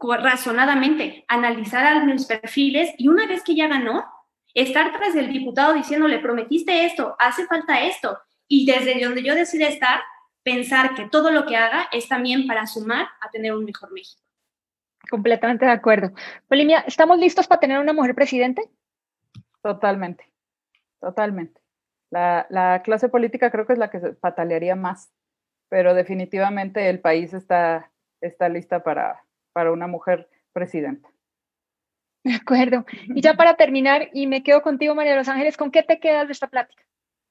razonadamente, 0.00 1.24
analizar 1.28 2.04
mis 2.06 2.26
perfiles 2.26 2.94
y 2.98 3.08
una 3.08 3.26
vez 3.26 3.42
que 3.42 3.54
ya 3.54 3.68
ganó, 3.68 4.04
estar 4.54 4.96
tras 4.96 5.14
el 5.14 5.30
diputado 5.30 5.74
diciéndole, 5.74 6.18
prometiste 6.18 6.86
esto, 6.86 7.16
hace 7.18 7.46
falta 7.46 7.82
esto, 7.82 8.18
y 8.48 8.64
desde 8.66 9.02
donde 9.04 9.22
yo 9.22 9.34
decida 9.34 9.68
estar, 9.68 10.00
pensar 10.42 10.94
que 10.94 11.08
todo 11.08 11.30
lo 11.30 11.44
que 11.44 11.56
haga 11.56 11.88
es 11.92 12.08
también 12.08 12.46
para 12.46 12.66
sumar 12.66 13.08
a 13.20 13.30
tener 13.30 13.54
un 13.54 13.64
mejor 13.64 13.92
México. 13.92 14.22
Completamente 15.10 15.66
de 15.66 15.72
acuerdo. 15.72 16.12
Polimia, 16.48 16.80
¿estamos 16.80 17.18
listos 17.18 17.46
para 17.46 17.60
tener 17.60 17.78
una 17.78 17.92
mujer 17.92 18.14
presidente? 18.14 18.62
Totalmente, 19.62 20.32
totalmente. 21.00 21.60
La, 22.10 22.46
la, 22.50 22.82
clase 22.82 23.08
política 23.08 23.50
creo 23.50 23.66
que 23.66 23.72
es 23.72 23.78
la 23.78 23.90
que 23.90 24.00
se 24.00 24.12
patalearía 24.12 24.76
más, 24.76 25.10
pero 25.68 25.94
definitivamente 25.94 26.88
el 26.88 27.00
país 27.00 27.32
está, 27.32 27.92
está 28.20 28.48
lista 28.48 28.82
para, 28.82 29.24
para 29.52 29.72
una 29.72 29.86
mujer 29.86 30.28
presidenta. 30.52 31.08
De 32.24 32.34
acuerdo. 32.34 32.84
Y 33.14 33.20
ya 33.20 33.34
para 33.34 33.56
terminar, 33.56 34.10
y 34.12 34.26
me 34.26 34.42
quedo 34.42 34.62
contigo, 34.62 34.94
María 34.94 35.12
de 35.12 35.18
los 35.18 35.28
Ángeles, 35.28 35.56
¿con 35.56 35.70
qué 35.70 35.82
te 35.82 36.00
quedas 36.00 36.26
de 36.26 36.32
esta 36.32 36.48
plática? 36.48 36.82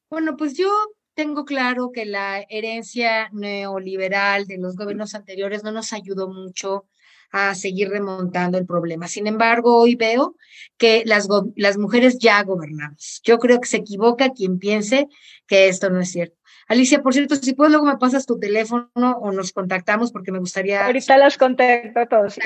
Bueno, 0.10 0.38
pues 0.38 0.58
yo 0.58 0.70
tengo 1.16 1.46
claro 1.46 1.92
que 1.92 2.06
la 2.06 2.46
herencia 2.50 3.30
neoliberal 3.32 4.46
de 4.46 4.58
los 4.58 4.76
gobiernos 4.76 5.16
anteriores 5.16 5.64
no 5.64 5.72
nos 5.72 5.94
ayudó 5.94 6.30
mucho 6.30 6.86
a 7.32 7.56
seguir 7.56 7.90
remontando 7.90 8.58
el 8.58 8.66
problema. 8.66 9.08
Sin 9.08 9.28
embargo, 9.28 9.78
hoy 9.78 9.96
veo 9.96 10.36
que 10.78 11.04
las, 11.06 11.28
las 11.56 11.78
mujeres 11.78 12.18
ya 12.20 12.42
gobernamos. 12.44 13.22
Yo 13.24 13.40
creo 13.40 13.60
que 13.60 13.68
se 13.68 13.78
equivoca 13.78 14.30
quien 14.30 14.60
piense 14.60 15.08
que 15.48 15.68
esto 15.68 15.90
no 15.90 16.00
es 16.00 16.12
cierto. 16.12 16.38
Alicia, 16.68 17.03
por 17.03 17.13
cierto, 17.13 17.36
si 17.36 17.53
puedes, 17.53 17.72
luego 17.72 17.86
me 17.86 17.97
pasas 17.97 18.26
tu 18.26 18.39
teléfono 18.39 18.89
o 18.95 19.32
nos 19.32 19.51
contactamos 19.51 20.11
porque 20.11 20.32
me 20.32 20.39
gustaría. 20.39 20.86
Ahorita 20.86 21.18
las 21.18 21.38
contacto 21.38 21.99
a 21.99 22.07
todos. 22.07 22.39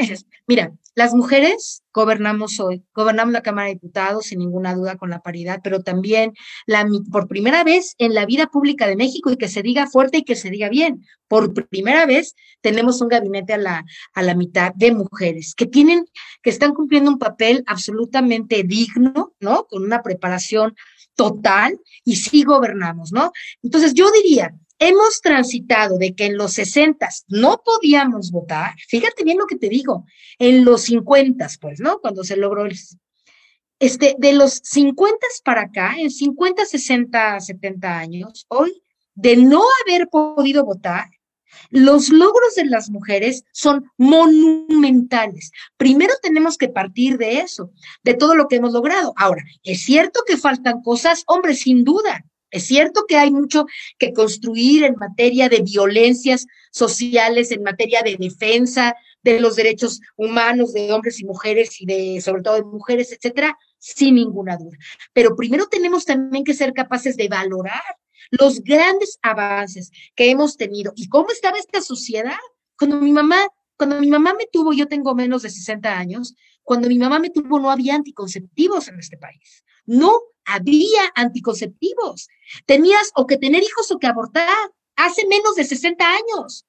Mira, 0.47 0.73
las 0.93 1.13
mujeres 1.13 1.83
gobernamos 1.93 2.59
hoy, 2.59 2.83
gobernamos 2.93 3.31
la 3.31 3.41
Cámara 3.41 3.67
de 3.67 3.75
Diputados 3.75 4.25
sin 4.25 4.39
ninguna 4.39 4.75
duda 4.75 4.97
con 4.97 5.09
la 5.09 5.21
paridad, 5.21 5.61
pero 5.63 5.81
también 5.81 6.33
la, 6.65 6.85
por 7.11 7.29
primera 7.29 7.63
vez 7.63 7.95
en 7.97 8.13
la 8.13 8.25
vida 8.25 8.47
pública 8.47 8.87
de 8.87 8.97
México 8.97 9.31
y 9.31 9.37
que 9.37 9.47
se 9.47 9.61
diga 9.61 9.87
fuerte 9.87 10.17
y 10.17 10.23
que 10.23 10.35
se 10.35 10.49
diga 10.49 10.67
bien, 10.67 11.05
por 11.29 11.53
primera 11.69 12.05
vez 12.05 12.35
tenemos 12.59 13.01
un 13.01 13.07
gabinete 13.07 13.53
a 13.53 13.57
la, 13.57 13.85
a 14.13 14.21
la 14.21 14.35
mitad 14.35 14.73
de 14.75 14.91
mujeres 14.91 15.53
que 15.55 15.65
tienen, 15.65 16.05
que 16.43 16.49
están 16.49 16.73
cumpliendo 16.73 17.09
un 17.09 17.19
papel 17.19 17.63
absolutamente 17.67 18.63
digno, 18.63 19.33
¿no? 19.39 19.65
Con 19.69 19.83
una 19.83 20.01
preparación 20.01 20.75
total 21.19 21.77
y 22.05 22.15
sí 22.15 22.43
gobernamos, 22.43 23.11
¿no? 23.11 23.33
Entonces 23.61 23.93
yo 23.93 24.09
diría, 24.09 24.55
hemos 24.79 25.19
transitado 25.19 25.97
de 25.97 26.15
que 26.15 26.27
en 26.27 26.37
los 26.37 26.53
60 26.53 27.09
no 27.27 27.61
podíamos 27.65 28.31
votar, 28.31 28.73
fíjate 28.87 29.25
bien 29.25 29.37
lo 29.37 29.45
que 29.45 29.57
te 29.57 29.67
digo, 29.67 30.05
en 30.37 30.63
los 30.63 30.83
50, 30.83 31.45
pues, 31.59 31.81
¿no? 31.81 31.99
Cuando 31.99 32.23
se 32.23 32.37
logró 32.37 32.65
el... 32.65 32.77
Este, 33.79 34.15
de 34.17 34.31
los 34.31 34.61
50 34.63 35.17
para 35.43 35.63
acá, 35.63 35.95
en 35.97 36.09
50, 36.09 36.65
60, 36.65 37.41
70 37.41 37.97
años, 37.97 38.45
hoy 38.47 38.81
de 39.13 39.35
no 39.35 39.61
haber 39.83 40.07
podido 40.07 40.63
votar, 40.63 41.09
los 41.69 42.09
logros 42.09 42.55
de 42.55 42.65
las 42.65 42.89
mujeres 42.89 43.43
son 43.51 43.85
monumentales. 43.97 45.51
Primero 45.77 46.13
tenemos 46.21 46.57
que 46.57 46.69
partir 46.69 47.17
de 47.17 47.39
eso, 47.39 47.71
de 48.03 48.13
todo 48.13 48.35
lo 48.35 48.47
que 48.47 48.57
hemos 48.57 48.73
logrado. 48.73 49.13
Ahora, 49.15 49.43
es 49.63 49.83
cierto 49.83 50.21
que 50.25 50.37
faltan 50.37 50.81
cosas, 50.81 51.23
hombre, 51.27 51.53
sin 51.55 51.83
duda. 51.83 52.25
Es 52.51 52.65
cierto 52.65 53.05
que 53.07 53.15
hay 53.15 53.31
mucho 53.31 53.65
que 53.97 54.13
construir 54.13 54.83
en 54.83 54.95
materia 54.95 55.49
de 55.49 55.61
violencias 55.61 56.47
sociales, 56.71 57.51
en 57.51 57.63
materia 57.63 58.01
de 58.01 58.17
defensa 58.17 58.95
de 59.21 59.39
los 59.39 59.55
derechos 59.55 59.99
humanos 60.15 60.73
de 60.73 60.91
hombres 60.91 61.19
y 61.19 61.25
mujeres 61.25 61.81
y 61.81 61.85
de 61.85 62.21
sobre 62.21 62.41
todo 62.41 62.55
de 62.55 62.63
mujeres, 62.63 63.11
etcétera, 63.11 63.57
sin 63.77 64.15
ninguna 64.15 64.57
duda. 64.57 64.77
Pero 65.13 65.35
primero 65.35 65.67
tenemos 65.67 66.05
también 66.05 66.43
que 66.43 66.53
ser 66.53 66.73
capaces 66.73 67.17
de 67.17 67.27
valorar 67.27 67.81
los 68.31 68.61
grandes 68.61 69.19
avances 69.21 69.91
que 70.15 70.29
hemos 70.29 70.57
tenido 70.57 70.93
y 70.95 71.07
cómo 71.09 71.29
estaba 71.31 71.57
esta 71.57 71.81
sociedad. 71.81 72.37
Cuando 72.77 72.97
mi 72.97 73.11
mamá, 73.11 73.47
cuando 73.77 73.99
mi 73.99 74.09
mamá 74.09 74.33
me 74.33 74.47
tuvo, 74.51 74.73
yo 74.73 74.87
tengo 74.87 75.15
menos 75.15 75.41
de 75.41 75.49
60 75.49 75.97
años, 75.97 76.35
cuando 76.63 76.87
mi 76.87 76.99
mamá 76.99 77.19
me 77.19 77.29
tuvo 77.29 77.59
no 77.59 77.71
había 77.71 77.95
anticonceptivos 77.95 78.87
en 78.87 78.99
este 78.99 79.17
país. 79.17 79.63
No 79.85 80.19
había 80.45 81.01
anticonceptivos. 81.15 82.27
Tenías 82.65 83.11
o 83.15 83.25
que 83.25 83.37
tener 83.37 83.63
hijos 83.63 83.91
o 83.91 83.99
que 83.99 84.07
abortar 84.07 84.71
hace 84.95 85.25
menos 85.27 85.55
de 85.55 85.63
60 85.63 86.05
años. 86.05 86.65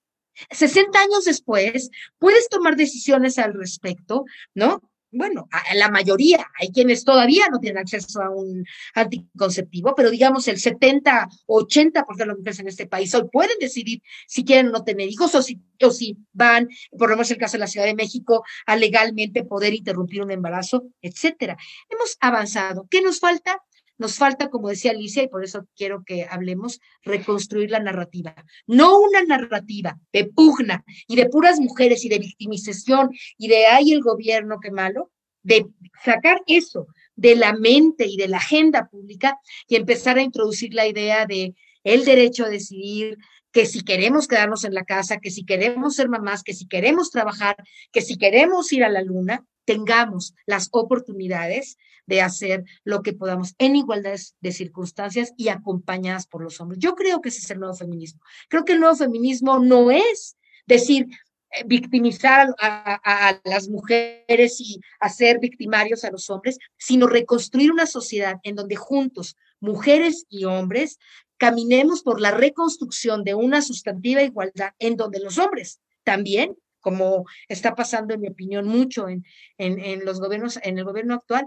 60 0.50 0.98
años 0.98 1.24
después, 1.24 1.90
puedes 2.18 2.48
tomar 2.48 2.76
decisiones 2.76 3.38
al 3.38 3.52
respecto, 3.54 4.24
¿no? 4.54 4.80
Bueno, 5.12 5.48
la 5.74 5.90
mayoría, 5.90 6.46
hay 6.58 6.70
quienes 6.70 7.04
todavía 7.04 7.48
no 7.50 7.58
tienen 7.58 7.78
acceso 7.78 8.22
a 8.22 8.30
un 8.30 8.64
anticonceptivo, 8.94 9.94
pero 9.94 10.10
digamos 10.10 10.46
el 10.48 10.58
70, 10.58 11.28
80% 11.46 12.16
de 12.16 12.26
las 12.26 12.36
mujeres 12.36 12.60
en 12.60 12.68
este 12.68 12.86
país 12.86 13.14
hoy 13.14 13.28
pueden 13.30 13.58
decidir 13.58 14.02
si 14.26 14.44
quieren 14.44 14.70
no 14.70 14.84
tener 14.84 15.08
hijos 15.08 15.34
o 15.34 15.42
si, 15.42 15.60
o 15.82 15.90
si 15.90 16.16
van, 16.32 16.68
por 16.96 17.10
lo 17.10 17.16
menos 17.16 17.30
el 17.30 17.38
caso 17.38 17.52
de 17.52 17.60
la 17.60 17.66
Ciudad 17.66 17.86
de 17.86 17.94
México, 17.94 18.44
a 18.66 18.76
legalmente 18.76 19.44
poder 19.44 19.74
interrumpir 19.74 20.22
un 20.22 20.30
embarazo, 20.30 20.84
etcétera. 21.02 21.56
Hemos 21.88 22.16
avanzado. 22.20 22.86
¿Qué 22.90 23.02
nos 23.02 23.18
falta? 23.18 23.62
Nos 24.00 24.16
falta, 24.16 24.48
como 24.48 24.70
decía 24.70 24.92
Alicia, 24.92 25.22
y 25.22 25.28
por 25.28 25.44
eso 25.44 25.66
quiero 25.76 26.04
que 26.06 26.24
hablemos, 26.24 26.80
reconstruir 27.02 27.70
la 27.70 27.80
narrativa. 27.80 28.34
No 28.66 28.98
una 28.98 29.22
narrativa 29.24 30.00
de 30.10 30.24
pugna 30.24 30.82
y 31.06 31.16
de 31.16 31.28
puras 31.28 31.60
mujeres 31.60 32.02
y 32.06 32.08
de 32.08 32.18
victimización 32.18 33.10
y 33.36 33.48
de 33.48 33.66
ay 33.66 33.92
el 33.92 34.00
gobierno, 34.00 34.58
qué 34.58 34.70
malo, 34.70 35.10
de 35.42 35.66
sacar 36.02 36.40
eso 36.46 36.86
de 37.14 37.36
la 37.36 37.52
mente 37.52 38.06
y 38.06 38.16
de 38.16 38.28
la 38.28 38.38
agenda 38.38 38.88
pública 38.88 39.38
y 39.68 39.76
empezar 39.76 40.16
a 40.16 40.22
introducir 40.22 40.72
la 40.72 40.86
idea 40.86 41.26
de 41.26 41.54
el 41.84 42.06
derecho 42.06 42.46
a 42.46 42.48
decidir, 42.48 43.18
que 43.52 43.66
si 43.66 43.82
queremos 43.82 44.28
quedarnos 44.28 44.64
en 44.64 44.74
la 44.74 44.84
casa, 44.84 45.18
que 45.18 45.30
si 45.30 45.44
queremos 45.44 45.96
ser 45.96 46.08
mamás, 46.08 46.42
que 46.42 46.54
si 46.54 46.66
queremos 46.66 47.10
trabajar, 47.10 47.56
que 47.92 48.00
si 48.00 48.16
queremos 48.16 48.72
ir 48.72 48.84
a 48.84 48.88
la 48.88 49.02
luna, 49.02 49.44
tengamos 49.64 50.34
las 50.46 50.68
oportunidades 50.72 51.76
de 52.06 52.22
hacer 52.22 52.64
lo 52.84 53.02
que 53.02 53.12
podamos 53.12 53.54
en 53.58 53.76
igualdad 53.76 54.18
de 54.40 54.52
circunstancias 54.52 55.32
y 55.36 55.48
acompañadas 55.48 56.26
por 56.26 56.42
los 56.42 56.60
hombres. 56.60 56.80
Yo 56.80 56.94
creo 56.94 57.20
que 57.20 57.28
ese 57.28 57.38
es 57.38 57.50
el 57.50 57.60
nuevo 57.60 57.74
feminismo. 57.74 58.20
Creo 58.48 58.64
que 58.64 58.72
el 58.72 58.80
nuevo 58.80 58.96
feminismo 58.96 59.58
no 59.60 59.90
es 59.90 60.36
decir, 60.66 61.06
eh, 61.52 61.64
victimizar 61.66 62.48
a, 62.60 63.00
a, 63.28 63.40
las 63.44 63.68
mujeres 63.68 64.60
y 64.60 64.80
hacer 64.98 65.38
victimarios 65.40 66.04
a 66.04 66.10
los 66.10 66.30
hombres, 66.30 66.58
sino 66.76 67.06
reconstruir 67.06 67.70
una 67.72 67.86
sociedad 67.86 68.36
en 68.42 68.56
donde 68.56 68.76
juntos, 68.76 69.36
mujeres 69.60 70.26
y 70.28 70.44
hombres, 70.44 70.98
caminemos 71.40 72.02
por 72.02 72.20
la 72.20 72.32
reconstrucción 72.32 73.24
de 73.24 73.34
una 73.34 73.62
sustantiva 73.62 74.22
igualdad 74.22 74.72
en 74.78 74.96
donde 74.96 75.20
los 75.20 75.38
hombres 75.38 75.80
también 76.04 76.54
como 76.80 77.26
está 77.48 77.74
pasando, 77.74 78.14
en 78.14 78.20
mi 78.20 78.28
opinión, 78.28 78.66
mucho 78.66 79.08
en, 79.08 79.24
en, 79.58 80.04
los 80.04 80.18
gobiernos, 80.18 80.58
en 80.62 80.78
el 80.78 80.84
gobierno 80.84 81.12
actual, 81.14 81.46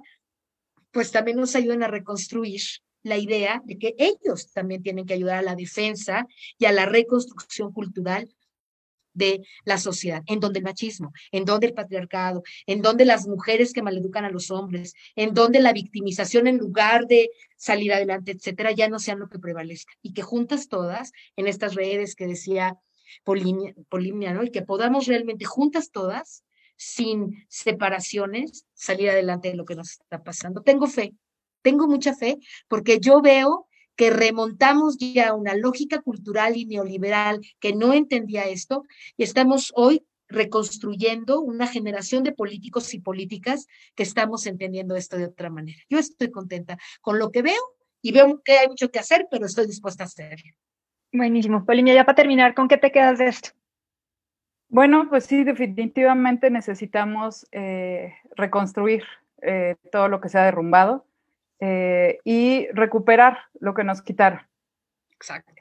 pues 0.91 1.11
también 1.11 1.37
nos 1.37 1.55
ayudan 1.55 1.81
a 1.81 1.87
reconstruir 1.87 2.61
la 3.01 3.17
idea 3.17 3.61
de 3.65 3.79
que 3.79 3.95
ellos 3.97 4.51
también 4.53 4.83
tienen 4.83 5.07
que 5.07 5.15
ayudar 5.15 5.39
a 5.39 5.41
la 5.41 5.55
defensa 5.55 6.27
y 6.59 6.65
a 6.65 6.71
la 6.71 6.85
reconstrucción 6.85 7.73
cultural 7.73 8.29
de 9.13 9.41
la 9.65 9.77
sociedad, 9.77 10.21
en 10.27 10.39
donde 10.39 10.59
el 10.59 10.65
machismo, 10.65 11.13
en 11.31 11.45
donde 11.45 11.67
el 11.67 11.73
patriarcado, 11.73 12.43
en 12.65 12.81
donde 12.81 13.05
las 13.05 13.27
mujeres 13.27 13.73
que 13.73 13.81
maleducan 13.81 14.25
a 14.25 14.29
los 14.29 14.51
hombres, 14.51 14.93
en 15.15 15.33
donde 15.33 15.59
la 15.59 15.73
victimización 15.73 16.47
en 16.47 16.57
lugar 16.57 17.07
de 17.07 17.29
salir 17.55 17.93
adelante, 17.93 18.31
etcétera, 18.31 18.71
ya 18.71 18.87
no 18.89 18.99
sean 18.99 19.19
lo 19.19 19.29
que 19.29 19.39
prevalezca 19.39 19.93
y 20.01 20.13
que 20.13 20.21
juntas 20.21 20.67
todas 20.67 21.11
en 21.35 21.47
estas 21.47 21.75
redes 21.75 22.15
que 22.15 22.27
decía 22.27 22.77
Polimnia, 23.23 24.33
¿no? 24.33 24.43
Y 24.43 24.51
que 24.51 24.63
podamos 24.63 25.07
realmente 25.07 25.45
juntas 25.45 25.91
todas, 25.91 26.43
sin 26.75 27.45
separaciones, 27.49 28.65
salir 28.73 29.09
adelante 29.09 29.49
de 29.49 29.55
lo 29.55 29.65
que 29.65 29.75
nos 29.75 29.91
está 29.91 30.23
pasando. 30.23 30.61
Tengo 30.61 30.87
fe, 30.87 31.13
tengo 31.61 31.87
mucha 31.87 32.15
fe, 32.15 32.37
porque 32.67 32.99
yo 32.99 33.21
veo 33.21 33.67
que 33.95 34.09
remontamos 34.09 34.97
ya 34.97 35.33
una 35.33 35.55
lógica 35.55 36.01
cultural 36.01 36.57
y 36.57 36.65
neoliberal 36.65 37.41
que 37.59 37.73
no 37.73 37.93
entendía 37.93 38.45
esto 38.45 38.83
y 39.17 39.23
estamos 39.23 39.71
hoy 39.75 40.05
reconstruyendo 40.27 41.41
una 41.41 41.67
generación 41.67 42.23
de 42.23 42.31
políticos 42.31 42.93
y 42.93 42.99
políticas 42.99 43.67
que 43.95 44.03
estamos 44.03 44.47
entendiendo 44.47 44.95
esto 44.95 45.17
de 45.17 45.25
otra 45.25 45.49
manera. 45.49 45.77
Yo 45.89 45.99
estoy 45.99 46.31
contenta 46.31 46.77
con 47.01 47.19
lo 47.19 47.31
que 47.31 47.43
veo 47.43 47.61
y 48.01 48.11
veo 48.11 48.41
que 48.43 48.57
hay 48.57 48.67
mucho 48.67 48.89
que 48.89 48.99
hacer, 48.99 49.27
pero 49.29 49.45
estoy 49.45 49.67
dispuesta 49.67 50.03
a 50.03 50.07
hacerlo. 50.07 50.51
Buenísimo. 51.11 51.65
Polinia, 51.65 51.93
ya 51.93 52.05
para 52.05 52.15
terminar, 52.15 52.55
¿con 52.55 52.67
qué 52.67 52.77
te 52.77 52.91
quedas 52.91 53.19
de 53.19 53.27
esto? 53.27 53.49
Bueno, 54.69 55.07
pues 55.07 55.25
sí, 55.25 55.43
definitivamente 55.43 56.49
necesitamos 56.49 57.45
eh, 57.51 58.15
reconstruir 58.35 59.03
eh, 59.43 59.75
todo 59.91 60.07
lo 60.07 60.19
que 60.19 60.29
se 60.29 60.39
ha 60.39 60.45
derrumbado 60.45 61.05
eh, 61.59 62.19
y 62.23 62.67
recuperar 62.73 63.39
lo 63.59 63.73
que 63.73 63.83
nos 63.83 64.01
quitaron. 64.01 64.41
Exacto. 65.11 65.53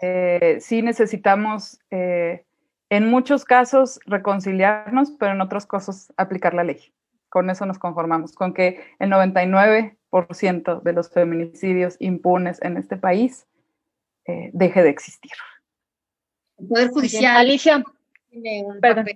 sí 0.59 0.83
necesitamos, 0.83 1.79
en 1.91 3.09
muchos 3.09 3.45
casos, 3.45 4.01
reconciliarnos, 4.07 5.13
pero 5.13 5.33
en 5.33 5.41
otros 5.41 5.67
casos, 5.67 6.13
aplicar 6.17 6.53
la 6.53 6.65
ley. 6.65 6.93
Con 7.29 7.49
eso 7.49 7.65
nos 7.65 7.79
conformamos, 7.79 8.33
con 8.33 8.55
que 8.55 8.85
el 8.99 9.11
99% 9.11 10.83
de 10.83 10.93
los 10.93 11.11
feminicidios 11.11 11.97
impunes 12.01 12.61
en 12.61 12.77
este 12.77 12.97
país 12.97 13.47
eh, 14.27 14.51
deje 14.53 14.83
de 14.83 14.91
existir. 14.91 15.33
El 16.59 16.69
Poder 16.69 16.89
Judicial. 16.91 17.37
Alicia. 17.37 17.83
Perdón. 18.81 19.07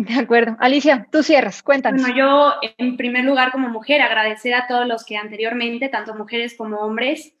De 0.00 0.14
acuerdo. 0.14 0.56
Alicia, 0.60 1.06
tú 1.12 1.22
cierras, 1.22 1.62
cuéntanos. 1.62 2.00
Bueno, 2.00 2.16
yo, 2.16 2.54
en 2.78 2.96
primer 2.96 3.24
lugar, 3.24 3.52
como 3.52 3.68
mujer, 3.68 4.00
agradecer 4.00 4.54
a 4.54 4.66
todos 4.66 4.86
los 4.86 5.04
que 5.04 5.18
anteriormente, 5.18 5.90
tanto 5.90 6.14
mujeres 6.14 6.54
como 6.56 6.78
hombres, 6.78 7.34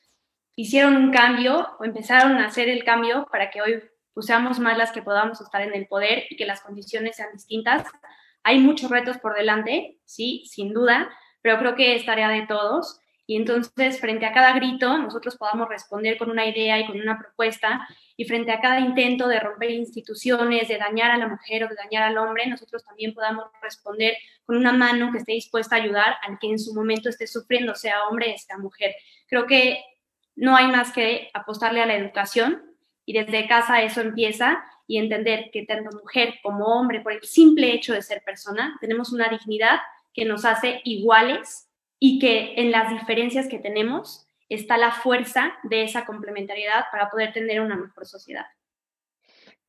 hicieron 0.56 0.96
un 0.96 1.10
cambio 1.10 1.68
o 1.78 1.84
empezaron 1.84 2.36
a 2.36 2.46
hacer 2.46 2.68
el 2.68 2.84
cambio 2.84 3.26
para 3.32 3.50
que 3.50 3.62
hoy 3.62 3.82
usemos 4.12 4.58
más 4.58 4.76
las 4.76 4.92
que 4.92 5.00
podamos 5.00 5.40
estar 5.40 5.62
en 5.62 5.74
el 5.74 5.86
poder 5.86 6.24
y 6.28 6.36
que 6.36 6.44
las 6.44 6.60
condiciones 6.60 7.16
sean 7.16 7.32
distintas. 7.32 7.86
Hay 8.42 8.58
muchos 8.58 8.90
retos 8.90 9.16
por 9.16 9.34
delante, 9.34 9.98
sí, 10.04 10.44
sin 10.46 10.74
duda, 10.74 11.08
pero 11.40 11.58
creo 11.58 11.74
que 11.74 11.94
es 11.94 12.04
tarea 12.04 12.28
de 12.28 12.46
todos 12.46 13.00
y 13.26 13.36
entonces 13.36 14.00
frente 14.00 14.26
a 14.26 14.34
cada 14.34 14.52
grito 14.52 14.98
nosotros 14.98 15.38
podamos 15.38 15.68
responder 15.68 16.18
con 16.18 16.30
una 16.30 16.44
idea 16.44 16.78
y 16.78 16.86
con 16.86 17.00
una 17.00 17.18
propuesta 17.18 17.88
y 18.20 18.26
frente 18.26 18.52
a 18.52 18.60
cada 18.60 18.80
intento 18.80 19.28
de 19.28 19.40
romper 19.40 19.70
instituciones, 19.70 20.68
de 20.68 20.76
dañar 20.76 21.10
a 21.10 21.16
la 21.16 21.26
mujer 21.26 21.64
o 21.64 21.68
de 21.68 21.74
dañar 21.74 22.02
al 22.02 22.18
hombre, 22.18 22.46
nosotros 22.46 22.84
también 22.84 23.14
podamos 23.14 23.46
responder 23.62 24.14
con 24.44 24.58
una 24.58 24.74
mano 24.74 25.10
que 25.10 25.16
esté 25.16 25.32
dispuesta 25.32 25.76
a 25.76 25.78
ayudar 25.78 26.16
al 26.20 26.38
que 26.38 26.50
en 26.50 26.58
su 26.58 26.74
momento 26.74 27.08
esté 27.08 27.26
sufriendo, 27.26 27.74
sea 27.74 28.06
hombre, 28.10 28.36
sea 28.36 28.58
mujer. 28.58 28.94
Creo 29.26 29.46
que 29.46 29.82
no 30.36 30.54
hay 30.54 30.66
más 30.66 30.92
que 30.92 31.30
apostarle 31.32 31.80
a 31.80 31.86
la 31.86 31.96
educación 31.96 32.62
y 33.06 33.14
desde 33.14 33.48
casa 33.48 33.80
eso 33.80 34.02
empieza 34.02 34.62
y 34.86 34.98
entender 34.98 35.48
que 35.50 35.64
tanto 35.64 35.88
mujer 35.96 36.34
como 36.42 36.66
hombre, 36.66 37.00
por 37.00 37.14
el 37.14 37.22
simple 37.22 37.72
hecho 37.72 37.94
de 37.94 38.02
ser 38.02 38.22
persona, 38.22 38.76
tenemos 38.82 39.14
una 39.14 39.30
dignidad 39.30 39.80
que 40.12 40.26
nos 40.26 40.44
hace 40.44 40.82
iguales 40.84 41.70
y 41.98 42.18
que 42.18 42.52
en 42.56 42.70
las 42.70 42.90
diferencias 42.90 43.48
que 43.48 43.58
tenemos 43.58 44.26
está 44.50 44.76
la 44.76 44.92
fuerza 44.92 45.52
de 45.62 45.84
esa 45.84 46.04
complementariedad 46.04 46.84
para 46.90 47.08
poder 47.08 47.32
tener 47.32 47.60
una 47.60 47.76
mejor 47.76 48.06
sociedad. 48.06 48.46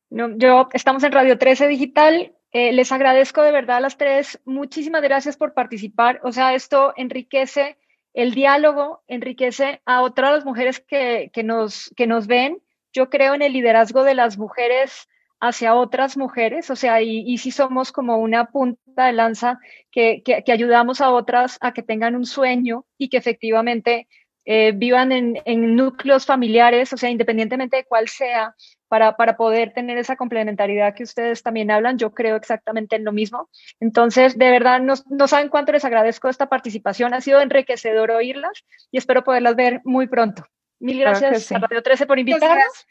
No, 0.10 0.36
yo 0.38 0.68
estamos 0.74 1.04
en 1.04 1.14
Radio 1.14 1.38
13 1.38 1.68
Digital. 1.68 2.36
Eh, 2.52 2.74
les 2.74 2.92
agradezco 2.92 3.44
de 3.44 3.52
verdad 3.52 3.78
a 3.78 3.82
las 3.82 3.98
tres. 3.98 4.42
Muchísimas 4.44 5.02
gracias 5.02 5.38
por 5.38 5.54
participar. 5.54 6.20
O 6.24 6.34
sea, 6.34 6.54
esto 6.54 6.94
enriquece 6.98 7.78
el 8.14 8.34
diálogo, 8.34 9.04
enriquece 9.08 9.82
a 9.86 10.02
otras 10.02 10.44
mujeres 10.44 10.82
que, 10.82 11.32
que, 11.32 11.44
nos, 11.44 11.94
que 11.96 12.08
nos 12.08 12.28
ven. 12.28 12.62
Yo 12.92 13.10
creo 13.10 13.36
en 13.36 13.42
el 13.42 13.54
liderazgo 13.54 14.04
de 14.04 14.16
las 14.16 14.38
mujeres 14.38 15.08
hacia 15.42 15.74
otras 15.74 16.18
mujeres, 16.18 16.70
o 16.70 16.76
sea, 16.76 17.02
y, 17.02 17.36
si 17.40 17.50
somos 17.50 17.92
como 17.92 18.18
una 18.18 18.52
punta 18.52 19.08
de 19.08 19.14
lanza 19.14 19.60
que, 19.90 20.22
que, 20.24 20.52
ayudamos 20.52 21.02
a 21.02 21.10
otras 21.10 21.58
a 21.62 21.74
que 21.74 21.82
tengan 21.82 22.16
un 22.16 22.26
sueño 22.26 22.86
y 23.00 23.10
que 23.10 23.18
efectivamente 23.18 24.08
eh, 24.46 24.72
vivan 24.74 25.12
en, 25.12 25.42
en, 25.46 25.76
núcleos 25.76 26.26
familiares, 26.26 26.92
o 26.94 26.98
sea, 26.98 27.10
independientemente 27.10 27.78
de 27.78 27.86
cuál 27.86 28.08
sea, 28.08 28.56
para, 28.88 29.16
para, 29.16 29.38
poder 29.38 29.74
tener 29.74 29.98
esa 29.98 30.16
complementariedad 30.16 30.94
que 30.96 31.04
ustedes 31.04 31.44
también 31.44 31.72
hablan, 31.72 31.98
yo 31.98 32.14
creo 32.14 32.36
exactamente 32.36 32.96
en 32.96 33.06
lo 33.06 33.12
mismo. 33.12 33.50
Entonces, 33.80 34.38
de 34.38 34.52
verdad, 34.52 34.82
no, 34.82 34.96
no 35.10 35.28
saben 35.28 35.50
cuánto 35.50 35.72
les 35.72 35.86
agradezco 35.86 36.28
esta 36.28 36.50
participación, 36.50 37.14
ha 37.14 37.22
sido 37.22 37.40
enriquecedor 37.40 38.12
oírlas 38.12 38.66
y 38.92 38.98
espero 38.98 39.24
poderlas 39.24 39.56
ver 39.56 39.82
muy 39.84 40.08
pronto. 40.08 40.46
Mil 40.80 41.00
gracias 41.00 41.52
a 41.52 41.60
Radio 41.60 41.84
13 41.84 42.08
por 42.08 42.18
invitarnos 42.18 42.88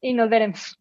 y 0.00 0.12
nos 0.12 0.28
veremos. 0.28 0.78